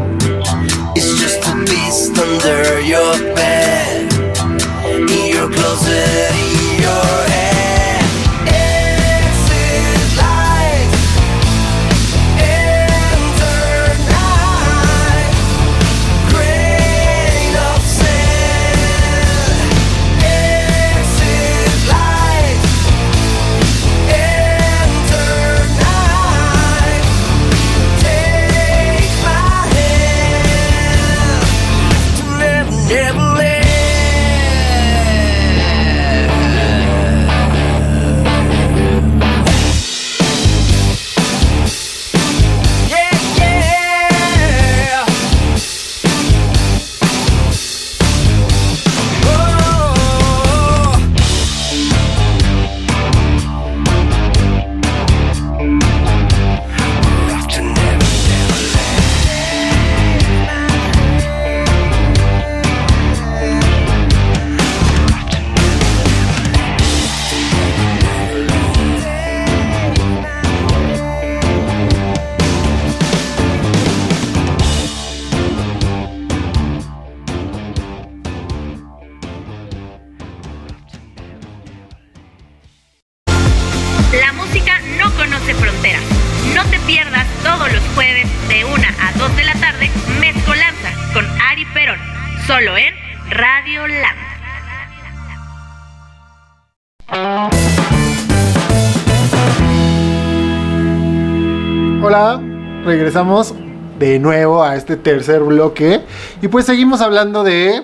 de 103.99 104.19
nuevo 104.19 104.63
a 104.63 104.77
este 104.77 104.97
tercer 104.97 105.41
bloque 105.43 106.03
y 106.41 106.49
pues 106.49 106.67
seguimos 106.67 107.01
hablando 107.01 107.43
de 107.43 107.83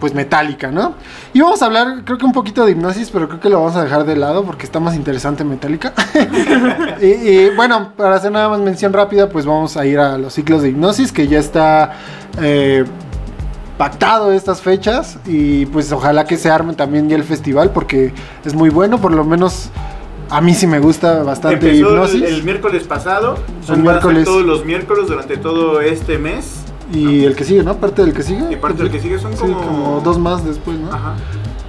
pues 0.00 0.14
Metallica, 0.14 0.72
¿no? 0.72 0.94
Y 1.32 1.40
vamos 1.40 1.62
a 1.62 1.66
hablar, 1.66 2.02
creo 2.04 2.18
que 2.18 2.24
un 2.24 2.32
poquito 2.32 2.64
de 2.64 2.72
hipnosis, 2.72 3.10
pero 3.10 3.28
creo 3.28 3.38
que 3.38 3.48
lo 3.48 3.60
vamos 3.60 3.76
a 3.76 3.84
dejar 3.84 4.04
de 4.04 4.16
lado 4.16 4.42
porque 4.42 4.66
está 4.66 4.80
más 4.80 4.96
interesante 4.96 5.44
Metallica. 5.44 5.92
y, 7.00 7.50
bueno, 7.50 7.92
para 7.96 8.16
hacer 8.16 8.32
nada 8.32 8.48
más 8.48 8.58
mención 8.58 8.92
rápida, 8.92 9.28
pues 9.28 9.46
vamos 9.46 9.76
a 9.76 9.86
ir 9.86 10.00
a 10.00 10.18
los 10.18 10.34
ciclos 10.34 10.62
de 10.62 10.70
hipnosis 10.70 11.12
que 11.12 11.28
ya 11.28 11.38
está 11.38 11.92
eh, 12.40 12.84
pactado 13.78 14.32
estas 14.32 14.60
fechas 14.60 15.18
y 15.24 15.66
pues 15.66 15.92
ojalá 15.92 16.24
que 16.24 16.36
se 16.36 16.50
arme 16.50 16.74
también 16.74 17.08
ya 17.08 17.14
el 17.14 17.22
festival 17.22 17.70
porque 17.70 18.12
es 18.44 18.54
muy 18.54 18.70
bueno, 18.70 19.00
por 19.00 19.12
lo 19.12 19.22
menos 19.22 19.70
a 20.32 20.40
mí 20.40 20.54
sí 20.54 20.66
me 20.66 20.78
gusta 20.78 21.22
bastante 21.22 21.74
Hipnosis. 21.74 22.22
El, 22.22 22.42
miércoles 22.42 22.84
pasado. 22.84 23.36
Son 23.66 23.82
miércoles. 23.82 24.24
todos 24.24 24.42
los 24.42 24.64
miércoles 24.64 25.06
durante 25.06 25.36
todo 25.36 25.82
este 25.82 26.16
mes. 26.16 26.62
Y 26.90 27.24
el 27.24 27.36
que 27.36 27.44
sigue, 27.44 27.62
¿no? 27.62 27.76
Parte 27.76 28.00
del 28.00 28.14
que 28.14 28.22
sigue. 28.22 28.50
Y 28.50 28.56
parte 28.56 28.82
del 28.82 28.90
que 28.90 28.98
sigue 28.98 29.18
son 29.18 29.36
como... 29.36 29.60
Como 29.60 30.00
dos 30.00 30.18
más 30.18 30.42
después, 30.42 30.78
¿no? 30.78 30.90
Ajá. 30.90 31.16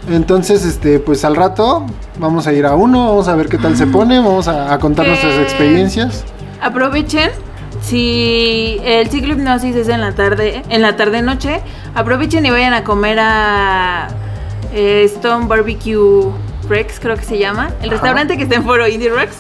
Entonces, 0.09 0.63
este, 0.63 0.99
pues 0.99 1.25
al 1.25 1.35
rato 1.35 1.85
vamos 2.19 2.47
a 2.47 2.53
ir 2.53 2.65
a 2.65 2.73
uno, 2.75 3.09
vamos 3.09 3.27
a 3.27 3.35
ver 3.35 3.49
qué 3.49 3.57
tal 3.57 3.75
se 3.75 3.85
pone, 3.85 4.19
vamos 4.19 4.47
a, 4.47 4.79
contar 4.79 5.07
nuestras 5.07 5.39
experiencias. 5.39 6.23
Aprovechen, 6.61 7.31
si 7.81 8.79
el 8.85 9.09
ciclo 9.09 9.33
hipnosis 9.33 9.75
es 9.75 9.89
en 9.89 9.99
la 9.99 10.15
tarde, 10.15 10.63
en 10.69 10.81
la 10.81 10.95
tarde 10.95 11.21
noche, 11.21 11.59
aprovechen 11.95 12.45
y 12.45 12.49
vayan 12.49 12.73
a 12.73 12.85
comer 12.85 13.19
a 13.19 14.07
eh, 14.73 15.03
Stone 15.03 15.47
Barbecue 15.47 16.31
Rex, 16.67 16.99
creo 16.99 17.15
que 17.15 17.23
se 17.23 17.37
llama, 17.37 17.71
el 17.81 17.89
restaurante 17.89 18.37
que 18.37 18.43
está 18.43 18.55
en 18.55 18.63
Foro 18.63 18.87
Indie 18.87 19.09
Rex, 19.09 19.37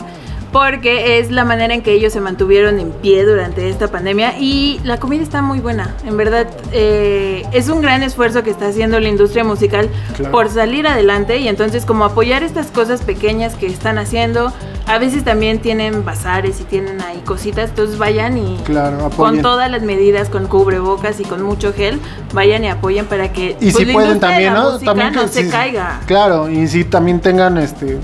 porque 0.53 1.17
es 1.19 1.31
la 1.31 1.43
manera 1.45 1.73
en 1.73 1.81
que 1.81 1.91
ellos 1.93 2.13
se 2.13 2.21
mantuvieron 2.21 2.79
en 2.79 2.91
pie 2.91 3.25
durante 3.25 3.69
esta 3.69 3.87
pandemia 3.89 4.35
y 4.39 4.79
la 4.83 4.97
comida 4.97 5.23
está 5.23 5.41
muy 5.41 5.59
buena. 5.59 5.95
En 6.05 6.15
verdad, 6.15 6.47
eh, 6.71 7.43
es 7.51 7.67
un 7.69 7.81
gran 7.81 8.03
esfuerzo 8.03 8.43
que 8.43 8.51
está 8.51 8.67
haciendo 8.67 8.99
la 8.99 9.09
industria 9.09 9.43
musical 9.43 9.89
Claro. 10.15 10.31
por 10.31 10.49
salir 10.49 10.85
adelante 10.87 11.37
y 11.39 11.47
entonces 11.47 11.85
como 11.85 12.05
apoyar 12.05 12.43
estas 12.43 12.67
cosas 12.67 13.01
pequeñas 13.01 13.55
que 13.55 13.65
están 13.65 13.97
haciendo. 13.97 14.53
A 14.85 14.97
veces 14.99 15.23
también 15.23 15.59
tienen 15.59 16.03
bazares 16.05 16.59
y 16.59 16.65
tienen 16.65 17.01
ahí 17.01 17.21
cositas, 17.25 17.69
entonces 17.69 17.97
vayan 17.97 18.37
y 18.37 18.57
Claro, 18.65 19.09
con 19.15 19.41
todas 19.41 19.71
las 19.71 19.81
medidas, 19.81 20.27
con 20.29 20.45
cubrebocas 20.47 21.19
y 21.19 21.23
con 21.23 21.41
mucho 21.41 21.73
gel, 21.73 21.99
vayan 22.33 22.63
y 22.65 22.67
apoyen 22.67 23.05
para 23.05 23.31
que 23.31 23.51
Y 23.59 23.71
pues, 23.71 23.75
si 23.77 23.85
la 23.85 23.93
pueden 23.93 24.19
también, 24.19 24.53
¿no? 24.53 24.77
También 24.79 25.13
no 25.13 25.21
que 25.23 25.27
se 25.29 25.43
sí- 25.45 25.49
caiga. 25.49 26.01
Claro, 26.05 26.49
y 26.49 26.67
si 26.67 26.83
también 26.83 27.21
tengan 27.21 27.57
este 27.57 27.97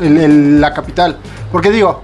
el- 0.00 0.18
el- 0.18 0.60
la 0.60 0.72
capital. 0.74 1.16
Porque 1.52 1.70
digo, 1.70 2.02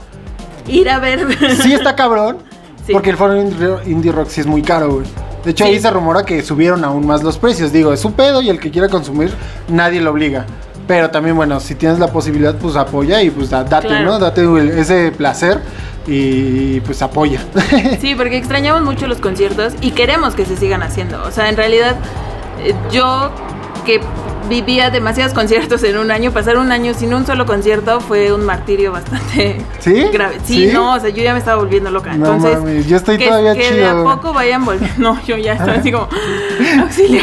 Ir 0.67 0.89
a 0.91 0.99
ver. 0.99 1.27
sí 1.63 1.73
está 1.75 1.95
cabrón, 1.97 2.39
Sí. 2.87 2.93
porque 2.93 3.11
el 3.11 3.17
foro 3.17 3.37
indie, 3.41 3.69
indie 3.87 4.13
rock 4.13 4.29
sí 4.29 4.41
es 4.41 4.47
muy 4.47 4.63
caro, 4.63 4.95
güey. 4.95 5.07
De 5.45 5.53
hecho, 5.53 5.65
Sí. 5.65 5.71
ahí 5.73 5.81
se 5.81 5.91
rumora 5.91 6.25
que 6.25 6.43
subieron 6.43 6.85
aún 6.85 7.07
más 7.07 7.23
los 7.23 7.39
precios. 7.39 7.73
Digo, 7.73 7.93
es 7.93 8.05
un 8.05 8.13
pedo 8.15 8.43
y 8.43 8.49
el 8.51 8.59
que 8.59 8.71
quiera 8.71 8.89
consumir, 8.89 9.33
nadie 9.69 10.01
lo 10.01 10.11
obliga. 10.11 10.45
Pero 10.89 11.11
también, 11.11 11.35
bueno, 11.37 11.59
si 11.61 11.75
tienes 11.75 11.99
la 11.99 12.09
posibilidad, 12.09 12.55
pues 12.57 12.77
apoya 12.77 13.21
y 13.23 13.31
pues 13.31 13.51
da- 13.51 13.65
date, 13.65 13.89
Claro. 13.89 14.05
¿no? 14.05 14.19
Date 14.21 14.81
ese 14.81 15.11
placer 15.13 15.61
y 16.07 16.81
pues 16.81 17.03
apoya. 17.03 17.41
Sí, 18.01 18.15
porque 18.15 18.37
extrañamos 18.37 18.83
mucho 18.83 19.07
los 19.07 19.19
conciertos 19.19 19.75
y 19.81 19.91
queremos 19.93 20.35
que 20.35 20.45
se 20.45 20.57
sigan 20.57 20.83
haciendo. 20.83 21.23
O 21.25 21.31
sea, 21.33 21.49
en 21.49 21.57
realidad, 21.57 21.97
eh, 22.65 22.75
yo 22.93 23.31
que 23.85 24.01
vivía 24.49 24.91
demasiados 24.91 25.33
conciertos 25.33 25.83
en 25.83 25.99
un 25.99 26.11
año, 26.11 26.31
pasar 26.33 26.57
un 26.59 26.73
año 26.73 26.95
sin 26.95 27.13
un 27.15 27.27
solo 27.27 27.47
concierto 27.47 28.01
fue 28.01 28.33
un 28.33 28.45
martirio 28.45 28.93
bastante 28.93 29.61
¿Sí? 29.79 30.05
grave. 30.13 30.39
Sí, 30.45 30.69
¿Sí? 30.69 30.73
no, 30.73 30.95
o 30.95 31.01
sea, 31.01 31.11
yo 31.11 31.23
ya 31.23 31.33
me 31.33 31.39
estaba 31.39 31.59
volviendo 31.61 31.91
loca. 31.91 32.11
No 32.15 32.35
Entonces, 32.35 32.59
mames, 32.59 32.87
yo 32.87 32.97
estoy 32.97 33.19
que, 33.19 33.27
todavía 33.29 33.55
que 33.55 33.73
de 33.73 33.87
a 33.87 34.03
poco 34.03 34.33
vayan 34.33 34.65
volviendo. 34.65 34.87
No, 34.99 35.21
yo 35.27 35.37
ya 35.37 35.55
estoy 35.55 35.71
así 35.71 35.93
como 35.93 36.09
auxilio. 36.81 37.23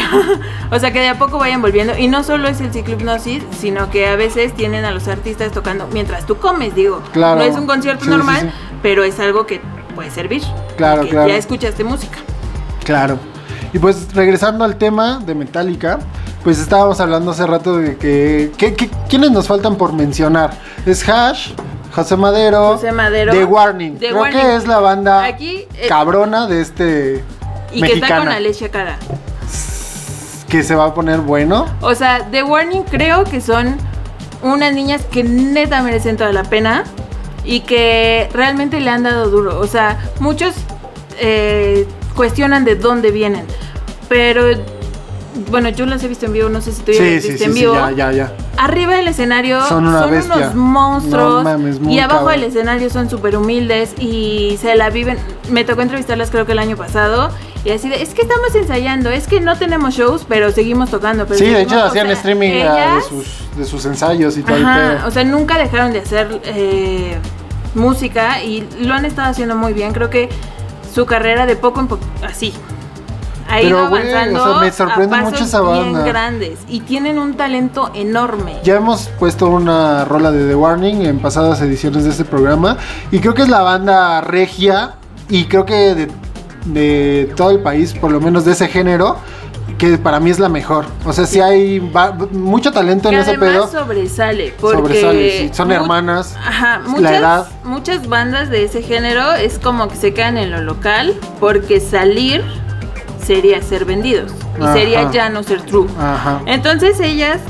O 0.70 0.78
sea, 0.78 0.92
que 0.92 1.00
de 1.00 1.08
a 1.08 1.18
poco 1.18 1.38
vayan 1.38 1.60
volviendo. 1.60 1.96
Y 1.98 2.08
no 2.08 2.22
solo 2.24 2.48
es 2.48 2.60
el 2.60 2.72
ciclo 2.72 2.94
hipnosis, 2.94 3.42
sino 3.58 3.90
que 3.90 4.06
a 4.06 4.16
veces 4.16 4.54
tienen 4.54 4.84
a 4.84 4.90
los 4.90 5.08
artistas 5.08 5.52
tocando 5.52 5.88
mientras 5.92 6.26
tú 6.26 6.36
comes, 6.36 6.74
digo. 6.74 7.02
Claro. 7.12 7.40
No 7.40 7.42
es 7.44 7.56
un 7.56 7.66
concierto 7.66 8.04
Sí, 8.04 8.10
normal, 8.10 8.52
pero 8.82 9.02
es 9.04 9.18
algo 9.18 9.46
que 9.46 9.60
puede 9.94 10.10
servir. 10.10 10.42
Claro, 10.76 11.06
claro. 11.08 11.28
Ya 11.28 11.36
escuchaste 11.36 11.84
música. 11.84 12.18
Claro. 12.84 13.18
Y 13.72 13.78
pues 13.78 14.14
regresando 14.14 14.64
al 14.64 14.76
tema 14.76 15.18
de 15.18 15.34
Metallica, 15.34 15.98
pues 16.44 16.58
estábamos 16.60 17.00
hablando 17.00 17.30
hace 17.32 17.46
rato 17.46 17.78
de 17.78 17.96
que, 17.96 18.52
que, 18.56 18.74
que- 18.74 18.90
¿quiénes 19.08 19.30
nos 19.32 19.46
faltan 19.48 19.76
por 19.76 19.92
mencionar? 19.92 20.52
Es 20.86 21.06
Hash, 21.08 21.52
José 21.94 22.16
Madero, 22.16 22.74
José 22.74 22.92
Madero, 22.92 23.32
The 23.32 23.44
Warning. 23.44 23.98
The 23.98 24.08
Creo 24.08 24.20
Warning. 24.20 24.40
que 24.40 24.56
es 24.56 24.66
la 24.66 24.78
banda 24.80 25.24
Aquí, 25.24 25.66
eh, 25.74 25.86
cabrona 25.88 26.46
de 26.46 26.60
este 26.60 27.24
Y 27.72 27.80
que 27.80 27.94
está 27.94 28.08
con 28.08 28.16
mexicana 28.16 28.36
Alessia 28.36 28.70
Cara. 28.70 28.98
que 30.48 30.62
se 30.62 30.74
va 30.74 30.86
a 30.86 30.94
poner 30.94 31.20
bueno. 31.20 31.66
O 31.80 31.94
sea, 31.94 32.26
The 32.30 32.42
Warning 32.42 32.82
creo 32.84 33.24
que 33.24 33.40
son 33.40 33.76
unas 34.42 34.72
niñas 34.74 35.02
que 35.10 35.24
neta 35.24 35.82
merecen 35.82 36.16
toda 36.16 36.32
la 36.32 36.44
pena 36.44 36.84
y 37.44 37.60
que 37.60 38.28
realmente 38.32 38.80
le 38.80 38.90
han 38.90 39.02
dado 39.02 39.28
duro. 39.30 39.58
O 39.60 39.66
sea, 39.66 39.98
muchos 40.20 40.54
eh, 41.18 41.86
cuestionan 42.14 42.64
de 42.64 42.76
dónde 42.76 43.10
vienen, 43.10 43.46
pero 44.08 44.44
bueno, 45.50 45.68
yo 45.68 45.84
las 45.86 46.02
he 46.04 46.08
visto 46.08 46.26
en 46.26 46.32
vivo, 46.32 46.48
no 46.48 46.60
sé 46.60 46.72
si 46.72 46.82
tú 46.82 46.92
ya 46.92 46.98
Sí, 46.98 47.14
las 47.14 47.22
sí, 47.22 47.28
viste 47.30 47.38
sí, 47.38 47.44
en 47.44 47.52
sí, 47.54 47.60
vivo. 47.60 47.74
ya, 47.74 47.90
ya, 47.90 48.12
ya. 48.12 48.32
Arriba 48.56 48.94
del 48.94 49.08
escenario 49.08 49.60
Son 49.66 49.86
una 49.86 50.06
unos 50.06 50.54
monstruos 50.54 51.42
No 51.44 51.50
mames, 51.50 51.80
y 51.88 51.98
abajo 51.98 52.20
cabrón. 52.26 52.40
del 52.40 52.50
escenario 52.50 52.88
son 52.90 53.10
súper 53.10 53.36
humildes 53.36 53.94
y 53.98 54.58
se 54.60 54.74
la 54.76 54.90
viven. 54.90 55.18
Me 55.50 55.64
tocó 55.64 55.82
entrevistarlas 55.82 56.30
creo 56.30 56.46
que 56.46 56.52
el 56.52 56.58
año 56.60 56.76
pasado 56.76 57.30
y 57.64 57.70
así 57.70 57.88
de, 57.88 58.02
es 58.02 58.12
que 58.14 58.22
estamos 58.22 58.54
ensayando, 58.54 59.08
es 59.10 59.26
que 59.26 59.40
no 59.40 59.56
tenemos 59.56 59.94
shows, 59.94 60.26
pero 60.28 60.52
seguimos 60.52 60.90
tocando. 60.90 61.24
Pero 61.26 61.38
Sí, 61.38 61.46
de 61.46 61.50
seguimos", 61.52 61.72
hecho 61.72 61.84
hacían 61.84 62.06
sea, 62.08 62.14
streaming 62.16 62.62
ah, 62.62 62.96
de, 62.96 63.02
sus, 63.02 63.26
de 63.56 63.64
sus 63.64 63.84
ensayos 63.86 64.36
y 64.36 64.42
todo 64.42 64.56
el 64.56 64.64
Ajá, 64.66 64.96
pedo. 64.98 65.08
o 65.08 65.10
sea, 65.10 65.24
nunca 65.24 65.56
dejaron 65.58 65.92
de 65.92 66.00
hacer 66.00 66.40
eh, 66.44 67.16
música 67.74 68.42
y 68.42 68.66
lo 68.80 68.94
han 68.94 69.04
estado 69.04 69.30
haciendo 69.30 69.56
muy 69.56 69.72
bien. 69.72 69.92
Creo 69.92 70.10
que 70.10 70.28
su 70.94 71.06
carrera 71.06 71.46
de 71.46 71.56
poco 71.56 71.80
en 71.80 71.88
poco, 71.88 72.04
así, 72.22 72.52
ha 73.54 73.58
Pero, 73.60 73.68
ido 73.80 73.88
güey, 73.88 74.02
o 74.02 74.10
avanzando 74.16 74.44
sea, 74.52 74.60
me 74.60 74.72
sorprende 74.72 75.16
a 75.16 75.18
pasos 75.20 75.32
mucho 75.32 75.44
esa 75.44 75.60
bien 75.60 75.92
banda. 75.92 76.04
grandes 76.04 76.58
y 76.68 76.80
tienen 76.80 77.18
un 77.18 77.34
talento 77.34 77.90
enorme. 77.94 78.56
Ya 78.64 78.76
hemos 78.76 79.08
puesto 79.18 79.46
una 79.48 80.04
rola 80.04 80.30
de 80.32 80.48
The 80.48 80.54
Warning 80.54 81.06
en 81.06 81.18
pasadas 81.20 81.60
ediciones 81.60 82.04
de 82.04 82.10
este 82.10 82.24
programa 82.24 82.76
y 83.10 83.20
creo 83.20 83.34
que 83.34 83.42
es 83.42 83.48
la 83.48 83.62
banda 83.62 84.20
regia 84.20 84.94
y 85.28 85.44
creo 85.44 85.64
que 85.64 85.94
de, 85.94 86.08
de 86.66 87.32
todo 87.36 87.50
el 87.50 87.60
país, 87.60 87.92
por 87.92 88.10
lo 88.10 88.20
menos 88.20 88.44
de 88.44 88.52
ese 88.52 88.68
género, 88.68 89.16
que 89.78 89.98
para 89.98 90.20
mí 90.20 90.30
es 90.30 90.38
la 90.38 90.48
mejor. 90.48 90.84
O 91.04 91.12
sea, 91.12 91.26
sí 91.26 91.40
hay 91.40 91.80
mucho 92.32 92.70
talento 92.70 93.08
en 93.08 93.14
que 93.16 93.20
ese 93.22 93.38
pedo. 93.38 93.66
sobresale 93.68 94.54
porque 94.60 94.78
Sobresale, 95.00 95.38
sí. 95.38 95.50
Son 95.52 95.72
hermanas, 95.72 96.36
Ajá, 96.46 96.78
la 96.80 96.88
muchas, 96.88 97.12
edad. 97.12 97.46
muchas 97.64 98.08
bandas 98.08 98.50
de 98.50 98.64
ese 98.64 98.82
género 98.82 99.32
es 99.32 99.58
como 99.58 99.88
que 99.88 99.96
se 99.96 100.12
quedan 100.14 100.38
en 100.38 100.50
lo 100.50 100.60
local 100.60 101.14
porque 101.40 101.80
salir 101.80 102.44
sería 103.24 103.60
ser 103.62 103.84
vendidos 103.84 104.32
y 104.58 104.62
Ajá. 104.62 104.72
sería 104.72 105.10
ya 105.10 105.28
no 105.28 105.42
ser 105.42 105.62
true. 105.62 105.88
Ajá. 105.98 106.40
Entonces 106.46 107.00
ellas 107.00 107.40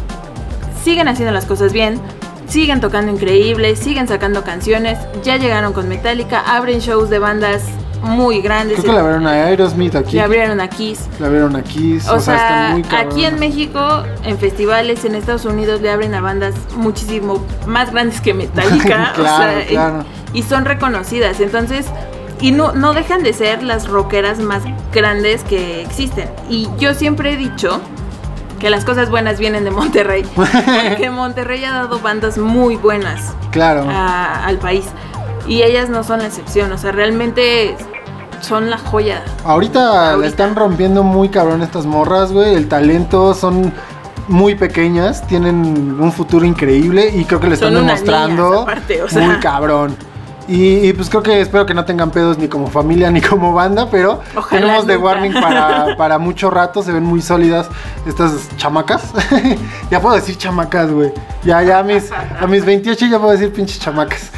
siguen 0.82 1.08
haciendo 1.08 1.32
las 1.32 1.46
cosas 1.46 1.72
bien, 1.72 2.00
siguen 2.48 2.80
tocando 2.80 3.10
increíble, 3.12 3.74
siguen 3.76 4.06
sacando 4.08 4.44
canciones, 4.44 4.98
ya 5.22 5.36
llegaron 5.36 5.72
con 5.72 5.88
Metallica, 5.88 6.40
abren 6.40 6.78
shows 6.80 7.10
de 7.10 7.18
bandas 7.18 7.62
muy 8.02 8.42
grandes. 8.42 8.80
Creo 8.80 8.90
que 8.92 8.96
la 9.00 9.02
vieron 9.02 9.26
a 9.26 9.30
Aerosmith 9.46 9.94
aquí. 9.96 10.16
Le 10.16 10.22
abrieron 10.22 10.60
a 10.60 10.68
Kiss. 10.68 11.08
La 11.20 11.28
vieron 11.30 11.56
a 11.56 11.62
Kiss. 11.62 12.06
O, 12.08 12.20
sea, 12.20 12.34
están 12.36 12.72
muy 12.72 12.84
aquí 12.98 13.24
en 13.24 13.38
México, 13.38 14.02
en 14.24 14.36
festivales, 14.38 15.06
en 15.06 15.14
Estados 15.14 15.46
Unidos 15.46 15.80
le 15.80 15.90
abren 15.90 16.14
a 16.14 16.20
bandas 16.20 16.54
muchísimo 16.76 17.42
más 17.66 17.92
grandes 17.92 18.20
que 18.20 18.34
Metallica. 18.34 19.12
o 19.12 19.20
Claro, 19.22 19.52
sea, 19.58 19.66
claro. 19.66 20.04
Y, 20.34 20.42
son 20.42 20.66
reconocidas. 20.66 21.40
Entonces, 21.40 21.86
y 22.40 22.52
no, 22.52 22.72
no 22.72 22.92
dejan 22.94 23.22
de 23.22 23.32
ser 23.32 23.62
las 23.62 23.88
rockeras 23.88 24.38
más 24.40 24.62
grandes 24.92 25.42
que 25.44 25.82
existen. 25.82 26.28
Y 26.50 26.68
yo 26.78 26.94
siempre 26.94 27.32
he 27.32 27.36
dicho 27.36 27.80
que 28.58 28.70
las 28.70 28.84
cosas 28.84 29.10
buenas 29.10 29.38
vienen 29.38 29.64
de 29.64 29.70
Monterrey. 29.70 30.24
porque 30.34 31.10
Monterrey 31.10 31.64
ha 31.64 31.72
dado 31.72 31.98
bandas 32.00 32.38
muy 32.38 32.76
buenas 32.76 33.34
Claro. 33.50 33.86
a- 33.90 34.44
al 34.46 34.58
país. 34.58 34.84
Y 35.46 35.62
ellas 35.62 35.88
no 35.90 36.02
son 36.04 36.20
la 36.20 36.26
excepción. 36.26 36.72
O 36.72 36.78
sea, 36.78 36.92
realmente 36.92 37.76
son 38.40 38.70
la 38.70 38.78
joya. 38.78 39.22
Ahorita, 39.44 39.80
la 39.80 40.10
Ahorita. 40.12 40.26
están 40.28 40.54
rompiendo 40.56 41.02
muy 41.02 41.28
cabrón 41.28 41.62
estas 41.62 41.86
morras, 41.86 42.32
güey. 42.32 42.54
El 42.54 42.68
talento 42.68 43.34
son 43.34 43.72
muy 44.28 44.54
pequeñas, 44.54 45.26
tienen 45.26 45.98
un 46.00 46.10
futuro 46.12 46.46
increíble 46.46 47.10
y 47.14 47.24
creo 47.26 47.40
que 47.40 47.48
le 47.48 47.54
están 47.54 47.74
demostrando 47.74 48.44
niñas, 48.48 48.62
aparte, 48.62 49.02
o 49.02 49.08
sea. 49.08 49.26
muy 49.28 49.36
cabrón. 49.40 49.96
Y, 50.46 50.88
y, 50.88 50.92
pues 50.92 51.08
creo 51.08 51.22
que 51.22 51.40
espero 51.40 51.64
que 51.64 51.72
no 51.72 51.84
tengan 51.84 52.10
pedos 52.10 52.36
ni 52.36 52.48
como 52.48 52.66
familia 52.68 53.10
ni 53.10 53.22
como 53.22 53.54
banda, 53.54 53.88
pero 53.90 54.20
Ojalá 54.36 54.60
tenemos 54.60 54.86
nunca. 54.86 54.98
Warning 54.98 55.32
para, 55.32 55.96
para 55.98 56.18
mucho 56.18 56.50
rato, 56.50 56.82
se 56.82 56.92
ven 56.92 57.02
muy 57.04 57.22
sólidas 57.22 57.68
estas 58.06 58.54
chamacas. 58.56 59.12
ya 59.90 60.00
puedo 60.00 60.14
decir 60.16 60.36
chamacas, 60.36 60.90
güey. 60.90 61.12
Ya, 61.44 61.62
ya 61.62 61.78
a 61.78 61.82
mis, 61.82 62.10
a 62.12 62.46
mis 62.46 62.64
28 62.64 63.06
ya 63.06 63.18
puedo 63.18 63.32
decir 63.32 63.52
pinches 63.52 63.78
chamacas. 63.78 64.30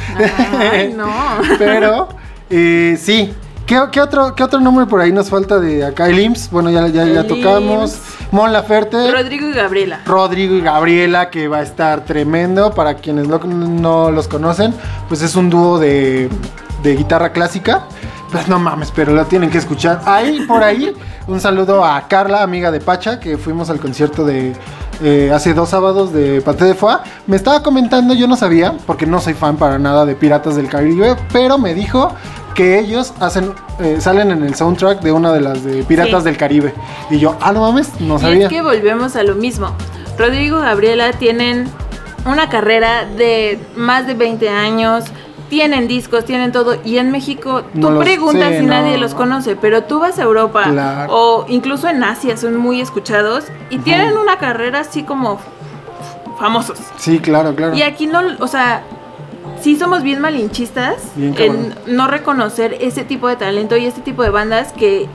Ay, 0.71 0.93
no. 0.93 1.11
Pero, 1.57 2.09
eh, 2.49 2.97
sí. 2.99 3.33
¿Qué, 3.67 3.77
qué 3.91 3.99
otro, 3.99 4.33
¿Qué 4.33 4.43
otro 4.43 4.61
nombre 4.61 4.85
por 4.85 5.01
ahí 5.01 5.11
nos 5.11 5.29
falta 5.29 5.59
de 5.59 5.83
acá? 5.83 6.07
El 6.07 6.19
IMSS, 6.19 6.51
bueno, 6.51 6.69
ya, 6.69 6.87
ya, 6.87 7.05
ya 7.05 7.27
tocamos. 7.27 7.99
Mon 8.31 8.53
Laferte. 8.53 9.11
Rodrigo 9.11 9.49
y 9.49 9.51
Gabriela. 9.51 9.99
Rodrigo 10.05 10.55
y 10.55 10.61
Gabriela, 10.61 11.29
que 11.29 11.49
va 11.49 11.57
a 11.57 11.63
estar 11.63 12.05
tremendo. 12.05 12.71
Para 12.71 12.95
quienes 12.95 13.27
no 13.27 14.09
los 14.09 14.29
conocen, 14.29 14.73
pues 15.09 15.21
es 15.21 15.35
un 15.35 15.49
dúo 15.49 15.79
de, 15.79 16.29
de 16.81 16.95
guitarra 16.95 17.33
clásica. 17.33 17.83
Pues 18.31 18.47
no 18.47 18.57
mames, 18.57 18.91
pero 18.95 19.13
lo 19.13 19.25
tienen 19.25 19.49
que 19.49 19.57
escuchar. 19.57 20.01
Ahí, 20.05 20.45
por 20.47 20.63
ahí, 20.63 20.95
un 21.27 21.41
saludo 21.41 21.83
a 21.83 22.07
Carla, 22.07 22.43
amiga 22.43 22.71
de 22.71 22.79
Pacha, 22.79 23.19
que 23.19 23.37
fuimos 23.37 23.69
al 23.69 23.81
concierto 23.81 24.23
de 24.23 24.53
eh, 25.01 25.31
hace 25.33 25.53
dos 25.53 25.69
sábados 25.69 26.11
de 26.13 26.41
Paté 26.41 26.65
de 26.65 26.73
Foie. 26.73 26.97
Me 27.27 27.35
estaba 27.35 27.61
comentando, 27.61 28.13
yo 28.13 28.27
no 28.27 28.35
sabía, 28.35 28.73
porque 28.85 29.05
no 29.05 29.19
soy 29.19 29.33
fan 29.33 29.57
para 29.57 29.77
nada 29.77 30.05
de 30.05 30.15
Piratas 30.15 30.55
del 30.55 30.69
Caribe, 30.69 31.15
pero 31.31 31.57
me 31.57 31.73
dijo 31.73 32.13
que 32.57 32.79
ellos 32.79 33.13
hacen 33.19 33.53
eh, 33.79 33.97
salen 34.01 34.31
en 34.31 34.43
el 34.43 34.55
soundtrack 34.55 34.99
de 35.01 35.11
una 35.11 35.31
de 35.31 35.39
las 35.41 35.63
de 35.63 35.83
Piratas 35.83 36.23
Sí. 36.23 36.25
del 36.25 36.37
Caribe. 36.37 36.73
Y 37.11 37.19
yo, 37.19 37.37
ah, 37.39 37.53
no 37.53 37.61
mames, 37.61 38.01
no 38.01 38.17
Y 38.17 38.19
sabía. 38.19 38.47
es 38.47 38.49
que 38.49 38.61
volvemos 38.63 39.15
a 39.15 39.21
lo 39.23 39.35
mismo. 39.35 39.69
Rodrigo 40.17 40.59
Gabriela 40.59 41.11
tienen 41.13 41.69
una 42.25 42.49
carrera 42.49 43.05
de 43.05 43.59
más 43.75 44.07
de 44.07 44.15
20 44.15 44.49
años, 44.49 45.03
tienen 45.49 45.87
discos, 45.87 46.25
tienen 46.25 46.51
todo, 46.51 46.77
y 46.83 46.97
en 46.97 47.11
México 47.11 47.61
tú 47.79 47.89
No 47.91 47.99
preguntas 47.99 48.55
si 48.57 48.65
nadie 48.65 48.97
los 48.97 49.13
conoce, 49.13 49.55
pero 49.55 49.83
tú 49.83 49.99
vas 49.99 50.17
a 50.17 50.23
Europa 50.23 50.63
Claro. 50.63 51.13
o 51.13 51.45
incluso 51.47 51.87
en 51.87 52.03
Asia 52.03 52.35
son 52.35 52.57
muy 52.57 52.81
escuchados 52.81 53.45
y 53.69 53.77
tienen 53.77 54.17
una 54.17 54.39
carrera 54.39 54.79
así 54.79 55.03
como 55.03 55.39
famosos. 56.39 56.79
Sí, 56.97 57.19
claro, 57.19 57.55
claro. 57.55 57.75
Y 57.75 57.83
aquí 57.83 58.07
no, 58.07 58.21
o 58.39 58.47
sea, 58.47 58.83
sí 59.61 59.75
somos 59.77 60.03
bien 60.03 60.19
malinchistas 60.19 60.95
Bien 61.15 61.35
en 61.37 61.75
no 61.87 62.07
reconocer 62.07 62.77
ese 62.79 63.03
tipo 63.03 63.27
de 63.27 63.35
talento 63.35 63.77
y 63.77 63.85
este 63.85 64.01
tipo 64.01 64.23
de 64.23 64.29
bandas 64.29 64.73
que 64.73 65.07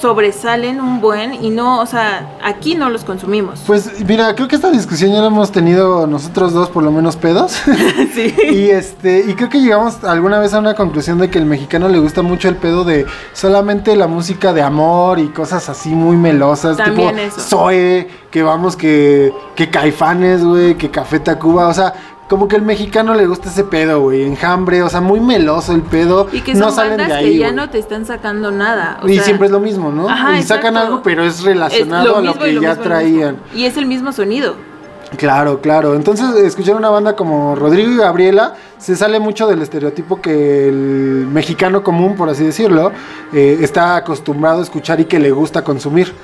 sobresalen 0.00 0.80
un 0.80 1.00
buen 1.00 1.34
y 1.44 1.50
no, 1.50 1.80
o 1.80 1.86
sea, 1.86 2.36
aquí 2.42 2.74
no 2.74 2.88
los 2.88 3.04
consumimos. 3.04 3.62
Pues 3.66 4.04
mira, 4.06 4.34
creo 4.34 4.48
que 4.48 4.56
esta 4.56 4.70
discusión 4.70 5.12
ya 5.12 5.20
la 5.20 5.26
hemos 5.26 5.52
tenido 5.52 6.06
nosotros 6.06 6.52
dos, 6.52 6.70
por 6.70 6.82
lo 6.82 6.90
menos 6.90 7.16
pedos. 7.16 7.52
sí. 8.14 8.34
y 8.50 8.70
este, 8.70 9.24
y 9.28 9.34
creo 9.34 9.48
que 9.48 9.60
llegamos 9.60 10.02
alguna 10.04 10.38
vez 10.38 10.54
a 10.54 10.58
una 10.58 10.74
conclusión 10.74 11.18
de 11.18 11.30
que 11.30 11.38
el 11.38 11.46
mexicano 11.46 11.88
le 11.88 11.98
gusta 11.98 12.22
mucho 12.22 12.48
el 12.48 12.56
pedo 12.56 12.84
de 12.84 13.06
solamente 13.32 13.94
la 13.96 14.06
música 14.06 14.52
de 14.52 14.62
amor 14.62 15.18
y 15.18 15.28
cosas 15.28 15.68
así 15.68 15.90
muy 15.90 16.16
melosas, 16.16 16.76
También 16.76 17.16
tipo 17.16 17.20
eso. 17.20 17.40
Zoe, 17.40 18.08
que 18.30 18.42
vamos 18.42 18.76
que 18.76 19.32
que 19.54 19.70
Caifanes, 19.70 20.44
güey, 20.44 20.76
que 20.76 20.90
Café 20.90 21.20
Tacuba, 21.20 21.68
o 21.68 21.74
sea, 21.74 21.92
como 22.32 22.48
que 22.48 22.56
el 22.56 22.62
mexicano 22.62 23.12
le 23.12 23.26
gusta 23.26 23.50
ese 23.50 23.62
pedo, 23.62 24.00
güey, 24.00 24.22
enjambre, 24.22 24.82
o 24.82 24.88
sea, 24.88 25.02
muy 25.02 25.20
meloso 25.20 25.74
el 25.74 25.82
pedo, 25.82 26.28
Y 26.32 26.40
que 26.40 26.52
son 26.52 26.60
no 26.60 26.70
salen 26.70 26.92
bandas 26.92 27.08
de 27.08 27.14
ahí. 27.14 27.24
que 27.32 27.36
ya 27.36 27.48
güey. 27.48 27.56
no 27.56 27.68
te 27.68 27.78
están 27.78 28.06
sacando 28.06 28.50
nada. 28.50 29.00
o 29.02 29.06
y 29.06 29.16
sea, 29.16 29.24
siempre 29.24 29.48
es 29.48 29.52
lo 29.52 29.60
mismo, 29.60 29.92
¿no? 29.92 30.08
Ajá, 30.08 30.38
y 30.38 30.42
sacan 30.42 30.72
exacto. 30.72 30.78
algo, 30.78 31.02
pero 31.02 31.24
es 31.26 31.40
es 31.40 31.44
relacionado 31.44 32.16
a 32.16 32.22
lo 32.22 32.32
que 32.38 32.58
ya 32.58 32.74
traían. 32.76 33.36
Y 33.54 33.66
es 33.66 33.76
el 33.76 33.84
mismo 33.84 34.12
sonido. 34.12 34.54
Claro, 35.18 35.60
claro. 35.60 35.94
Entonces, 35.94 36.34
escuchar 36.36 36.74
una 36.74 36.88
banda 36.88 37.16
como 37.16 37.54
Rodrigo 37.54 37.92
y 37.92 37.96
Gabriela 37.98 38.54
se 38.78 38.96
sale 38.96 39.20
mucho 39.20 39.46
del 39.46 39.60
estereotipo 39.60 40.22
que 40.22 40.68
el 40.68 41.28
mexicano 41.30 41.82
común, 41.84 42.16
por 42.16 42.30
así 42.30 42.44
decirlo, 42.44 42.92
eh, 43.34 43.58
está 43.60 43.96
acostumbrado 43.96 44.60
a 44.60 44.62
escuchar 44.62 45.00
y 45.00 45.04
que 45.04 45.18
le 45.18 45.32
gusta 45.32 45.62
consumir. 45.62 46.14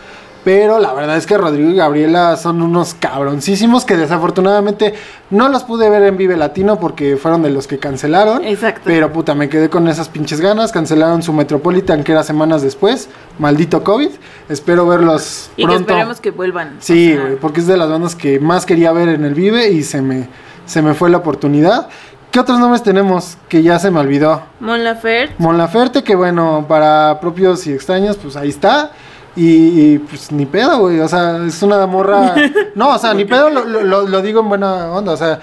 Pero 0.45 0.79
la 0.79 0.93
verdad 0.95 1.17
es 1.17 1.27
que 1.27 1.37
Rodrigo 1.37 1.69
y 1.71 1.75
Gabriela 1.77 2.37
son 2.37 2.63
unos 2.63 2.95
cabroncísimos 2.95 3.85
que 3.85 3.97
desafortunadamente 3.97 4.95
no 5.31 5.49
los 5.49 5.65
pude 5.65 5.91
ver 5.91 6.03
en 6.05 6.17
Vive 6.17 6.37
Latino 6.37 6.79
porque 6.81 7.17
fueron 7.17 7.43
de 7.43 7.51
los 7.51 7.67
que 7.67 7.79
cancelaron. 7.79 8.45
Exacto. 8.45 8.83
Pero 8.85 9.13
puta, 9.13 9.35
me 9.35 9.49
quedé 9.49 9.69
con 9.69 9.89
esas 9.89 10.09
pinches 10.09 10.41
ganas. 10.41 10.73
Cancelaron 10.73 11.23
su 11.23 11.33
Metropolitan 11.33 12.05
que 12.05 12.13
era 12.13 12.23
semanas 12.23 12.63
después. 12.63 13.09
Maldito 13.39 13.85
COVID. 13.85 14.11
Espero 14.49 14.87
verlos 14.87 15.51
Y 15.57 15.65
pronto. 15.65 15.81
esperemos 15.93 16.21
que 16.21 16.31
vuelvan. 16.31 16.77
Sí, 16.81 17.17
güey, 17.17 17.37
porque 17.37 17.61
es 17.61 17.67
de 17.67 17.77
las 17.77 17.91
bandas 17.91 18.15
que 18.15 18.41
más 18.41 18.65
quería 18.65 18.93
ver 18.93 19.09
en 19.09 19.25
el 19.25 19.35
Vive 19.35 19.69
y 19.71 19.83
se 19.83 20.01
me, 20.01 20.29
se 20.67 20.81
me 20.83 20.95
fue 20.95 21.11
la 21.11 21.19
oportunidad. 21.19 21.89
¿Qué 22.31 22.41
otros 22.41 22.59
nombres 22.59 22.83
tenemos 22.83 23.39
que 23.49 23.63
ya 23.63 23.79
se 23.79 23.91
me 23.91 24.01
olvidó? 24.01 24.43
Mon 24.61 24.85
Laferte, 24.85 25.35
Mon 25.39 25.57
Laferte, 25.59 26.05
que 26.05 26.15
bueno, 26.15 26.67
para 26.69 27.19
propios 27.21 27.67
y 27.67 27.73
extraños, 27.73 28.17
pues 28.19 28.37
ahí 28.37 28.51
está. 28.51 28.93
Y, 29.39 29.95
y, 29.95 29.99
pues 29.99 30.33
ni 30.33 30.47
pedo, 30.47 30.79
güey. 30.81 30.99
O 31.01 31.09
sea, 31.09 31.39
es 31.47 31.63
una 31.63 31.87
morra. 31.87 32.35
No, 32.75 32.91
o 32.95 32.99
sea, 32.99 33.15
ni 33.15 33.25
pedo 33.25 33.51
lo, 33.51 33.65
lo- 33.65 34.07
lo- 34.07 34.23
digo 34.23 34.41
en 34.41 34.49
buena 34.49 34.91
onda. 34.93 35.13
O 35.13 35.17
sea, 35.17 35.41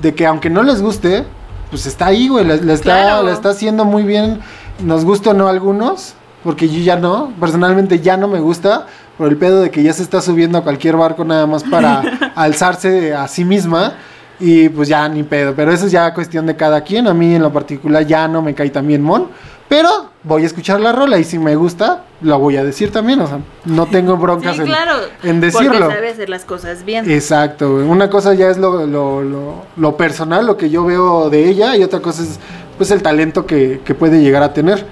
de 0.00 0.14
que 0.14 0.26
aunque 0.26 0.48
no 0.50 0.62
les 0.62 0.80
guste, 0.82 1.24
pues 1.70 1.86
está 1.86 2.06
ahí, 2.06 2.28
güey. 2.28 2.44
La, 2.44 2.56
la 2.56 2.72
está, 2.74 3.02
Claro. 3.02 3.22
la 3.24 3.32
está 3.32 3.50
haciendo 3.50 3.84
muy 3.84 4.02
bien. 4.02 4.40
Nos 4.84 5.04
gusta 5.04 5.30
o 5.30 5.34
no 5.34 5.46
a 5.46 5.50
algunos. 5.50 6.14
Porque 6.44 6.68
yo 6.68 6.80
ya 6.80 6.96
no. 6.96 7.32
Personalmente 7.40 8.00
ya 8.00 8.16
no 8.16 8.28
me 8.28 8.40
gusta. 8.40 8.86
Por 9.18 9.28
el 9.28 9.36
pedo 9.36 9.60
de 9.60 9.70
que 9.70 9.82
ya 9.82 9.92
se 9.92 10.02
está 10.02 10.20
subiendo 10.22 10.56
a 10.58 10.62
cualquier 10.62 10.96
barco 10.96 11.24
nada 11.24 11.46
más 11.46 11.64
para 11.64 12.32
alzarse 12.34 13.14
a 13.14 13.26
sí 13.28 13.44
misma. 13.44 13.94
Y 14.38 14.70
pues 14.70 14.88
ya 14.88 15.06
ni 15.08 15.22
pedo. 15.22 15.54
Pero 15.54 15.70
eso 15.72 15.84
es 15.86 15.92
ya 15.92 16.12
cuestión 16.14 16.46
de 16.46 16.56
cada 16.56 16.80
quien. 16.82 17.06
A 17.08 17.12
mí 17.14 17.34
en 17.34 17.42
lo 17.42 17.52
particular 17.52 18.06
ya 18.06 18.26
no 18.28 18.40
me 18.42 18.54
cae 18.54 18.70
tan 18.70 18.86
bien 18.86 19.02
Mon. 19.02 19.28
Pero 19.70 19.88
voy 20.24 20.42
a 20.42 20.46
escuchar 20.46 20.80
la 20.80 20.90
rola 20.92 21.16
y 21.18 21.22
si 21.24 21.38
me 21.38 21.54
gusta, 21.54 22.02
lo 22.22 22.38
voy 22.40 22.56
a 22.56 22.64
decir 22.64 22.90
también. 22.92 23.20
O 23.20 23.26
sea, 23.28 23.38
no 23.66 23.86
tengo 23.86 24.16
broncas 24.16 24.56
Sí, 24.56 24.62
en, 24.62 24.66
claro. 24.66 24.94
en 25.22 25.40
decirlo. 25.40 25.78
Porque 25.78 25.94
sabe 25.94 26.10
hacer 26.10 26.28
las 26.28 26.44
cosas 26.44 26.84
bien. 26.84 27.08
Exacto. 27.08 27.70
Una 27.76 28.10
cosa 28.10 28.34
ya 28.34 28.50
es 28.50 28.58
lo, 28.58 28.84
lo, 28.86 29.22
lo- 29.22 29.64
lo 29.76 29.96
personal, 29.96 30.44
lo 30.44 30.56
que 30.56 30.70
yo 30.70 30.84
veo 30.84 31.30
de 31.30 31.48
ella, 31.48 31.76
y 31.76 31.84
otra 31.84 32.00
cosa 32.00 32.22
es 32.24 32.40
pues 32.78 32.90
el 32.90 33.00
talento 33.00 33.46
que, 33.46 33.80
que 33.84 33.94
puede 33.94 34.20
llegar 34.20 34.42
a 34.42 34.52
tener. 34.52 34.84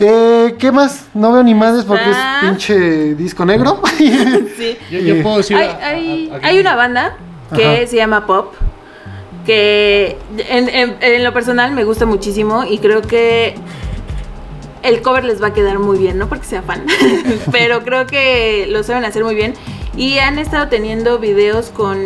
Eh, 0.00 0.54
¿Qué 0.58 0.70
más? 0.72 1.06
No 1.14 1.32
veo 1.32 1.42
ni 1.42 1.54
madres 1.54 1.84
porque 1.84 2.04
Ah. 2.06 2.40
es 2.42 2.48
pinche 2.48 3.14
disco 3.14 3.44
negro. 3.44 3.80
Sí. 4.56 4.76
Yo, 4.90 4.98
yo 4.98 5.22
puedo 5.22 5.36
decir. 5.38 5.56
Hay, 5.56 5.68
a- 5.68 5.86
hay- 5.86 6.30
a- 6.32 6.36
a- 6.36 6.48
hay 6.48 6.58
una 6.58 6.74
banda 6.74 7.16
que 7.54 7.64
Ajá. 7.64 7.86
se 7.86 7.96
llama 7.96 8.26
Pop, 8.26 8.54
que 9.48 10.18
en, 10.36 11.24
lo 11.24 11.32
personal 11.32 11.72
me 11.72 11.84
gusta 11.84 12.04
muchísimo 12.04 12.64
y 12.64 12.76
creo 12.80 13.00
que 13.00 13.54
el 14.82 15.00
cover 15.00 15.24
les 15.24 15.42
va 15.42 15.46
a 15.46 15.52
quedar 15.54 15.78
muy 15.78 15.96
bien, 15.96 16.18
no 16.18 16.28
porque 16.28 16.44
sea 16.44 16.60
fan, 16.60 16.84
pero 17.50 17.82
creo 17.82 18.06
que 18.06 18.66
lo 18.68 18.82
saben 18.82 19.06
hacer 19.06 19.24
muy 19.24 19.34
bien. 19.34 19.54
Y 19.98 20.18
han 20.20 20.38
estado 20.38 20.68
teniendo 20.68 21.18
videos 21.18 21.70
con 21.70 21.98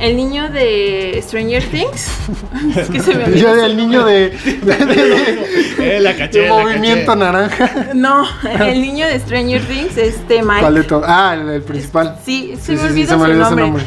el 0.00 0.16
niño 0.16 0.50
de 0.50 1.22
Stranger 1.22 1.62
Things. 1.62 2.08
es 2.76 2.88
que 2.90 2.98
se 3.00 3.14
me 3.14 3.24
olvidó 3.24 3.36
Yo 3.56 3.64
el 3.64 3.76
niño 3.76 4.04
de, 4.04 4.30
de- 4.30 4.86
de- 4.86 5.66
Eh, 5.96 6.00
la 6.00 6.16
caché, 6.16 6.40
de 6.40 6.48
la 6.48 6.54
movimiento 6.54 7.06
caché. 7.06 7.18
naranja. 7.20 7.88
No, 7.94 8.24
el 8.60 8.80
niño 8.80 9.06
de 9.06 9.20
Stranger 9.20 9.62
Things, 9.62 9.96
este 9.96 10.42
Mike. 10.42 10.60
¿Cuál 10.60 10.74
de 10.74 10.82
todos? 10.82 11.04
Ah, 11.06 11.36
el, 11.40 11.48
el 11.48 11.62
principal. 11.62 12.18
Sí, 12.24 12.54
se 12.60 12.62
Sí, 12.62 12.72
me 12.72 12.78
sí, 12.78 12.82
sí, 12.82 12.84
olvidó 12.92 13.08
se 13.10 13.16
me 13.16 13.18
su 13.18 13.30
olvidó 13.30 13.44
nombre. 13.44 13.64
nombre. 13.64 13.84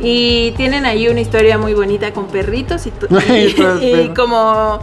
Y 0.00 0.52
tienen 0.58 0.84
ahí 0.84 1.08
una 1.08 1.20
historia 1.20 1.56
muy 1.56 1.72
bonita 1.72 2.12
con 2.12 2.26
perritos 2.26 2.86
y, 2.86 2.92
y, 3.32 3.86
y 4.00 4.08
como 4.14 4.80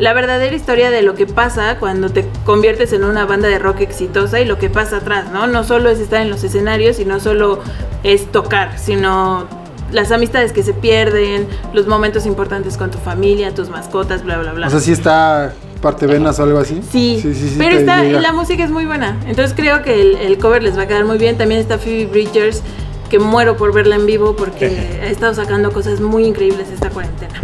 la 0.00 0.14
verdadera 0.14 0.56
historia 0.56 0.90
de 0.90 1.02
lo 1.02 1.14
que 1.14 1.26
pasa 1.26 1.78
cuando 1.78 2.08
te 2.08 2.26
conviertes 2.44 2.92
en 2.94 3.04
una 3.04 3.26
banda 3.26 3.48
de 3.48 3.58
rock 3.58 3.82
exitosa 3.82 4.40
y 4.40 4.46
lo 4.46 4.58
que 4.58 4.70
pasa 4.70 4.96
atrás, 4.96 5.30
¿no? 5.30 5.46
No 5.46 5.62
solo 5.62 5.90
es 5.90 6.00
estar 6.00 6.22
en 6.22 6.30
los 6.30 6.42
escenarios 6.42 6.98
y 6.98 7.04
no 7.04 7.20
solo 7.20 7.60
es 8.02 8.32
tocar, 8.32 8.78
sino 8.78 9.46
las 9.92 10.10
amistades 10.10 10.52
que 10.52 10.62
se 10.62 10.72
pierden, 10.72 11.46
los 11.74 11.86
momentos 11.86 12.24
importantes 12.24 12.78
con 12.78 12.90
tu 12.90 12.96
familia, 12.96 13.54
tus 13.54 13.68
mascotas, 13.68 14.24
bla, 14.24 14.38
bla, 14.38 14.52
bla. 14.52 14.68
O 14.68 14.70
sea, 14.70 14.80
sí 14.80 14.92
está 14.92 15.52
parte 15.82 16.06
venas 16.06 16.38
o 16.38 16.44
algo 16.44 16.58
así. 16.58 16.80
Sí, 16.90 17.20
pero 17.58 17.76
te 17.76 17.80
está, 17.80 18.02
llega. 18.02 18.20
la 18.22 18.32
música 18.32 18.64
es 18.64 18.70
muy 18.70 18.86
buena. 18.86 19.18
Entonces 19.26 19.54
creo 19.54 19.82
que 19.82 20.00
el, 20.00 20.16
el 20.16 20.38
cover 20.38 20.62
les 20.62 20.78
va 20.78 20.82
a 20.82 20.86
quedar 20.86 21.04
muy 21.04 21.18
bien. 21.18 21.36
También 21.36 21.60
está 21.60 21.76
Phoebe 21.76 22.06
Bridgers, 22.06 22.62
que 23.10 23.18
muero 23.18 23.58
por 23.58 23.74
verla 23.74 23.96
en 23.96 24.06
vivo 24.06 24.34
porque 24.34 24.66
ha 25.02 25.08
estado 25.08 25.34
sacando 25.34 25.72
cosas 25.72 26.00
muy 26.00 26.24
increíbles 26.24 26.68
esta 26.70 26.88
cuarentena. 26.88 27.34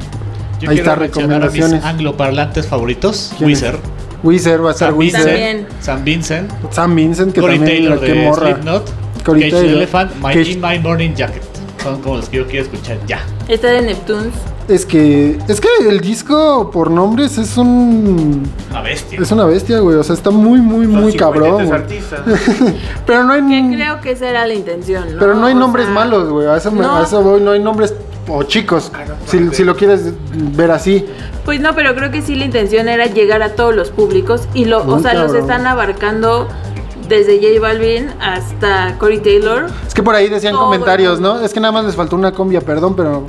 Yo 0.61 0.71
Ahí 0.71 0.77
quiero 0.77 0.93
está, 0.93 0.97
mencionar 1.01 1.43
a 1.43 1.45
mis 1.47 1.53
recomendaciones. 1.55 1.85
angloparlantes 1.85 2.67
favoritos. 2.67 3.33
¿Quién 3.37 3.51
es? 3.51 3.63
Wizard. 3.63 3.79
Wizard 4.23 4.65
va 4.65 4.69
a 4.71 4.73
estar 4.73 4.89
Sam 4.91 4.99
Wizard. 4.99 5.25
También. 5.25 5.67
San 5.81 6.05
Vincent. 6.05 6.51
Sam 6.71 6.95
Vincent, 6.95 7.33
que 7.35 7.41
Corey 7.41 7.59
también 7.59 7.79
Taylor 7.85 8.01
de 8.01 8.15
morra. 8.15 8.47
Slipknot. 8.53 8.91
Corey 9.25 9.43
Cage 9.43 9.51
Taylor. 9.53 9.69
the 9.71 9.77
Elephant. 9.77 10.15
My 10.17 10.35
Cage- 10.35 10.49
In 10.53 10.61
My 10.61 10.79
Morning 10.79 11.15
Jacket. 11.15 11.43
Son 11.83 12.01
como 12.01 12.17
los 12.17 12.29
que 12.29 12.39
yo 12.39 12.47
quiero 12.47 12.65
escuchar 12.65 12.97
ya. 13.07 13.21
Está 13.49 13.69
de 13.69 13.83
Neptunes. 13.83 14.33
Es 14.69 14.85
que, 14.85 15.39
es 15.47 15.61
que 15.61 15.69
el 15.89 16.01
disco 16.01 16.71
por 16.73 16.91
nombres 16.91 17.39
es 17.39 17.57
un, 17.57 18.43
Una 18.71 18.83
bestia. 18.83 19.21
es 19.21 19.31
una 19.31 19.45
bestia, 19.45 19.79
güey. 19.79 19.97
O 19.97 20.03
sea, 20.03 20.15
está 20.15 20.31
muy, 20.31 20.61
muy, 20.61 20.87
Son 20.87 20.95
muy 21.03 21.13
53 21.13 21.53
cabrón. 21.53 21.73
artistas. 21.73 22.21
Pero 23.07 23.23
no 23.23 23.33
hay, 23.33 23.43
Que 23.47 23.77
creo 23.77 24.01
que 24.01 24.11
esa 24.11 24.29
era 24.29 24.45
la 24.47 24.55
intención, 24.55 25.13
¿no? 25.15 25.21
pero 25.21 25.35
no 25.35 25.47
hay 25.47 25.55
O 25.55 25.59
nombres 25.59 25.85
sea, 25.87 25.95
malos, 25.95 26.29
güey. 26.31 26.49
A 26.49 26.57
eso, 26.57 26.73
me- 26.73 26.81
no. 26.83 26.97
a 26.97 27.03
eso 27.05 27.23
voy. 27.23 27.41
No 27.41 27.53
hay 27.53 27.61
nombres 27.61 27.95
o 28.29 28.43
chicos. 28.43 28.91
Si, 29.27 29.51
si 29.55 29.63
lo 29.63 29.77
quieres 29.77 30.13
ver 30.57 30.73
así. 30.73 31.07
Pues 31.45 31.61
no, 31.61 31.75
pero 31.77 31.95
creo 31.95 32.11
que 32.11 32.21
sí 32.23 32.35
la 32.35 32.45
intención 32.45 32.89
era 32.89 33.07
llegar 33.07 33.43
a 33.43 33.51
todos 33.51 33.73
los 33.73 33.91
públicos 33.91 34.49
y 34.53 34.65
lo, 34.65 34.85
o 34.85 34.99
sea, 34.99 35.15
los 35.15 35.33
están 35.33 35.65
abarcando 35.69 36.49
desde 37.09 37.37
J 37.39 37.61
Balvin 37.61 38.09
hasta 38.21 38.99
Corey 38.99 39.21
Taylor. 39.21 39.67
Es 39.87 39.95
que 39.95 40.03
por 40.03 40.17
ahí 40.17 40.29
decían 40.29 40.57
comentarios, 40.57 41.21
¿no? 41.21 41.39
Es 41.41 41.53
que 41.53 41.61
nada 41.61 41.71
más 41.71 41.85
les 41.85 41.95
faltó 41.95 42.17
una 42.17 42.33
cumbia, 42.33 42.61
perdón, 42.63 42.97
pero 42.97 43.25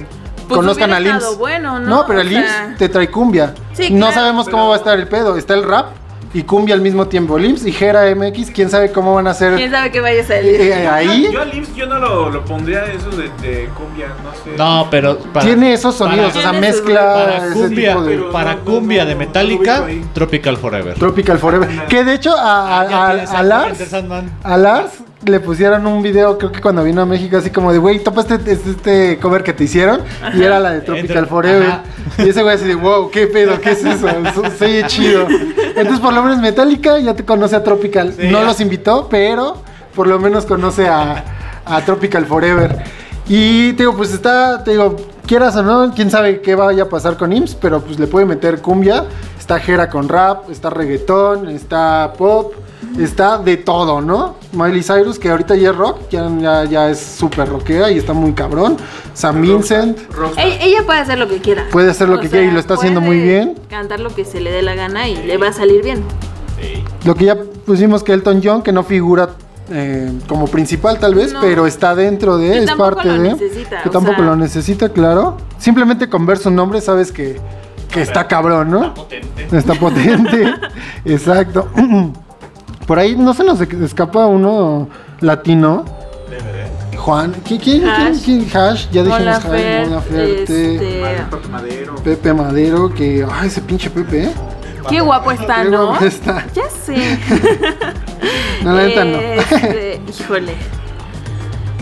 Pues 0.47 0.57
conozcan 0.59 0.89
hubiera 0.91 0.97
a 0.97 0.99
Lims. 0.99 1.15
estado 1.17 1.37
bueno, 1.37 1.79
¿no? 1.79 2.05
pero 2.07 2.19
O 2.19 2.21
el 2.21 2.29
sea- 2.29 2.75
te 2.77 2.89
trae 2.89 3.09
cumbia. 3.09 3.53
Sí, 3.73 3.89
no 3.91 4.07
claro, 4.07 4.13
sabemos 4.21 4.49
cómo 4.49 4.69
va 4.69 4.75
a 4.75 4.77
estar 4.77 4.97
el 4.99 5.07
pedo. 5.07 5.37
Está 5.37 5.53
el 5.53 5.63
rap 5.63 5.87
y 6.33 6.43
cumbia 6.43 6.75
al 6.75 6.81
mismo 6.81 7.07
tiempo. 7.07 7.37
Lims 7.39 7.65
y 7.65 7.71
Gera 7.71 8.03
MX, 8.13 8.51
quién 8.51 8.69
sabe 8.69 8.91
cómo 8.91 9.13
van 9.15 9.27
a 9.27 9.33
ser 9.33 9.55
¿Quién 9.55 9.71
sabe 9.71 9.91
qué 9.91 10.01
vaya 10.01 10.21
a 10.21 10.25
salir? 10.25 10.59
eh, 10.59 10.87
ahí. 10.87 11.23
Yo, 11.25 11.31
yo 11.31 11.41
al 11.41 11.53
IMSS 11.55 11.75
yo 11.75 11.85
no 11.87 11.99
lo, 11.99 12.29
lo 12.29 12.43
pondría 12.45 12.83
eso 12.85 13.09
de, 13.11 13.29
de 13.41 13.69
cumbia, 13.77 14.07
no 14.23 14.31
sé. 14.43 14.57
No, 14.57 14.87
pero. 14.91 15.17
para- 15.19 15.45
Tiene 15.45 15.73
esos 15.73 15.95
sonidos, 15.95 16.33
para- 16.33 16.39
o 16.49 16.51
sea, 16.51 16.59
mezcla 16.59 17.13
Para 17.13 17.37
ese 17.45 17.53
cumbia, 17.53 17.89
tipo 17.93 18.03
de 18.03 18.17
para 18.31 18.55
no, 18.55 18.59
cumbia 18.65 19.03
no, 19.03 19.09
de 19.09 19.15
Metallica. 19.15 19.85
Tropical 20.13 20.57
Forever. 20.57 20.93
Tropical 20.95 21.39
Forever. 21.39 21.85
Que 21.87 22.03
de 22.03 22.13
hecho 22.15 22.35
a, 22.37 22.81
a- 22.81 22.89
Ya 22.89 22.97
a- 22.97 23.09
a 23.39 23.43
Lars, 23.43 23.93
a 24.43 24.57
Lars 24.57 24.91
le 25.25 25.39
pusieron 25.39 25.87
un 25.87 26.03
video, 26.03 26.37
creo 26.37 26.51
que 26.51 26.61
cuando 26.61 26.83
vino 26.83 27.01
a 27.01 27.05
México, 27.05 27.37
así 27.37 27.49
como 27.49 27.71
de, 27.71 27.79
güey, 27.79 28.03
topa 28.03 28.21
este, 28.21 28.35
este, 28.51 28.69
este 28.69 29.19
cover 29.19 29.43
que 29.43 29.53
te 29.53 29.63
hicieron. 29.63 30.01
Y 30.35 30.43
era 30.43 30.59
la 30.59 30.71
de 30.71 30.81
Tropical 30.81 31.27
Forever. 31.27 31.67
ajá. 31.67 31.83
Y 32.19 32.29
ese 32.29 32.43
güey 32.43 32.55
así 32.55 32.65
de, 32.65 32.75
wow, 32.75 33.09
qué 33.09 33.27
pedo, 33.27 33.59
qué 33.59 33.71
es 33.71 33.83
eso. 33.83 34.07
Oye 34.61 34.83
chido. 34.87 35.27
Entonces, 35.29 35.99
por 35.99 36.13
lo 36.13 36.23
menos 36.23 36.39
Metallica 36.39 36.99
ya 36.99 37.15
te 37.15 37.25
conoce 37.25 37.55
a 37.55 37.63
Tropical. 37.63 38.13
Sí, 38.13 38.27
no 38.27 38.41
ya. 38.41 38.45
los 38.45 38.61
invitó, 38.61 39.07
pero 39.09 39.57
por 39.95 40.07
lo 40.07 40.19
menos 40.19 40.45
conoce 40.45 40.87
a, 40.87 41.23
a 41.65 41.81
Tropical 41.81 42.25
Forever. 42.25 42.83
Y 43.27 43.73
te 43.73 43.83
digo, 43.83 43.97
pues 43.97 44.13
está, 44.13 44.63
te 44.63 44.71
digo, 44.71 44.95
quieras 45.25 45.55
o 45.57 45.63
no, 45.63 45.91
quién 45.93 46.09
sabe 46.09 46.39
qué 46.41 46.55
vaya 46.55 46.83
a 46.83 46.89
pasar 46.89 47.17
con 47.17 47.33
IMSS, 47.33 47.55
pero 47.55 47.81
pues 47.81 47.99
le 47.99 48.07
puede 48.07 48.25
meter 48.25 48.61
cumbia. 48.61 49.03
Está 49.37 49.59
Jera 49.59 49.89
con 49.89 50.07
rap, 50.07 50.49
está 50.49 50.69
reggaetón, 50.69 51.49
está 51.49 52.13
pop, 52.17 52.53
está 52.97 53.37
de 53.37 53.57
todo, 53.57 54.01
¿no? 54.01 54.36
Miley 54.53 54.81
Cyrus, 54.81 55.19
que 55.19 55.29
ahorita 55.29 55.55
ya 55.55 55.71
es 55.71 55.75
rock, 55.75 56.09
ya, 56.09 56.29
ya, 56.39 56.63
ya 56.65 56.89
es 56.89 56.99
súper 56.99 57.49
rockera 57.49 57.91
y 57.91 57.97
está 57.97 58.13
muy 58.13 58.33
cabrón. 58.33 58.77
Sam 59.13 59.41
Vincent. 59.41 59.97
Ella, 60.37 60.57
ella 60.61 60.83
puede 60.85 60.99
hacer 60.99 61.17
lo 61.19 61.27
que 61.27 61.37
quiera. 61.39 61.65
Puede 61.71 61.91
hacer 61.91 62.07
lo 62.09 62.19
que 62.19 62.29
quiera 62.29 62.45
y 62.45 62.51
lo 62.51 62.59
está 62.59 62.75
haciendo 62.75 63.01
muy 63.01 63.19
bien. 63.19 63.55
Cantar 63.69 63.99
lo 63.99 64.09
que 64.13 64.25
se 64.25 64.39
le 64.39 64.51
dé 64.51 64.61
la 64.61 64.75
gana 64.75 65.07
y 65.07 65.15
le 65.23 65.37
va 65.37 65.49
a 65.49 65.53
salir 65.53 65.83
bien. 65.83 66.01
Lo 67.03 67.13
que 67.15 67.25
ya 67.25 67.37
pusimos 67.65 68.03
que 68.03 68.13
Elton 68.13 68.41
John, 68.43 68.61
que 68.63 68.71
no 68.71 68.83
figura 68.83 69.29
eh, 69.69 70.11
como 70.27 70.47
principal 70.47 70.97
tal 70.97 71.13
vez, 71.13 71.33
No. 71.33 71.41
pero 71.41 71.67
está 71.67 71.93
dentro 71.93 72.37
de, 72.37 72.51
Que 72.51 72.57
es 72.59 72.65
tampoco 72.67 72.95
parte 72.95 73.07
lo 73.09 73.13
de. 73.15 73.29
necesita, 73.33 73.81
que 73.83 73.89
tampoco 73.89 74.15
sea. 74.17 74.25
lo 74.25 74.35
necesita, 74.37 74.89
claro. 74.89 75.37
Simplemente 75.59 76.09
con 76.09 76.25
ver 76.25 76.37
su 76.37 76.49
nombre 76.49 76.79
sabes 76.81 77.11
que, 77.11 77.37
que 77.91 78.01
está 78.01 78.27
cabrón, 78.27 78.71
¿no? 78.71 78.93
Potente. 78.93 79.47
Está 79.51 79.73
potente. 79.75 80.53
Exacto. 81.05 81.67
Por 82.87 82.97
ahí 82.97 83.15
no 83.15 83.33
se 83.33 83.43
nos 83.43 83.59
escapa 83.61 84.25
uno 84.25 84.87
latino. 85.19 85.85
Juan, 86.97 87.33
¿quién? 87.45 87.59
¿Quién? 87.59 87.81
quién- 87.81 87.89
Hash. 87.89 88.23
quién? 88.25 88.41
Hash, 88.53 88.87
ya 88.91 89.03
dijimos 89.03 89.19
Hash, 89.19 89.25
Laferte, 89.25 89.81
Mon 89.81 89.91
Laferte, 89.91 90.41
este, 90.43 91.49
Madero. 91.49 91.95
Pepe 92.03 92.33
Madero, 92.33 92.93
que. 92.93 93.25
Ay, 93.31 93.47
ese 93.47 93.61
pinche 93.61 93.89
Pepe, 93.89 94.23
¿eh? 94.25 94.33
Qué 94.89 95.01
guapo 95.01 95.31
está, 95.31 95.63
Qué 95.63 95.69
¿no? 95.69 95.87
guapo 95.87 96.05
está. 96.05 96.45
Ya 96.53 96.69
sé. 96.69 97.19
No, 98.63 98.73
la 98.73 98.83
neta 98.87 99.05
no. 99.05 99.17
Este, 99.19 100.01
híjole. 100.19 100.55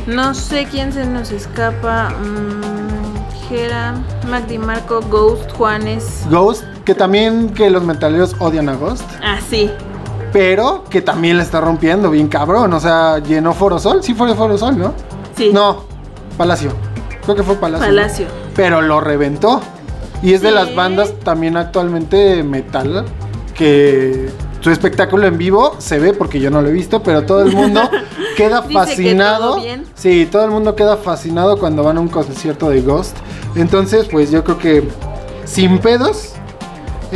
No 0.06 0.34
sé 0.34 0.68
quién 0.70 0.92
se 0.92 1.06
nos 1.06 1.32
escapa. 1.32 2.10
Mm, 2.10 3.48
Jera, 3.48 3.96
Mac 4.30 4.52
Marco, 4.60 5.02
Ghost, 5.10 5.52
Juanes. 5.54 6.26
Ghost, 6.30 6.64
que 6.84 6.94
también 6.94 7.50
que 7.50 7.70
los 7.70 7.84
metaleros 7.84 8.36
odian 8.40 8.68
a 8.70 8.76
Ghost. 8.76 9.04
Ah, 9.24 9.40
sí. 9.50 9.72
Pero 10.36 10.84
que 10.90 11.02
también 11.02 11.38
la 11.38 11.44
está 11.44 11.62
rompiendo 11.62 12.12
bien 12.12 12.28
cabrón. 12.28 12.74
O 12.74 12.80
sea, 12.82 13.20
llenó 13.20 13.54
Forosol. 13.54 14.04
Sí 14.04 14.14
fue 14.14 14.36
Forosol, 14.36 14.78
¿no? 14.78 14.94
Sí. 15.34 15.52
No, 15.54 15.86
Palacio. 16.38 16.74
Creo 17.24 17.38
que 17.38 17.44
fue 17.44 17.56
Palacio. 17.56 17.88
Palacio. 17.88 18.28
Pero 18.54 18.82
lo 18.82 19.00
reventó. 19.00 19.62
Y 20.22 20.34
es 20.34 20.42
de 20.42 20.52
las 20.52 20.76
bandas 20.76 21.14
también 21.24 21.56
actualmente 21.56 22.44
metal 22.44 23.06
que 23.54 24.30
su 24.60 24.72
espectáculo 24.72 25.26
en 25.26 25.38
vivo 25.38 25.78
se 25.78 26.00
ve 26.00 26.12
porque 26.12 26.42
yo 26.42 26.52
no 26.52 26.62
lo 26.62 26.68
he 26.68 26.74
visto, 26.74 27.02
pero 27.02 27.26
todo 27.26 27.42
el 27.42 27.54
mundo 27.54 27.90
queda 28.36 28.68
que 28.68 28.74
fascinado. 28.74 29.54
todo 29.54 29.64
bien. 29.64 29.86
Sí, 29.96 30.28
todo 30.30 30.44
el 30.44 30.52
mundo 30.52 30.76
queda 30.76 30.98
fascinado 30.98 31.58
cuando 31.58 31.82
van 31.82 31.96
a 31.96 32.02
un 32.02 32.10
concierto 32.10 32.70
de 32.72 32.82
Ghost. 32.82 33.16
Entonces, 33.56 34.06
pues 34.12 34.32
yo 34.32 34.44
creo 34.44 34.58
que 34.58 34.84
sin 35.46 35.80
pedos. 35.80 36.35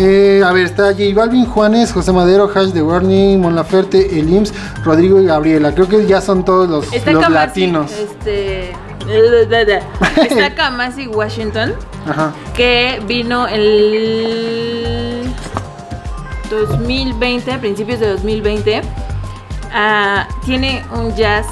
Eh, 0.01 0.41
a 0.45 0.53
ver, 0.53 0.65
está 0.65 0.93
J 0.93 1.03
Balvin, 1.13 1.45
Juanes, 1.45 1.91
José 1.91 2.13
Madero, 2.13 2.49
Hash 2.53 2.69
de 2.69 2.81
Warning, 2.81 3.41
Mon 3.41 3.53
Laferte, 3.53 4.17
El 4.17 4.29
IMSS, 4.29 4.53
Rodrigo 4.85 5.19
y 5.19 5.25
Gabriela. 5.25 5.73
Creo 5.73 5.89
que 5.89 6.05
ya 6.05 6.21
son 6.21 6.45
todos 6.45 6.69
los, 6.69 6.93
Está 6.93 7.11
los 7.11 7.21
Kamasi, 7.21 7.35
latinos. 7.47 7.91
Este. 7.91 8.71
Está 10.15 10.55
Kamasi 10.55 11.07
Washington, 11.07 11.73
Ajá. 12.07 12.31
que 12.55 13.01
vino 13.07 13.45
el 13.47 15.29
2020, 16.49 17.51
a 17.51 17.59
principios 17.59 17.99
de 17.99 18.07
2020. 18.07 18.81
Ah, 19.73 20.27
tiene 20.45 20.81
un 20.95 21.13
jazz 21.15 21.45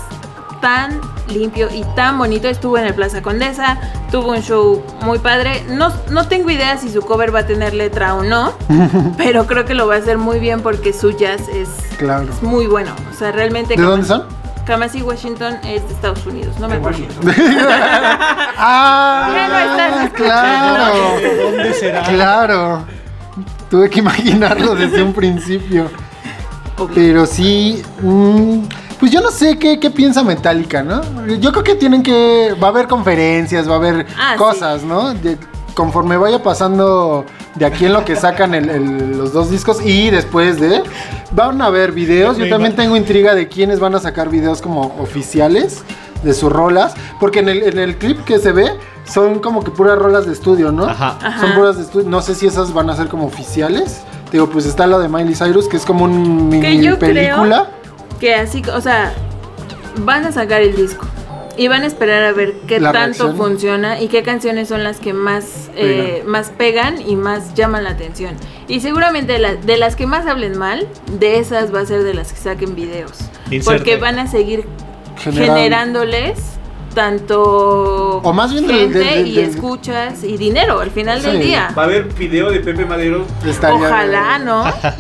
tan 0.62 1.02
limpio 1.28 1.68
y 1.70 1.84
tan 1.96 2.18
bonito. 2.18 2.48
Estuvo 2.48 2.78
en 2.78 2.86
el 2.86 2.94
Plaza 2.94 3.22
Condesa, 3.22 3.78
tuvo 4.12 4.32
un 4.32 4.42
show 4.42 4.84
muy 5.02 5.20
padre. 5.20 5.64
No, 5.70 5.92
no 6.12 6.28
tengo 6.28 6.50
idea 6.50 6.78
si 6.78 6.90
su 6.90 7.02
cover 7.02 7.34
va 7.34 7.40
a 7.40 7.46
tener 7.48 7.74
letra 7.74 8.16
o 8.16 8.24
no, 8.24 8.54
pero 9.18 9.46
creo 9.48 9.66
que 9.66 9.74
lo 9.74 9.88
va 9.88 9.96
a 9.96 9.98
hacer 10.00 10.18
muy 10.18 10.40
bien 10.40 10.62
porque 10.62 10.94
su 10.94 11.12
jazz 11.12 11.48
es, 11.50 11.70
Claro. 11.98 12.28
es 12.32 12.42
muy 12.44 12.68
bueno. 12.68 12.92
O 13.12 13.16
sea, 13.18 13.32
realmente. 13.32 13.76
¿De 13.76 13.82
dónde 13.84 14.06
son? 14.08 14.24
Kamasi 14.66 15.02
Washington 15.02 15.56
es 15.64 15.88
de 15.88 15.94
Estados 15.94 16.26
Unidos, 16.26 16.60
no 16.60 16.68
me 16.68 16.76
acuerdo. 16.76 17.00
¡Ah! 18.58 20.10
¡Claro! 20.14 20.94
¿Dónde 21.44 21.74
será? 21.74 22.04
Claro. 22.04 22.86
Tuve 23.70 23.90
que 23.90 24.00
imaginarlo 24.00 24.76
desde 24.76 25.02
un 25.04 25.14
principio. 25.14 25.90
Pero 26.94 27.26
sí. 27.26 27.82
mm, 28.02 28.60
pues 29.00 29.12
yo 29.12 29.22
no 29.22 29.32
sé 29.32 29.58
qué, 29.58 29.80
qué 29.80 29.90
piensa 29.92 30.24
Metallica, 30.24 30.84
¿no? 30.84 31.02
Yo 31.40 31.52
creo 31.52 31.64
que 31.64 31.76
tienen 31.76 32.04
que. 32.04 32.56
Va 32.62 32.68
a 32.68 32.70
haber 32.72 32.88
conferencias, 32.88 33.70
va 33.70 33.74
a 33.74 33.78
haber 33.78 34.06
Ah, 34.18 34.32
sí. 34.34 34.38
cosas, 34.38 34.84
¿no? 34.84 35.14
De- 35.14 35.38
conforme 35.76 36.18
vaya 36.18 36.42
pasando 36.42 37.24
de 37.54 37.66
aquí 37.66 37.86
en 37.86 37.94
lo 37.94 38.04
que 38.04 38.16
sacan 38.16 38.56
el- 38.56 38.70
el- 38.72 39.18
los 39.20 39.32
dos 39.34 39.52
discos 39.52 39.80
y 39.86 40.10
después 40.10 40.60
de. 40.60 40.82
Van 41.32 41.62
a 41.62 41.66
haber 41.66 41.92
videos. 41.92 42.38
Yo 42.38 42.50
también 42.50 42.76
tengo 42.76 42.96
intriga 42.98 43.36
de 43.36 43.48
quiénes 43.48 43.80
van 43.80 43.94
a 43.94 44.00
sacar 44.00 44.30
videos 44.30 44.62
como 44.62 44.96
oficiales 45.00 45.84
de 46.24 46.34
sus 46.34 46.52
rolas. 46.52 46.96
Porque 47.20 47.40
en 47.40 47.50
el, 47.50 47.64
en 47.64 47.78
el 47.78 47.98
clip 47.98 48.24
que 48.26 48.40
se 48.40 48.52
ve 48.52 48.72
son 49.06 49.40
como 49.40 49.64
que 49.64 49.70
puras 49.72 50.00
rolas 50.00 50.26
de 50.26 50.34
estudio, 50.34 50.72
¿no? 50.72 50.86
Ajá. 50.86 51.18
Ajá. 51.22 51.40
Son 51.42 51.54
puras 51.54 51.78
de 51.78 51.84
estudio. 51.84 52.10
No 52.10 52.22
sé 52.24 52.34
si 52.34 52.48
esas 52.48 52.74
van 52.74 52.90
a 52.90 52.96
ser 52.96 53.08
como 53.08 53.26
oficiales. 53.28 54.02
Digo, 54.32 54.50
pues 54.50 54.66
está 54.66 54.88
lo 54.88 55.00
de 55.00 55.08
Miley 55.10 55.36
Cyrus, 55.36 55.68
que 55.68 55.78
es 55.78 55.86
como 55.86 56.06
un 56.06 56.50
Que 56.50 56.58
mini 56.70 56.84
yo 56.86 56.98
película. 56.98 57.68
Que 58.20 58.36
así, 58.36 58.62
o 58.74 58.82
sea, 58.82 59.14
van 60.00 60.26
a 60.26 60.32
sacar 60.32 60.62
el 60.62 60.76
disco 60.76 61.06
y 61.58 61.68
van 61.70 61.82
a 61.84 61.88
esperar 61.88 62.24
a 62.24 62.32
ver 62.34 62.54
qué 62.68 62.80
La 62.80 62.92
tanto 62.92 63.24
reacción. 63.26 63.36
funciona 63.38 64.00
y 64.00 64.10
qué 64.10 64.22
canciones 64.22 64.68
son 64.70 64.84
las 64.84 65.00
que 65.00 65.14
más, 65.14 65.70
eh, 65.76 66.24
más 66.28 66.50
pegan 66.52 67.02
y 67.02 67.16
más 67.16 67.56
llaman 67.56 67.84
la 67.84 67.90
atención. 67.92 68.36
Y 68.68 68.80
seguramente 68.82 69.40
la- 69.40 69.56
de 69.56 69.78
las 69.78 69.96
que 69.96 70.06
más 70.06 70.28
hablen 70.28 70.58
mal, 70.58 70.88
de 71.14 71.40
esas 71.40 71.74
va 71.74 71.80
a 71.80 71.86
ser 71.86 72.04
de 72.04 72.14
las 72.14 72.32
que 72.32 72.40
saquen 72.40 72.76
videos. 72.76 73.18
Inserte. 73.50 73.64
Porque 73.80 73.98
van 73.98 74.20
a 74.20 74.28
seguir 74.28 74.66
General- 75.18 75.48
generándoles 75.58 76.38
tanto 76.94 78.22
O 78.24 78.34
más 78.34 78.52
bien 78.52 78.68
gente 78.68 79.00
del- 79.00 79.08
del- 79.24 79.28
y 79.28 79.40
escuchas 79.40 80.24
y 80.24 80.38
dinero 80.38 80.80
al 80.80 80.92
final 80.92 81.22
Sí. 81.22 81.28
del 81.28 81.42
día. 81.42 81.74
Va 81.78 81.84
a 81.84 81.86
haber 81.86 82.04
video 82.14 82.52
de 82.52 82.60
Pepe 82.60 82.86
Madero. 82.86 83.26
Estaría- 83.46 83.76
Ojalá, 83.88 84.40
¿no? 84.40 84.64
Ah, 84.64 84.94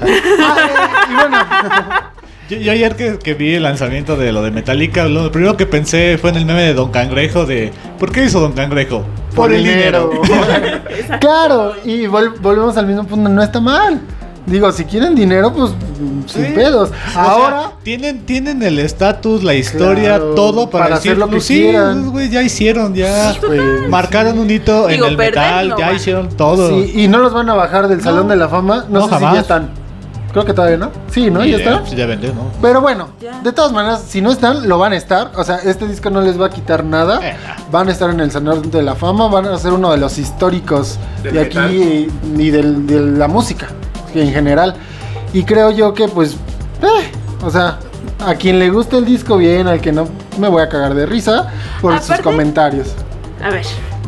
y 1.09 1.13
bueno, 1.15 1.37
Yo, 2.49 2.57
yo 2.57 2.71
ayer 2.71 2.95
que, 2.95 3.19
que 3.19 3.33
vi 3.33 3.55
el 3.55 3.63
lanzamiento 3.63 4.15
de 4.15 4.31
lo 4.31 4.41
de 4.41 4.51
Metallica, 4.51 5.05
lo 5.05 5.31
primero 5.31 5.57
que 5.57 5.65
pensé 5.65 6.17
fue 6.17 6.29
en 6.29 6.37
el 6.37 6.45
meme 6.45 6.63
de 6.63 6.73
Don 6.73 6.91
Cangrejo 6.91 7.45
de 7.45 7.73
¿por 7.99 8.11
qué 8.11 8.25
hizo 8.25 8.39
Don 8.39 8.53
Cangrejo? 8.53 9.03
Por, 9.35 9.51
el 9.53 9.63
dinero. 9.63 10.09
claro, 11.19 11.73
y 11.83 12.05
vol- 12.05 12.39
volvemos 12.39 12.77
al 12.77 12.87
mismo 12.87 13.03
punto, 13.05 13.29
no 13.29 13.43
está 13.43 13.59
mal. 13.59 13.99
Digo, 14.45 14.71
si 14.71 14.85
quieren 14.85 15.13
dinero, 15.13 15.51
pues 15.53 15.71
sin 16.27 16.53
pedos. 16.53 16.89
O 16.89 17.11
sea, 17.11 17.21
Ahora, 17.23 17.71
tienen, 17.83 18.25
tienen 18.25 18.63
el 18.63 18.79
estatus, 18.79 19.43
la 19.43 19.53
historia, 19.53 20.11
Claro, 20.15 20.35
todo 20.35 20.69
para, 20.69 20.85
para 20.85 20.95
hacer 20.95 21.17
lo 21.17 21.25
que 21.25 21.31
"Pues 21.33 21.43
sí, 21.43 21.63
quieran". 21.63 22.09
güey, 22.11 22.29
ya 22.29 22.41
hicieron, 22.43 22.95
ya 22.95 23.35
Pues, 23.45 23.89
marcaron 23.89 24.39
un 24.39 24.49
hito 24.49 24.87
Digo, 24.87 25.05
en 25.07 25.11
el 25.11 25.17
metal, 25.17 25.67
no 25.67 25.77
ya 25.77 25.91
hicieron 25.91 26.29
todo. 26.29 26.69
sí, 26.69 26.93
y 26.95 27.07
no 27.09 27.17
los 27.17 27.33
van 27.33 27.49
a 27.49 27.55
bajar 27.55 27.89
del 27.89 28.01
Salón 28.01 28.29
de 28.29 28.37
la 28.37 28.47
Fama. 28.47 28.85
No, 28.87 28.99
No, 28.99 29.01
sé 29.01 29.07
si 29.09 29.13
jamás. 29.15 29.33
ya 29.33 29.41
están. 29.41 29.69
Creo 30.37 30.45
que 30.45 30.53
todavía 30.53 30.77
no. 30.77 30.91
Sí, 31.09 31.31
¿no? 31.31 31.43
¿Ya 31.43 31.57
está? 31.57 31.79
pues 31.79 31.95
ya 31.95 32.05
vendé, 32.05 32.27
¿no? 32.27 32.51
Pero 32.61 32.79
bueno, 32.79 33.07
Ya. 33.19 33.39
de 33.41 33.51
todas 33.51 33.71
maneras, 33.71 34.03
si 34.07 34.21
no 34.21 34.31
están, 34.31 34.69
lo 34.69 34.77
van 34.77 34.93
a 34.93 34.95
estar. 34.95 35.31
O 35.35 35.43
sea, 35.43 35.55
este 35.55 35.87
disco 35.87 36.11
no 36.11 36.21
les 36.21 36.39
va 36.39 36.45
a 36.45 36.49
quitar 36.51 36.83
nada. 36.83 37.19
Eh. 37.27 37.35
Van 37.71 37.87
a 37.87 37.91
estar 37.91 38.11
en 38.11 38.19
el 38.19 38.29
Salón 38.29 38.69
de 38.69 38.83
la 38.83 38.93
Fama, 38.93 39.29
van 39.29 39.47
a 39.47 39.57
ser 39.57 39.73
uno 39.73 39.89
de 39.91 39.97
los 39.97 40.19
históricos 40.19 40.99
Del 41.23 41.33
de 41.33 41.41
aquí 41.41 41.57
metal. 41.57 41.73
y, 41.73 42.11
y 42.37 42.51
del- 42.51 42.85
de 42.85 42.99
la 43.17 43.27
música 43.27 43.65
en 44.13 44.31
general. 44.31 44.75
Y 45.33 45.41
creo 45.43 45.71
yo 45.71 45.95
que, 45.95 46.07
pues, 46.07 46.33
eh, 46.83 47.11
o 47.43 47.49
sea, 47.49 47.79
a 48.23 48.35
quien 48.35 48.59
le 48.59 48.69
guste 48.69 48.97
el 48.99 49.05
disco 49.05 49.37
bien, 49.37 49.65
al 49.67 49.81
que 49.81 49.91
no, 49.91 50.07
me 50.37 50.49
voy 50.49 50.61
a 50.61 50.69
cagar 50.69 50.93
de 50.93 51.07
risa 51.07 51.47
por 51.81 51.93
sus 51.97 52.11
Aparte- 52.11 52.23
comentarios. 52.23 52.89
A 53.43 53.49
ver, 53.49 53.65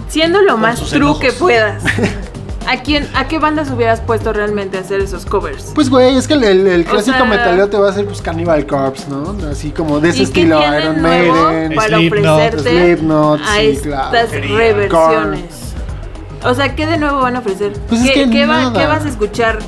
siendo 0.09 0.43
lo 0.43 0.57
más 0.57 0.77
sus 0.77 0.89
true 0.89 0.99
enojos. 1.01 1.21
que 1.21 1.31
puedas, 1.31 1.81
¿a 2.69 2.81
quién, 2.83 3.07
a 3.15 3.27
qué 3.27 3.39
bandas 3.39 3.69
hubieras 3.71 3.99
puesto 4.01 4.31
realmente 4.31 4.77
a 4.77 4.81
hacer 4.81 5.01
esos 5.01 5.25
covers? 5.25 5.71
Pues, 5.75 5.89
güey, 5.89 6.15
es 6.15 6.27
que 6.27 6.35
el, 6.35 6.43
el- 6.43 6.67
el 6.67 6.81
O 6.81 6.85
clásico 6.85 7.17
sea- 7.17 7.25
metalero 7.25 7.67
te 7.69 7.77
va 7.77 7.87
a 7.87 7.89
hacer, 7.91 8.05
pues, 8.05 8.21
Cannibal 8.21 8.65
Corpse, 8.65 9.05
¿no? 9.09 9.35
Así 9.49 9.71
como 9.71 9.99
de 9.99 10.09
ese 10.09 10.17
¿Y 10.23 10.25
qué 10.27 10.41
estilo, 10.41 10.61
Iron 10.77 11.01
Maiden. 11.01 11.75
para 11.75 11.97
Slipknot, 11.97 13.41
a 13.41 13.55
sí, 13.55 13.67
estas 13.67 14.31
reversiones? 14.31 15.73
O 16.43 16.53
sea, 16.53 16.75
¿qué 16.75 16.85
de 16.85 16.97
nuevo 16.97 17.19
van 17.21 17.35
a 17.35 17.39
ofrecer? 17.39 17.73
Pues 17.89 18.01
es 18.01 18.11
¿Qué, 18.11 18.23
que 18.25 18.29
qué 18.29 18.45
va- 18.45 18.61
nada. 18.61 18.79
qué 18.79 18.87
vas 18.87 19.05
a 19.05 19.09
escuchar 19.09 19.59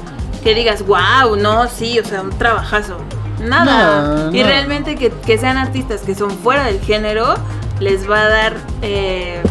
que 0.44 0.56
digas, 0.56 0.86
wow, 0.86 1.36
no, 1.38 1.68
sí, 1.68 2.00
o 2.00 2.06
sea, 2.06 2.22
un 2.22 2.30
trabajazo? 2.32 2.98
Nada. 3.44 3.66
Nada, 3.66 4.30
y 4.32 4.38
nada. 4.40 4.50
realmente 4.50 4.96
que, 4.96 5.10
que 5.10 5.38
sean 5.38 5.58
artistas 5.58 6.02
que 6.02 6.16
son 6.16 6.30
fuera 6.32 6.64
del 6.66 6.80
género, 6.80 7.34
les 7.80 8.10
va 8.10 8.22
a 8.22 8.30
dar 8.30 8.54
eh, 8.84 9.42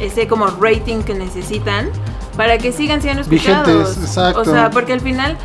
ese 0.00 0.26
como 0.28 0.46
rating 0.46 1.02
que 1.02 1.14
necesitan 1.14 1.90
para 2.36 2.58
que 2.58 2.72
sigan 2.72 3.00
siendo 3.02 3.22
escuchados. 3.22 3.66
Vigentes, 3.66 3.98
exacto. 4.04 4.40
O 4.40 4.44
sea, 4.44 4.70
porque 4.70 4.92
al 4.92 5.00
final 5.00 5.36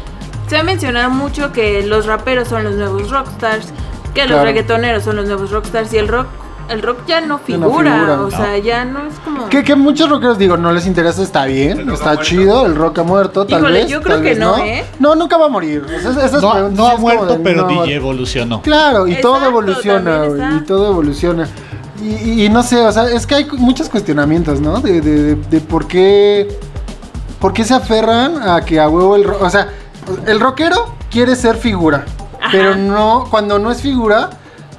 se 0.47 0.55
va 0.55 0.61
a 0.61 0.63
mencionar 0.63 1.09
mucho 1.09 1.51
que 1.51 1.83
los 1.83 2.05
raperos 2.05 2.47
son 2.47 2.63
los 2.63 2.75
nuevos 2.75 3.09
rockstars, 3.11 3.67
que 4.13 4.25
los 4.25 4.41
reggaetoneros 4.41 5.03
son 5.03 5.15
los 5.17 5.25
nuevos 5.27 5.51
rockstars 5.51 5.93
y 5.93 5.97
el 5.97 6.07
rock 6.07 6.27
el 6.69 6.83
rock 6.83 6.99
ya 7.07 7.19
no 7.19 7.39
Ya 7.47 7.57
no 7.57 7.65
figura, 7.71 8.21
o 8.21 8.29
sea, 8.29 8.55
ya 8.59 8.85
no 8.85 9.07
es 9.07 9.15
como... 9.25 9.49
Que, 9.49 9.63
que 9.63 9.73
muchos 9.73 10.07
rockeros 10.07 10.37
digo, 10.37 10.55
no 10.55 10.71
les 10.71 10.85
interesa, 10.85 11.23
está 11.23 11.45
bien, 11.45 11.89
está 11.89 12.11
ha 12.11 12.19
chido, 12.21 12.67
el 12.67 12.75
rock 12.75 12.99
ha 12.99 13.03
muerto, 13.03 13.47
tal 13.47 13.61
Híjole, 13.61 13.79
vez. 13.79 13.89
yo 13.89 14.01
creo 14.03 14.17
tal 14.17 14.23
que 14.23 14.29
vez 14.29 14.37
no, 14.37 14.57
¿eh? 14.63 14.85
No, 14.99 15.15
nunca 15.15 15.35
va 15.37 15.47
a 15.47 15.49
morir. 15.49 15.83
No, 16.75 16.85
ha 16.87 16.97
muerto, 16.97 17.25
de, 17.37 17.39
pero 17.39 17.63
no, 17.67 17.81
DJ 17.81 17.95
evolucionó. 17.95 18.61
Claro, 18.61 19.07
y 19.07 19.19
todo 19.19 19.43
evoluciona, 19.47 20.25
güey, 20.25 20.57
y 20.57 20.59
todo 20.61 20.91
evoluciona. 20.91 21.47
Y, 22.03 22.09
y- 22.29 22.45
y 22.45 22.49
no 22.49 22.61
sé, 22.61 22.77
o 22.85 22.91
sea, 22.91 23.09
es 23.09 23.25
que 23.25 23.33
hay 23.33 23.47
muchos 23.57 23.89
cuestionamientos, 23.89 24.61
¿no? 24.61 24.79
De, 24.79 25.01
de- 25.01 25.23
de- 25.23 25.35
de 25.49 25.61
por 25.61 25.87
qué, 25.87 26.47
por 27.39 27.53
qué 27.53 27.63
se 27.63 27.73
aferran 27.73 28.41
a 28.47 28.61
que 28.61 28.79
a 28.79 28.89
huevo 28.89 29.15
el 29.15 29.23
rock, 29.23 29.41
o 29.41 29.49
sea, 29.49 29.69
el 30.27 30.39
rockero 30.39 30.93
quiere 31.11 31.35
ser 31.35 31.55
figura, 31.57 32.05
Ajá. 32.39 32.49
pero 32.51 32.75
no, 32.75 33.27
cuando 33.29 33.59
no 33.59 33.71
es 33.71 33.81
figura, 33.81 34.29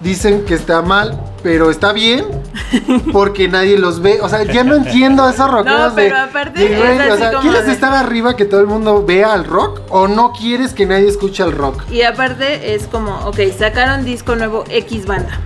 dicen 0.00 0.44
que 0.44 0.54
está 0.54 0.82
mal, 0.82 1.18
pero 1.42 1.70
está 1.70 1.92
bien 1.92 2.24
porque 3.12 3.48
nadie 3.48 3.78
los 3.78 4.00
ve. 4.02 4.18
O 4.22 4.28
sea, 4.28 4.42
ya 4.44 4.62
no 4.64 4.74
entiendo 4.74 5.28
esos 5.28 5.50
rockeros 5.50 5.90
No, 5.90 5.94
pero 5.94 6.14
de- 6.16 6.20
aparte 6.22 6.60
de, 6.68 6.76
güey, 6.78 6.98
es 6.98 7.12
o 7.12 7.16
sea, 7.16 7.32
¿quieres 7.40 7.66
de- 7.66 7.72
estar 7.72 7.92
arriba 7.94 8.36
que 8.36 8.44
todo 8.44 8.60
el 8.60 8.66
mundo 8.66 9.04
vea 9.06 9.32
al 9.32 9.44
rock 9.44 9.80
o 9.90 10.06
no 10.08 10.32
quieres 10.32 10.74
que 10.74 10.84
nadie 10.86 11.08
escuche 11.08 11.42
al 11.42 11.52
rock? 11.52 11.82
Y 11.90 12.02
aparte 12.02 12.74
es 12.74 12.86
como, 12.88 13.14
ok, 13.26 13.38
sacaron 13.58 14.04
disco 14.04 14.36
nuevo 14.36 14.64
X 14.68 15.06
banda. 15.06 15.38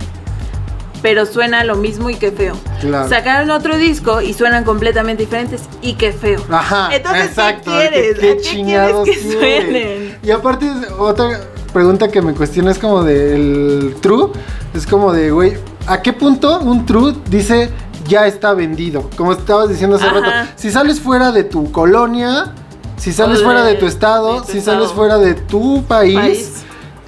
Pero 1.05 1.27
suena 1.27 1.63
lo 1.63 1.75
mismo 1.75 2.09
y 2.09 2.15
qué 2.15 2.31
feo. 2.31 2.55
Claro. 2.81 3.07
Sacaron 3.07 3.51
otro 3.51 3.77
disco 3.77 4.21
y 4.21 4.33
suenan 4.33 4.63
completamente 4.63 5.21
diferentes 5.21 5.61
y 5.83 5.93
qué 5.93 6.11
feo. 6.11 6.41
Ajá, 6.49 6.89
Entonces, 6.91 7.25
exacto. 7.25 7.69
¿qué 7.71 7.77
quieres? 7.77 8.17
¿Qué, 8.19 8.31
¿A 8.31 8.37
qué 8.37 8.63
quieres 8.63 8.95
que 9.05 9.11
quieres? 9.11 9.31
suenen? 9.31 10.17
Y 10.23 10.31
aparte, 10.31 10.67
otra 10.97 11.41
pregunta 11.71 12.07
que 12.07 12.23
me 12.23 12.33
cuestiona 12.33 12.71
es 12.71 12.79
como 12.79 13.03
del 13.03 13.95
true. 14.01 14.31
Es 14.73 14.87
como 14.87 15.13
de, 15.13 15.29
güey, 15.29 15.57
¿a 15.85 16.01
qué 16.01 16.11
punto 16.11 16.59
un 16.61 16.87
true 16.87 17.13
dice 17.29 17.69
ya 18.07 18.25
está 18.25 18.55
vendido? 18.55 19.07
Como 19.15 19.33
estabas 19.33 19.69
diciendo 19.69 19.97
hace 19.97 20.07
Ajá. 20.07 20.19
rato. 20.21 20.51
Si 20.55 20.71
sales 20.71 20.99
fuera 20.99 21.31
de 21.31 21.43
tu 21.43 21.71
colonia, 21.71 22.51
si 22.97 23.13
sales 23.13 23.43
fuera 23.43 23.63
de 23.63 23.75
tu 23.75 23.85
estado, 23.85 24.41
de 24.41 24.47
tu 24.47 24.51
si 24.53 24.57
estado. 24.57 24.77
sales 24.79 24.91
fuera 24.91 25.19
de 25.19 25.35
tu 25.35 25.83
país, 25.83 26.15
País. 26.15 26.63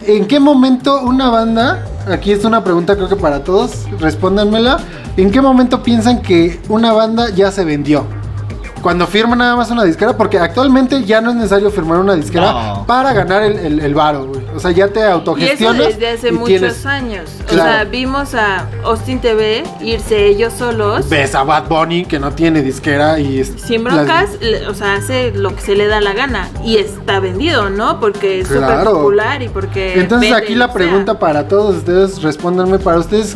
¿en 0.06 0.28
qué 0.28 0.40
momento 0.40 1.02
una 1.02 1.32
banda, 1.32 1.84
aquí 2.12 2.32
es 2.32 2.46
una 2.46 2.64
pregunta 2.64 2.96
creo 2.96 3.10
que 3.10 3.16
para 3.16 3.44
todos, 3.44 3.86
respóndanmela, 4.00 4.78
¿en 5.18 5.32
qué 5.32 5.42
momento 5.42 5.84
piensan 5.84 6.22
que 6.22 6.60
una 6.70 6.94
banda 6.94 7.30
ya 7.30 7.52
se 7.52 7.66
vendió? 7.66 8.06
Cuando 8.82 9.06
firma 9.08 9.36
nada 9.36 9.56
más 9.56 9.70
una 9.72 9.84
disquera, 9.84 10.16
porque 10.16 10.40
actualmente 10.40 11.04
ya 11.04 11.20
no 11.20 11.32
es 11.32 11.36
necesario 11.36 11.70
firmar 11.72 12.00
una 12.00 12.14
disquera 12.16 12.52
No. 12.52 12.86
para 12.88 13.12
ganar 13.14 13.44
el, 13.44 13.58
el, 13.58 13.80
el 13.80 13.94
varo, 13.96 14.28
güey. 14.28 14.42
O 14.56 14.60
sea, 14.60 14.72
ya 14.72 14.88
te 14.88 15.00
Y 15.00 15.04
eso 15.04 15.12
autogestionas. 15.12 15.78
desde 15.88 16.10
hace 16.10 16.28
y 16.30 16.32
muchos 16.32 16.48
tienes- 16.48 16.86
años. 16.86 17.30
O 17.50 17.54
sea, 17.54 17.84
vimos 17.84 18.34
a 18.36 18.68
Austin 18.84 19.20
TV 19.20 19.64
irse 19.82 20.26
ellos 20.28 20.54
solos. 20.54 21.10
Ves 21.10 21.36
a 21.36 21.44
Bad 21.44 21.68
Bunny 21.68 22.06
que 22.06 22.20
no 22.20 22.32
tiene 22.32 22.62
disquera 22.62 23.20
y 23.20 23.40
es. 23.42 23.54
Sin 23.58 23.84
las- 23.84 23.94
broncas, 23.96 24.30
le- 24.42 24.68
o 24.68 24.74
sea, 24.74 24.94
hace 24.96 25.32
lo 25.32 25.56
que 25.56 25.62
se 25.62 25.76
le 25.76 25.88
da 25.88 26.00
la 26.00 26.14
gana 26.14 26.48
y 26.64 26.78
está 26.78 27.20
vendido, 27.20 27.70
¿no? 27.70 28.00
Porque 28.00 28.40
es 28.42 28.48
súper 28.48 28.84
popular 28.86 29.42
y 29.42 29.50
porque... 29.50 30.00
Entonces 30.00 30.30
vende 30.32 30.46
aquí 30.46 30.56
la 30.56 30.72
pregunta 30.72 31.14
sea. 31.14 31.20
para 31.20 31.48
todos 31.48 31.76
ustedes, 31.78 32.22
respóndanme 32.22 32.80
para 32.80 33.00
ustedes. 33.00 33.36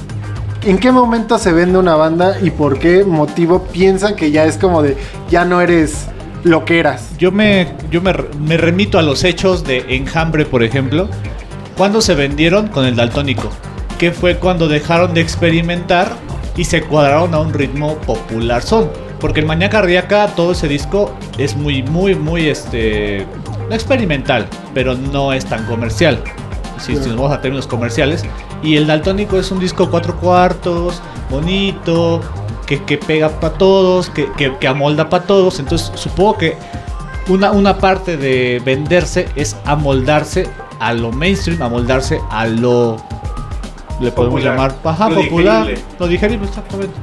¿En 0.64 0.78
qué 0.78 0.92
momento 0.92 1.40
se 1.40 1.52
vende 1.54 1.80
una 1.80 1.96
banda 1.96 2.38
y 2.40 2.52
por 2.52 2.78
qué 2.78 3.04
motivo 3.04 3.64
piensan 3.64 4.16
que 4.16 4.30
ya 4.30 4.46
es 4.46 4.58
como 4.58 4.84
de 4.84 4.96
ya 5.28 5.44
no 5.44 5.60
eres 5.60 6.06
lo 6.44 6.66
que 6.66 6.80
eras? 6.80 7.18
Yo 7.18 7.32
me, 7.32 7.74
yo 7.90 8.00
me, 8.00 8.14
remito 8.58 9.00
a 9.00 9.02
los 9.02 9.24
hechos 9.24 9.64
de 9.64 9.96
Enjambre, 9.96 10.46
por 10.46 10.62
ejemplo. 10.62 11.10
Cuando 11.76 12.00
se 12.00 12.14
vendieron 12.14 12.68
con 12.68 12.86
el 12.86 12.96
daltónico, 12.96 13.50
que 13.98 14.12
fue 14.12 14.38
cuando 14.38 14.68
dejaron 14.68 15.16
de 15.16 15.22
experimentar 15.22 16.16
y 16.56 16.66
se 16.66 16.84
cuadraron 16.84 17.34
a 17.34 17.40
un 17.40 17.54
ritmo 17.54 17.96
popular 17.98 18.62
son. 18.62 18.92
Porque 19.20 19.40
en 19.40 19.48
Mañana 19.48 19.72
Cardíaca 19.72 20.28
todo 20.36 20.52
ese 20.52 20.68
disco 20.68 21.16
es 21.40 21.56
muy, 21.56 21.82
muy, 21.82 22.14
muy 22.14 22.50
este 22.50 23.26
experimental, 23.72 24.46
pero 24.76 24.94
no 24.94 25.34
es 25.34 25.44
tan 25.44 25.66
comercial. 25.66 26.20
Si, 26.78 26.96
si 26.96 27.10
nos 27.10 27.16
vamos 27.16 27.32
a 27.32 27.42
términos 27.42 27.66
comerciales. 27.66 28.26
Y 28.64 28.78
el 28.78 28.88
Daltónico 28.88 29.38
es 29.38 29.52
un 29.52 29.60
disco 29.60 29.90
cuatro 29.90 30.16
cuartos, 30.18 31.02
bonito, 31.30 32.22
que, 32.68 32.84
que 32.84 32.98
pega 32.98 33.30
para 33.30 33.54
todos, 33.54 34.10
que, 34.10 34.32
que, 34.34 34.56
que 34.58 34.68
amolda 34.68 35.10
para 35.10 35.24
todos. 35.24 35.60
Entonces 35.60 35.92
supongo 35.96 36.38
que 36.38 36.58
una, 37.28 37.52
una 37.52 37.78
parte 37.78 38.18
de 38.18 38.62
venderse 38.64 39.28
es 39.36 39.56
amoldarse 39.66 40.48
a 40.80 40.94
lo 40.94 41.12
mainstream, 41.12 41.62
amoldarse 41.62 42.20
a 42.30 42.46
lo... 42.48 42.98
Le 44.00 44.12
podemos 44.12 44.42
Popular. 44.42 44.56
llamar 44.58 44.76
ajá, 44.84 45.10
Lo 45.10 45.16
popular. 45.22 45.62
digerible. 45.68 45.86
Lo 46.00 46.08
digerible, 46.08 46.48
exactamente. 46.48 46.94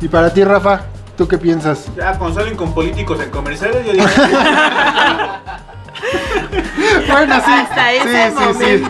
Y 0.00 0.08
para 0.08 0.32
ti, 0.32 0.42
Rafa, 0.42 0.82
¿tú 1.16 1.28
qué 1.28 1.36
piensas? 1.36 1.86
Ya, 1.96 2.16
cuando 2.18 2.40
salen 2.40 2.56
con 2.56 2.72
políticos 2.72 3.20
en 3.22 3.30
comerciales, 3.30 3.84
yo 3.86 3.92
digo. 3.92 4.04
Bueno, 7.10 7.34
sí. 7.44 7.50
Hasta 7.52 7.92
ese 7.92 8.30
momento, 8.30 8.60
sí. 8.60 8.82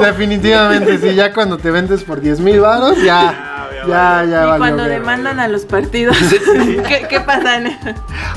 Definitivamente, 0.00 0.98
sí. 0.98 1.14
Ya 1.14 1.32
cuando 1.32 1.58
te 1.58 1.70
vendes 1.70 2.02
por 2.04 2.20
10 2.20 2.40
mil 2.40 2.60
varos, 2.60 2.96
ya, 3.02 3.68
Ya, 3.86 3.86
ya, 3.86 4.24
ya 4.24 4.42
y 4.42 4.46
valió 4.46 4.58
cuando 4.58 4.84
demandan 4.84 5.40
a 5.40 5.48
los 5.48 5.64
partidos, 5.64 6.16
¿qué, 6.88 7.06
qué 7.08 7.20
pasa? 7.20 7.60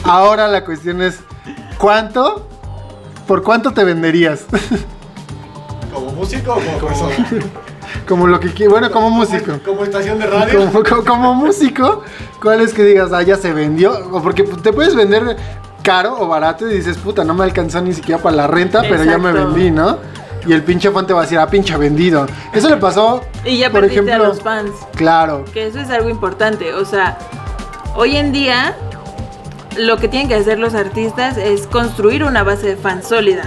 Ahora 0.03 0.47
la 0.47 0.63
cuestión 0.65 1.01
es, 1.01 1.19
¿cuánto? 1.77 2.47
¿Por 3.27 3.43
cuánto 3.43 3.71
te 3.71 3.83
venderías? 3.83 4.45
¿Como 5.93 6.11
músico 6.11 6.53
o 6.53 6.55
como 6.59 6.77
persona? 6.87 7.15
como 8.07 8.27
lo 8.27 8.39
que 8.39 8.49
quieras. 8.53 8.71
Bueno, 8.71 8.91
como 8.91 9.09
músico. 9.09 9.59
¿Como 9.65 9.83
estación 9.83 10.19
de 10.19 10.27
radio? 10.27 10.59
Como, 10.71 10.83
como- 10.83 11.05
como 11.05 11.33
músico, 11.35 12.03
¿cuál 12.41 12.61
es 12.61 12.73
que 12.73 12.83
digas, 12.83 13.11
ah, 13.13 13.21
ya 13.21 13.35
se 13.35 13.51
vendió? 13.53 13.93
O 14.11 14.21
porque 14.21 14.43
te 14.43 14.73
puedes 14.73 14.95
vender 14.95 15.37
caro 15.83 16.15
o 16.19 16.27
barato 16.27 16.69
y 16.69 16.73
dices, 16.75 16.97
puta, 16.97 17.23
no 17.23 17.33
me 17.33 17.43
alcanzó 17.43 17.81
ni 17.81 17.93
siquiera 17.93 18.21
para 18.21 18.35
la 18.35 18.47
renta, 18.47 18.81
pero 18.81 19.03
ya 19.03 19.17
me 19.17 19.31
vendí, 19.31 19.71
¿no? 19.71 19.97
Y 20.45 20.53
el 20.53 20.63
pinche 20.63 20.89
fan 20.91 21.05
te 21.05 21.13
va 21.13 21.19
a 21.19 21.23
decir, 21.23 21.37
ah, 21.37 21.47
pinche 21.47 21.75
vendido. 21.77 22.25
Eso 22.53 22.69
le 22.69 22.77
pasó, 22.77 23.21
Y 23.43 23.57
ya 23.57 23.69
por 23.69 23.81
perdiste 23.81 24.01
ejemplo, 24.03 24.25
a 24.25 24.27
los 24.29 24.41
fans. 24.41 24.71
claro, 24.95 25.43
Que 25.53 25.67
eso 25.67 25.79
es 25.79 25.89
algo 25.89 26.09
importante. 26.09 26.73
O 26.73 26.85
sea, 26.85 27.17
hoy 27.95 28.15
en 28.15 28.31
día 28.31 28.75
lo 29.77 29.97
que 29.97 30.07
tienen 30.07 30.27
que 30.27 30.35
hacer 30.35 30.57
los 30.59 30.75
artistas 30.75 31.37
es 31.37 31.67
construir 31.67 32.23
una 32.23 32.43
base 32.43 32.67
de 32.67 32.75
fans 32.77 33.07
sólida. 33.07 33.43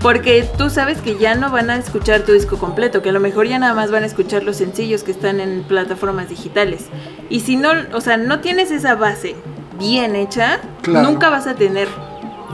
Porque 0.00 0.46
tú 0.58 0.68
sabes 0.68 1.00
que 1.00 1.16
ya 1.16 1.34
no 1.34 1.50
van 1.50 1.70
a 1.70 1.76
escuchar 1.76 2.20
tu 2.22 2.32
disco 2.32 2.58
completo, 2.58 3.00
que 3.00 3.08
a 3.08 3.12
lo 3.12 3.20
mejor 3.20 3.46
ya 3.48 3.58
nada 3.58 3.72
más 3.72 3.90
van 3.90 4.02
a 4.02 4.06
escuchar 4.06 4.42
los 4.42 4.56
sencillos 4.56 5.02
que 5.02 5.12
están 5.12 5.40
en 5.40 5.62
plataformas 5.62 6.28
digitales. 6.28 6.88
Y 7.30 7.40
si 7.40 7.56
no, 7.56 7.70
o 7.94 8.02
sea, 8.02 8.18
no 8.18 8.40
tienes 8.40 8.70
esa 8.70 8.96
base 8.96 9.34
bien 9.78 10.16
hecha, 10.16 10.58
Claro. 10.82 11.08
nunca 11.10 11.30
vas 11.30 11.46
a 11.46 11.54
tener 11.54 11.88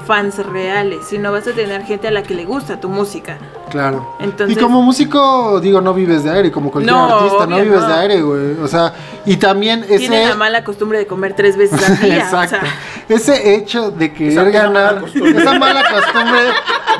fans 0.06 0.38
reales, 0.44 1.06
sino 1.08 1.30
vas 1.30 1.46
a 1.46 1.52
tener 1.52 1.82
gente 1.84 2.08
a 2.08 2.10
la 2.10 2.22
que 2.22 2.34
le 2.34 2.44
gusta 2.44 2.80
tu 2.80 2.88
música. 2.88 3.38
claro. 3.70 4.16
Entonces- 4.18 4.56
y 4.56 4.60
como 4.60 4.82
músico, 4.82 5.60
digo, 5.60 5.80
no 5.80 5.94
vives 5.94 6.24
de 6.24 6.30
aire, 6.30 6.50
como 6.50 6.72
cualquier 6.72 6.92
No, 6.92 7.18
artista, 7.18 7.46
no 7.46 7.56
vives 7.60 7.80
no. 7.80 7.86
de 7.86 7.94
aire, 7.94 8.22
güey. 8.22 8.58
O 8.60 8.66
sea, 8.66 8.92
y 9.24 9.36
también 9.36 9.84
ese... 9.84 9.98
Tienen 9.98 10.28
la 10.28 10.34
mala 10.34 10.64
costumbre 10.64 10.98
de 10.98 11.06
comer 11.06 11.34
tres 11.36 11.56
veces 11.56 11.80
al 11.88 12.00
día. 12.00 12.26
o 12.26 12.30
sea. 12.30 12.42
Exacto. 12.44 12.66
Ese 13.08 13.54
hecho 13.54 13.92
de 13.92 14.12
querer 14.12 14.48
Esa- 14.48 14.50
ganar, 14.50 15.02
mala 15.14 15.40
esa 15.40 15.58
mala 15.58 15.82
costumbre 15.88 16.40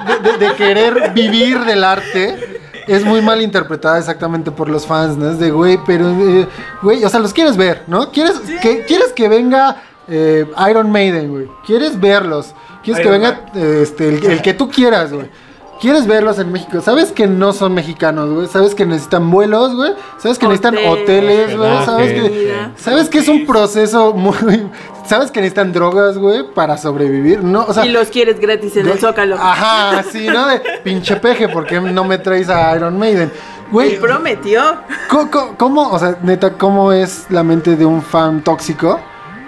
de, 0.06 0.30
de- 0.30 0.46
de 0.48 0.54
querer 0.54 1.10
vivir 1.12 1.64
del 1.64 1.82
arte, 1.82 2.60
es 2.86 3.04
muy 3.04 3.20
mal 3.20 3.40
interpretada 3.42 3.98
exactamente 3.98 4.52
por 4.52 4.68
los 4.68 4.86
fans, 4.86 5.16
¿no? 5.16 5.30
Es 5.30 5.38
de, 5.40 5.50
güey, 5.50 5.78
pero, 5.86 6.08
eh, 6.10 6.46
güey, 6.82 7.04
o 7.04 7.08
sea, 7.08 7.18
los 7.18 7.32
quieres 7.32 7.56
ver, 7.56 7.82
¿no? 7.88 8.10
¿Quieres, 8.12 8.40
que, 8.62 8.84
¿quieres 8.84 9.12
que 9.12 9.28
venga 9.28 9.82
eh, 10.10 10.46
Iron 10.70 10.90
Maiden, 10.90 11.30
güey? 11.30 11.48
¿Quieres 11.64 11.98
verlos? 11.98 12.54
¿Quieres 12.82 13.04
Iron 13.04 13.12
que 13.12 13.18
venga 13.18 13.40
eh, 13.54 13.80
este, 13.82 14.08
el, 14.08 14.24
el 14.24 14.42
que 14.42 14.54
tú 14.54 14.68
quieras, 14.68 15.12
güey? 15.12 15.28
¿Quieres 15.80 16.06
verlos 16.06 16.38
en 16.38 16.52
México? 16.52 16.82
¿Sabes 16.82 17.10
que 17.10 17.26
no 17.26 17.54
son 17.54 17.72
mexicanos, 17.72 18.28
güey? 18.28 18.46
¿Sabes 18.48 18.74
que 18.74 18.84
necesitan 18.84 19.30
vuelos, 19.30 19.74
güey? 19.74 19.94
¿Sabes 20.18 20.38
que 20.38 20.44
necesitan 20.44 20.74
Hotel. 20.76 20.88
hoteles, 21.24 21.56
güey? 21.56 21.84
¿Sabes 21.86 22.12
que. 22.12 22.54
¿Sabes 22.76 23.08
que 23.08 23.18
es 23.20 23.28
un 23.28 23.46
proceso 23.46 24.12
muy... 24.12 24.36
¿Sabes 25.06 25.30
que 25.30 25.40
necesitan 25.40 25.72
drogas, 25.72 26.18
güey? 26.18 26.44
Para 26.54 26.76
sobrevivir, 26.76 27.42
¿no? 27.42 27.64
O 27.66 27.72
sea... 27.72 27.86
y 27.86 27.88
los 27.88 28.08
quieres 28.08 28.38
gratis 28.38 28.76
en 28.76 28.88
el 28.88 28.98
Zócalo. 28.98 29.36
Ajá, 29.40 30.02
sí, 30.02 30.26
¿no? 30.26 30.48
De 30.48 30.60
pinche 30.84 31.16
peje, 31.16 31.48
¿por 31.48 31.64
qué 31.66 31.80
no 31.80 32.04
me 32.04 32.18
traes 32.18 32.50
a 32.50 32.76
Iron 32.76 32.98
Maiden? 32.98 33.32
Güey, 33.72 33.98
prometió. 33.98 34.60
¿cómo, 35.08 35.30
cómo- 35.30 35.54
cómo, 35.56 35.88
o 35.88 35.98
sea, 35.98 36.16
neta, 36.22 36.52
cómo 36.52 36.92
es 36.92 37.24
la 37.30 37.42
mente 37.42 37.76
de 37.76 37.86
un 37.86 38.02
fan 38.02 38.42
tóxico 38.44 39.00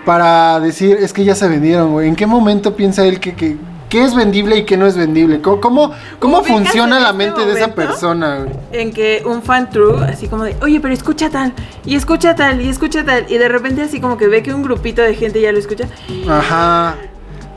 para 0.04 0.60
decir, 0.60 0.98
es 1.00 1.12
que 1.12 1.24
ya 1.24 1.34
se 1.34 1.48
vendieron, 1.48 1.92
güey? 1.92 2.08
¿En 2.08 2.16
qué 2.16 2.26
momento 2.26 2.74
piensa 2.74 3.04
él 3.06 3.20
que, 3.20 3.34
que, 3.34 3.56
que 3.88 4.02
es 4.02 4.14
vendible 4.14 4.56
y 4.56 4.64
que 4.64 4.76
no 4.76 4.86
es 4.86 4.96
vendible? 4.96 5.40
¿Cómo, 5.40 5.60
cómo, 5.60 5.92
cómo 6.18 6.38
¿Ubicas 6.38 6.56
funciona 6.56 6.98
la 6.98 7.10
este 7.10 7.18
mente 7.18 7.46
de 7.46 7.52
esa 7.52 7.74
persona, 7.74 8.38
güey? 8.38 8.50
En 8.72 8.92
que 8.92 9.22
un 9.24 9.42
fan 9.42 9.70
true, 9.70 10.04
así 10.04 10.28
como 10.28 10.44
de, 10.44 10.56
oye, 10.62 10.80
pero 10.80 10.94
escucha 10.94 11.30
tal, 11.30 11.52
y 11.84 11.94
escucha 11.94 12.34
tal, 12.34 12.60
y 12.60 12.68
escucha 12.68 13.04
tal, 13.04 13.26
y 13.28 13.38
de 13.38 13.48
repente 13.48 13.82
así 13.82 14.00
como 14.00 14.16
que 14.16 14.28
ve 14.28 14.42
que 14.42 14.52
un 14.52 14.62
grupito 14.62 15.02
de 15.02 15.14
gente 15.14 15.40
ya 15.40 15.52
lo 15.52 15.58
escucha. 15.58 15.86
Ajá. 16.28 16.96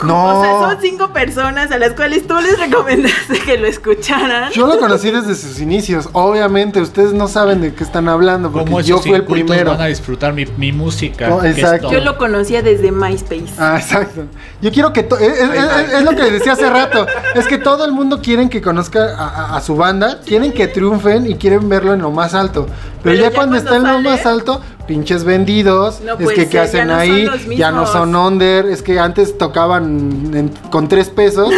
No. 0.04 0.40
O 0.40 0.44
sea, 0.44 0.52
son 0.60 0.78
cinco 0.82 1.14
personas 1.14 1.72
a 1.72 1.78
las 1.78 1.94
cuales 1.94 2.28
tú 2.28 2.36
les 2.36 2.60
recomendaste 2.60 3.40
que 3.46 3.58
lo 3.58 3.68
escucharan. 3.68 4.52
Yo 4.52 4.68
lo 4.68 4.78
conocí 4.80 5.10
desde 5.12 5.36
sus 5.36 5.60
inicios. 5.60 6.10
Obviamente, 6.14 6.82
ustedes 6.82 7.14
no 7.14 7.28
saben 7.28 7.62
de 7.62 7.74
qué 7.74 7.84
están 7.84 8.10
hablando 8.10 8.52
porque 8.52 8.66
Como 8.66 8.82
yo 8.82 9.00
fui 9.00 9.14
el 9.14 9.24
primero. 9.26 9.72
van 9.72 9.82
a 9.82 9.86
disfrutar 9.86 10.34
mi, 10.34 10.46
mi 10.58 10.72
música. 10.72 11.30
No, 11.30 11.44
exacto. 11.44 11.92
Yo 11.92 12.02
lo 12.02 12.18
conocía 12.18 12.62
desde 12.62 12.92
MySpace. 12.92 13.46
Ah, 13.58 13.78
exacto. 13.80 14.24
Yo 14.62 14.72
quiero 14.72 14.92
que... 14.92 15.04
to- 15.04 15.18
Es, 15.18 15.40
es- 15.40 15.50
es- 15.50 15.94
es 15.94 16.04
lo 16.04 16.12
que 16.12 16.24
decía 16.32 16.54
hace 16.54 16.70
rato. 16.70 17.06
Es 17.36 17.48
que 17.48 17.58
todo 17.58 17.86
el 17.86 17.92
mundo 17.92 18.22
quieren 18.22 18.50
que 18.50 18.62
conozca 18.62 19.16
a, 19.18 19.28
a- 19.54 19.58
a 19.58 19.62
su 19.62 19.76
banda, 19.76 20.20
quieren 20.26 20.52
que 20.52 20.68
triunfen 20.68 21.30
y 21.30 21.36
quieren 21.36 21.70
verlo 21.70 21.94
en 21.94 22.02
lo 22.02 22.12
más 22.12 22.34
alto. 22.34 22.66
Pero, 22.66 22.78
Pero 23.04 23.16
ya, 23.16 23.22
ya 23.30 23.36
cuando, 23.36 23.56
cuando 23.64 23.70
está 23.76 23.76
en 23.76 23.94
lo 24.04 24.10
más 24.10 24.26
alto, 24.26 24.62
pinches 24.88 25.24
vendidos. 25.24 26.02
No 26.02 26.14
es 26.18 26.30
que 26.32 26.48
qué 26.50 26.60
hacen 26.60 26.88
ya 26.88 26.94
no 26.94 26.96
ahí, 26.96 27.30
ya 27.58 27.72
no 27.72 27.86
son 27.88 28.16
under. 28.16 28.66
Es 28.66 28.82
que 28.82 29.00
antes 29.00 29.38
tocaban 29.38 30.32
en- 30.36 30.50
con 30.70 30.88
tres 30.88 31.10
pesos 31.10 31.52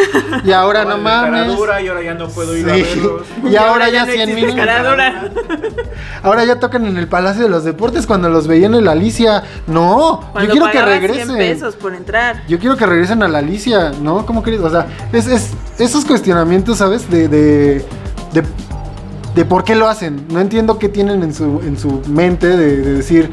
y 0.43 0.51
ahora 0.53 0.85
no 0.85 0.97
mames. 0.97 1.47
Y 1.47 1.87
ahora 1.87 2.01
ya 2.03 2.13
no 2.13 2.27
puedo 2.29 2.55
ir 2.55 2.69
a 2.69 2.73
verlos. 2.73 3.21
Y 3.51 3.55
ahora 3.55 3.89
ya 3.89 4.05
no 4.05 4.11
100 4.11 4.29
existe 4.29 4.53
mil. 4.53 4.69
Ahora 6.23 6.43
ya 6.45 6.59
tocan 6.59 6.85
en 6.85 6.97
el 6.97 7.07
Palacio 7.07 7.43
de 7.43 7.49
los 7.49 7.63
Deportes 7.63 8.05
cuando 8.07 8.29
los 8.29 8.47
veía 8.47 8.65
en 8.67 8.73
el 8.75 8.87
Alicia. 8.87 9.43
No, 9.67 10.21
yo 10.41 10.49
quiero 10.49 10.65
que 10.71 10.79
pagabas 10.79 10.99
100 10.99 11.01
regresen. 11.01 11.37
pesos 11.37 11.75
por 11.75 11.93
entrar. 11.93 12.43
Yo 12.47 12.59
quiero 12.59 12.75
que 12.75 12.85
regresen 12.85 13.23
a 13.23 13.27
la 13.27 13.39
Alicia, 13.39 13.91
¿no? 14.01 14.25
¿Cómo 14.25 14.43
crees? 14.43 14.61
O 14.61 14.69
sea, 14.69 14.87
es, 15.13 15.27
es- 15.27 15.51
esos 15.77 16.05
cuestionamientos, 16.05 16.79
¿sabes? 16.79 17.09
De, 17.09 17.27
de, 17.27 17.85
de, 18.33 18.43
de 19.37 19.45
por 19.45 19.63
qué 19.63 19.75
lo 19.75 19.87
hacen. 19.87 20.25
No 20.31 20.39
entiendo 20.39 20.79
qué 20.79 20.89
tienen 20.89 21.21
en 21.21 21.31
su, 21.33 21.61
en 21.63 21.77
su 21.77 22.01
mente 22.07 22.47
de, 22.57 22.77
de 22.77 22.93
decir, 22.95 23.29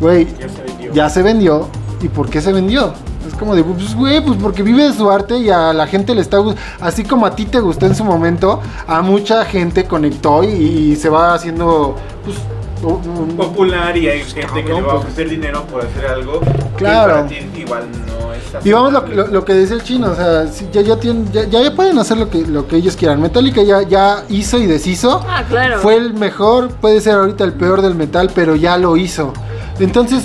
güey, 0.00 0.28
Ya 0.38 0.48
se 0.48 0.62
vendió. 0.62 0.92
ya 0.94 1.10
se 1.10 1.22
vendió. 1.22 1.68
¿Y 2.00 2.08
por 2.08 2.30
qué 2.30 2.40
se 2.40 2.52
vendió? 2.52 2.94
Es 3.26 3.34
como 3.34 3.54
de, 3.56 3.62
pues, 3.64 3.94
güey, 3.96 4.24
pues 4.24 4.38
porque 4.40 4.62
vive 4.62 4.84
de 4.84 4.92
su 4.94 5.10
arte 5.10 5.36
y 5.38 5.50
a 5.50 5.72
la 5.72 5.86
gente 5.88 6.14
le 6.14 6.20
está 6.20 6.38
gustando. 6.38 6.62
Así 6.80 7.02
como 7.04 7.26
a 7.26 7.34
ti 7.34 7.44
te 7.46 7.58
gustó 7.60 7.86
en 7.86 7.94
su 7.96 8.04
momento, 8.04 8.60
a 8.86 9.02
mucha 9.02 9.44
gente 9.44 9.84
conectó 9.84 10.44
y, 10.44 10.46
y 10.46 10.96
se 10.96 11.08
va 11.10 11.34
haciendo, 11.34 11.96
pues, 12.24 12.36
popular 12.80 13.96
y 13.96 14.08
hay 14.08 14.22
gente 14.22 14.64
que 14.64 14.68
le 14.68 14.72
va 14.72 14.78
a 14.78 14.82
Cabrón, 14.82 14.96
ofrecer 14.96 15.28
dinero 15.28 15.64
por 15.66 15.84
hacer 15.84 16.06
algo 16.06 16.40
Claro. 16.76 17.26
que 17.28 17.36
para 17.36 17.52
ti 17.52 17.60
igual 17.60 17.88
no 18.06 18.32
es 18.34 18.54
así. 18.54 18.68
Y 18.68 18.72
vamos 18.72 18.92
lo, 18.92 19.06
lo- 19.06 19.26
lo 19.26 19.44
que 19.44 19.52
decía 19.54 19.76
el 19.76 19.82
chino, 19.82 20.10
o 20.10 20.14
sea, 20.14 20.46
si 20.46 20.68
ya, 20.72 20.80
ya, 20.80 20.98
tienen, 20.98 21.30
ya, 21.32 21.44
ya 21.44 21.74
pueden 21.74 21.98
hacer 21.98 22.16
lo 22.18 22.30
que, 22.30 22.38
lo 22.46 22.66
que 22.66 22.76
ellos 22.76 22.96
quieran. 22.96 23.20
Metallica 23.20 23.62
ya, 23.62 23.82
ya 23.82 24.24
hizo 24.28 24.58
y 24.58 24.66
deshizo. 24.66 25.24
Ah, 25.28 25.44
claro. 25.48 25.78
Fue 25.80 25.96
el 25.96 26.14
mejor, 26.14 26.70
puede 26.70 27.00
ser 27.00 27.14
ahorita 27.14 27.44
el 27.44 27.52
peor 27.52 27.82
del 27.82 27.94
metal, 27.94 28.30
pero 28.34 28.56
ya 28.56 28.76
lo 28.78 28.96
hizo. 28.96 29.32
Entonces, 29.78 30.24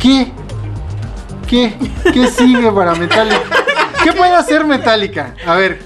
¿qué? 0.00 0.30
¿Qué? 1.48 1.74
¿Qué 2.12 2.26
sigue 2.36 2.70
para 2.72 2.94
Metallica? 2.94 3.40
¿Qué 4.04 4.12
puede 4.12 4.32
hacer 4.34 4.64
Metallica? 4.64 5.34
A 5.46 5.54
ver, 5.56 5.80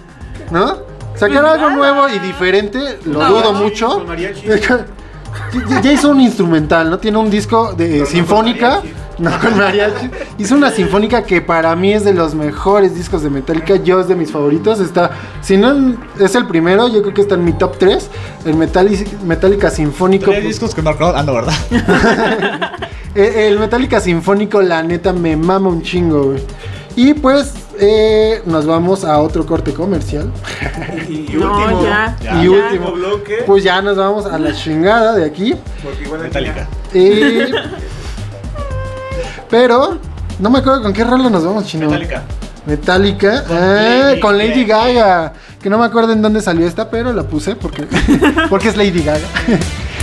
¿no? 0.50 0.78
Sacar 1.16 1.42
Pues 1.42 1.52
algo 1.54 1.70
nuevo 1.70 2.08
y 2.10 2.18
diferente, 2.18 2.98
lo 3.06 3.20
No. 3.20 3.28
dudo 3.30 3.52
mucho. 3.54 3.88
Con 3.88 4.06
mariachi. 4.08 4.46
Ya, 5.82 5.92
hizo 5.92 6.10
un 6.10 6.20
instrumental, 6.20 6.90
¿no? 6.90 6.98
Tiene 6.98 7.18
un 7.18 7.30
disco 7.30 7.72
de 7.72 8.00
no 8.00 8.06
sinfónica. 8.06 8.80
con 8.80 8.88
mariachi. 8.88 8.94
No 9.18 9.30
con 9.40 9.56
mariachi. 9.56 10.10
Hizo 10.38 10.54
una 10.54 10.70
sinfónica 10.70 11.22
que 11.24 11.40
para 11.40 11.74
mí 11.76 11.92
es 11.92 12.04
de 12.04 12.12
los 12.12 12.34
mejores 12.34 12.94
discos 12.94 13.22
de 13.22 13.30
Metallica. 13.30 13.76
Yo 13.76 14.00
es 14.00 14.08
de 14.08 14.14
mis 14.16 14.30
favoritos. 14.30 14.80
Está, 14.80 15.10
si 15.40 15.56
no 15.56 15.94
es 16.20 16.34
el 16.34 16.46
primero, 16.46 16.88
yo 16.88 17.00
creo 17.02 17.14
que 17.14 17.22
está 17.22 17.34
en 17.36 17.44
mi 17.44 17.52
top 17.54 17.76
3. 17.78 18.10
El 18.44 18.56
Metalli- 18.56 19.06
Metallica 19.24 19.70
Sinfónico. 19.70 20.30
Tres 20.30 20.44
discos 20.44 20.74
que 20.74 20.82
no 20.82 20.92
recuerdo. 20.92 21.16
Ah, 21.16 21.22
no, 21.22 21.32
¿verdad? 21.34 21.54
El 23.14 23.58
Metallica 23.58 23.98
Sinfónico, 24.00 24.60
la 24.60 24.82
neta, 24.82 25.12
me 25.14 25.36
mama 25.36 25.70
un 25.70 25.80
chingo, 25.82 26.24
güey. 26.24 26.42
Y 26.96 27.14
pues 27.14 27.54
eh, 27.78 28.42
nos 28.46 28.66
vamos 28.66 29.04
a 29.04 29.18
otro 29.20 29.44
corte 29.46 29.72
comercial. 29.72 30.30
Y, 31.08 31.12
y 31.32 31.36
No, 31.36 31.52
último, 31.58 31.82
ya. 31.84 32.16
Ya. 32.22 32.42
y 32.42 32.44
ya. 32.44 32.50
último. 32.50 32.92
bloque, 32.92 33.42
Pues 33.46 33.64
ya 33.64 33.80
nos 33.82 33.96
vamos 33.96 34.26
a 34.26 34.38
la 34.38 34.52
chingada 34.54 35.14
de 35.14 35.24
aquí. 35.24 35.54
porque 35.82 36.02
igual 36.04 36.20
Metallica. 36.22 36.66
Y- 36.94 37.52
Pero 39.50 39.98
no 40.38 40.50
me 40.50 40.58
acuerdo 40.58 40.82
con 40.82 40.92
qué 40.92 41.04
rola 41.04 41.30
nos 41.30 41.44
vamos, 41.44 41.66
chino. 41.66 41.86
Metallica. 41.88 42.22
Metallica. 42.66 43.44
Con 43.44 43.56
ah, 43.56 44.08
Lady 44.10 44.20
con 44.20 44.38
Lady 44.38 44.64
Gaga. 44.64 44.92
Gaga. 44.92 45.32
Que 45.62 45.70
no 45.70 45.78
me 45.78 45.84
acuerdo 45.86 46.12
en 46.12 46.22
dónde 46.22 46.40
salió 46.42 46.66
esta, 46.66 46.90
pero 46.90 47.12
la 47.12 47.22
puse 47.24 47.56
porque, 47.56 47.86
porque 48.50 48.68
es 48.68 48.76
Lady 48.76 49.02
Gaga. 49.02 49.26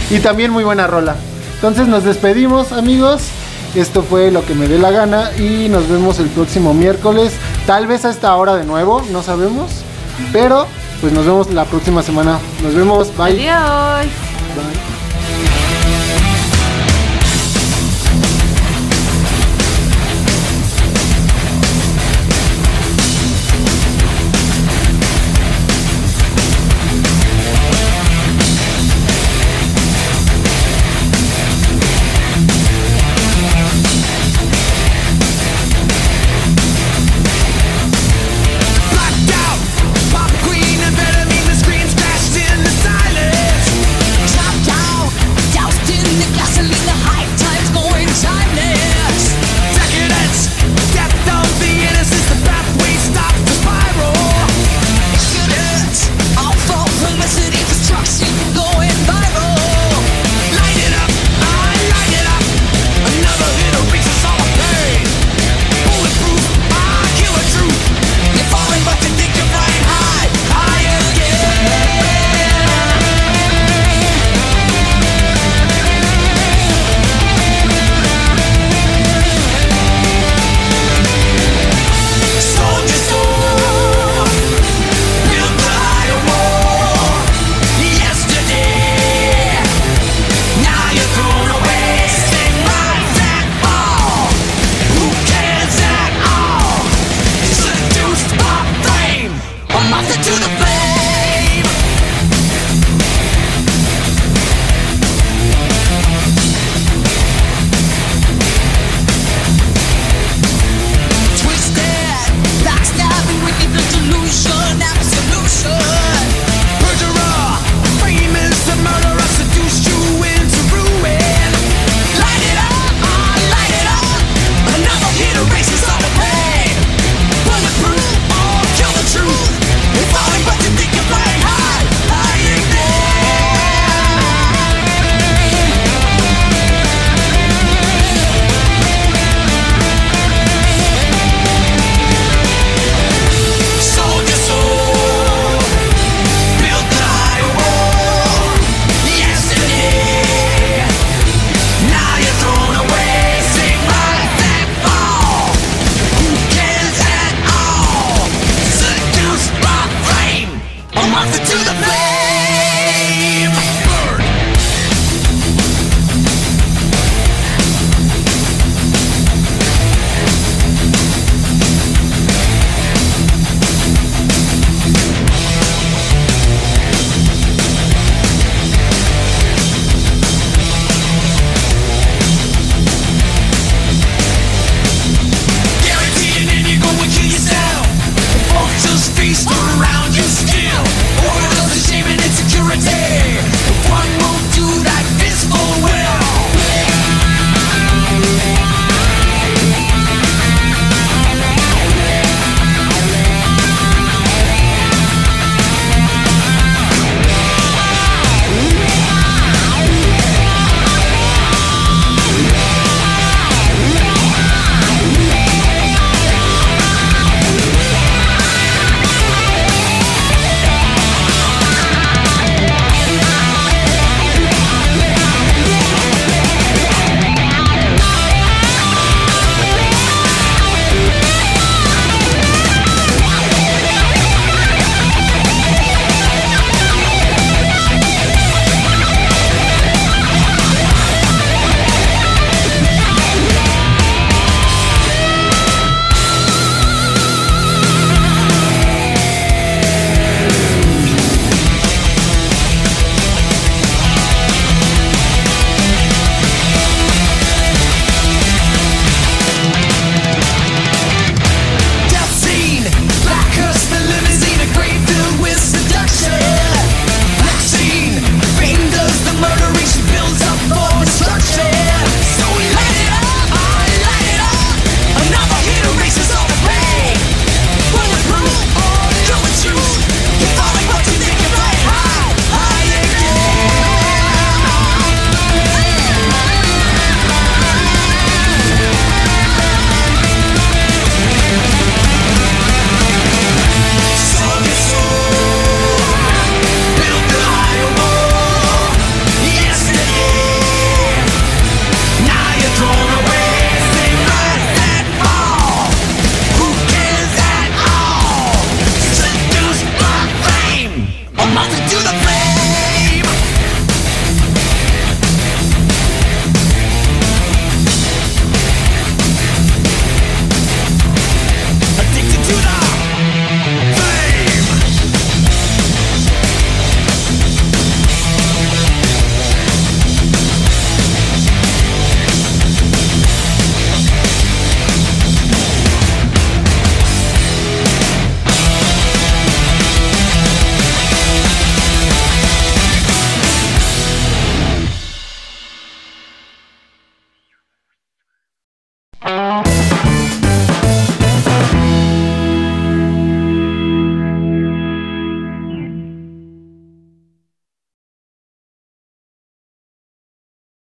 y 0.09 0.19
también 0.19 0.51
muy 0.51 0.63
buena 0.63 0.87
rola. 0.87 1.15
Entonces 1.55 1.87
nos 1.87 2.03
despedimos, 2.03 2.71
amigos. 2.71 3.23
Esto 3.75 4.03
fue 4.03 4.29
lo 4.29 4.45
que 4.45 4.53
me 4.53 4.67
dé 4.67 4.77
la 4.77 4.91
gana 4.91 5.31
y 5.37 5.67
nos 5.69 5.89
vemos 5.89 6.19
el 6.19 6.27
próximo 6.27 6.73
miércoles. 6.73 7.33
Tal 7.65 7.87
vez 7.87 8.05
a 8.05 8.11
esta 8.11 8.35
hora 8.35 8.55
de 8.55 8.65
nuevo, 8.65 9.03
no 9.11 9.23
sabemos. 9.23 9.71
Pero 10.31 10.67
pues 11.01 11.11
nos 11.11 11.25
vemos 11.25 11.51
la 11.51 11.65
próxima 11.65 12.03
semana. 12.03 12.39
Nos 12.61 12.75
vemos. 12.75 13.15
Bye. 13.17 13.49
Adiós. 13.49 14.05
Bye. 14.55 14.92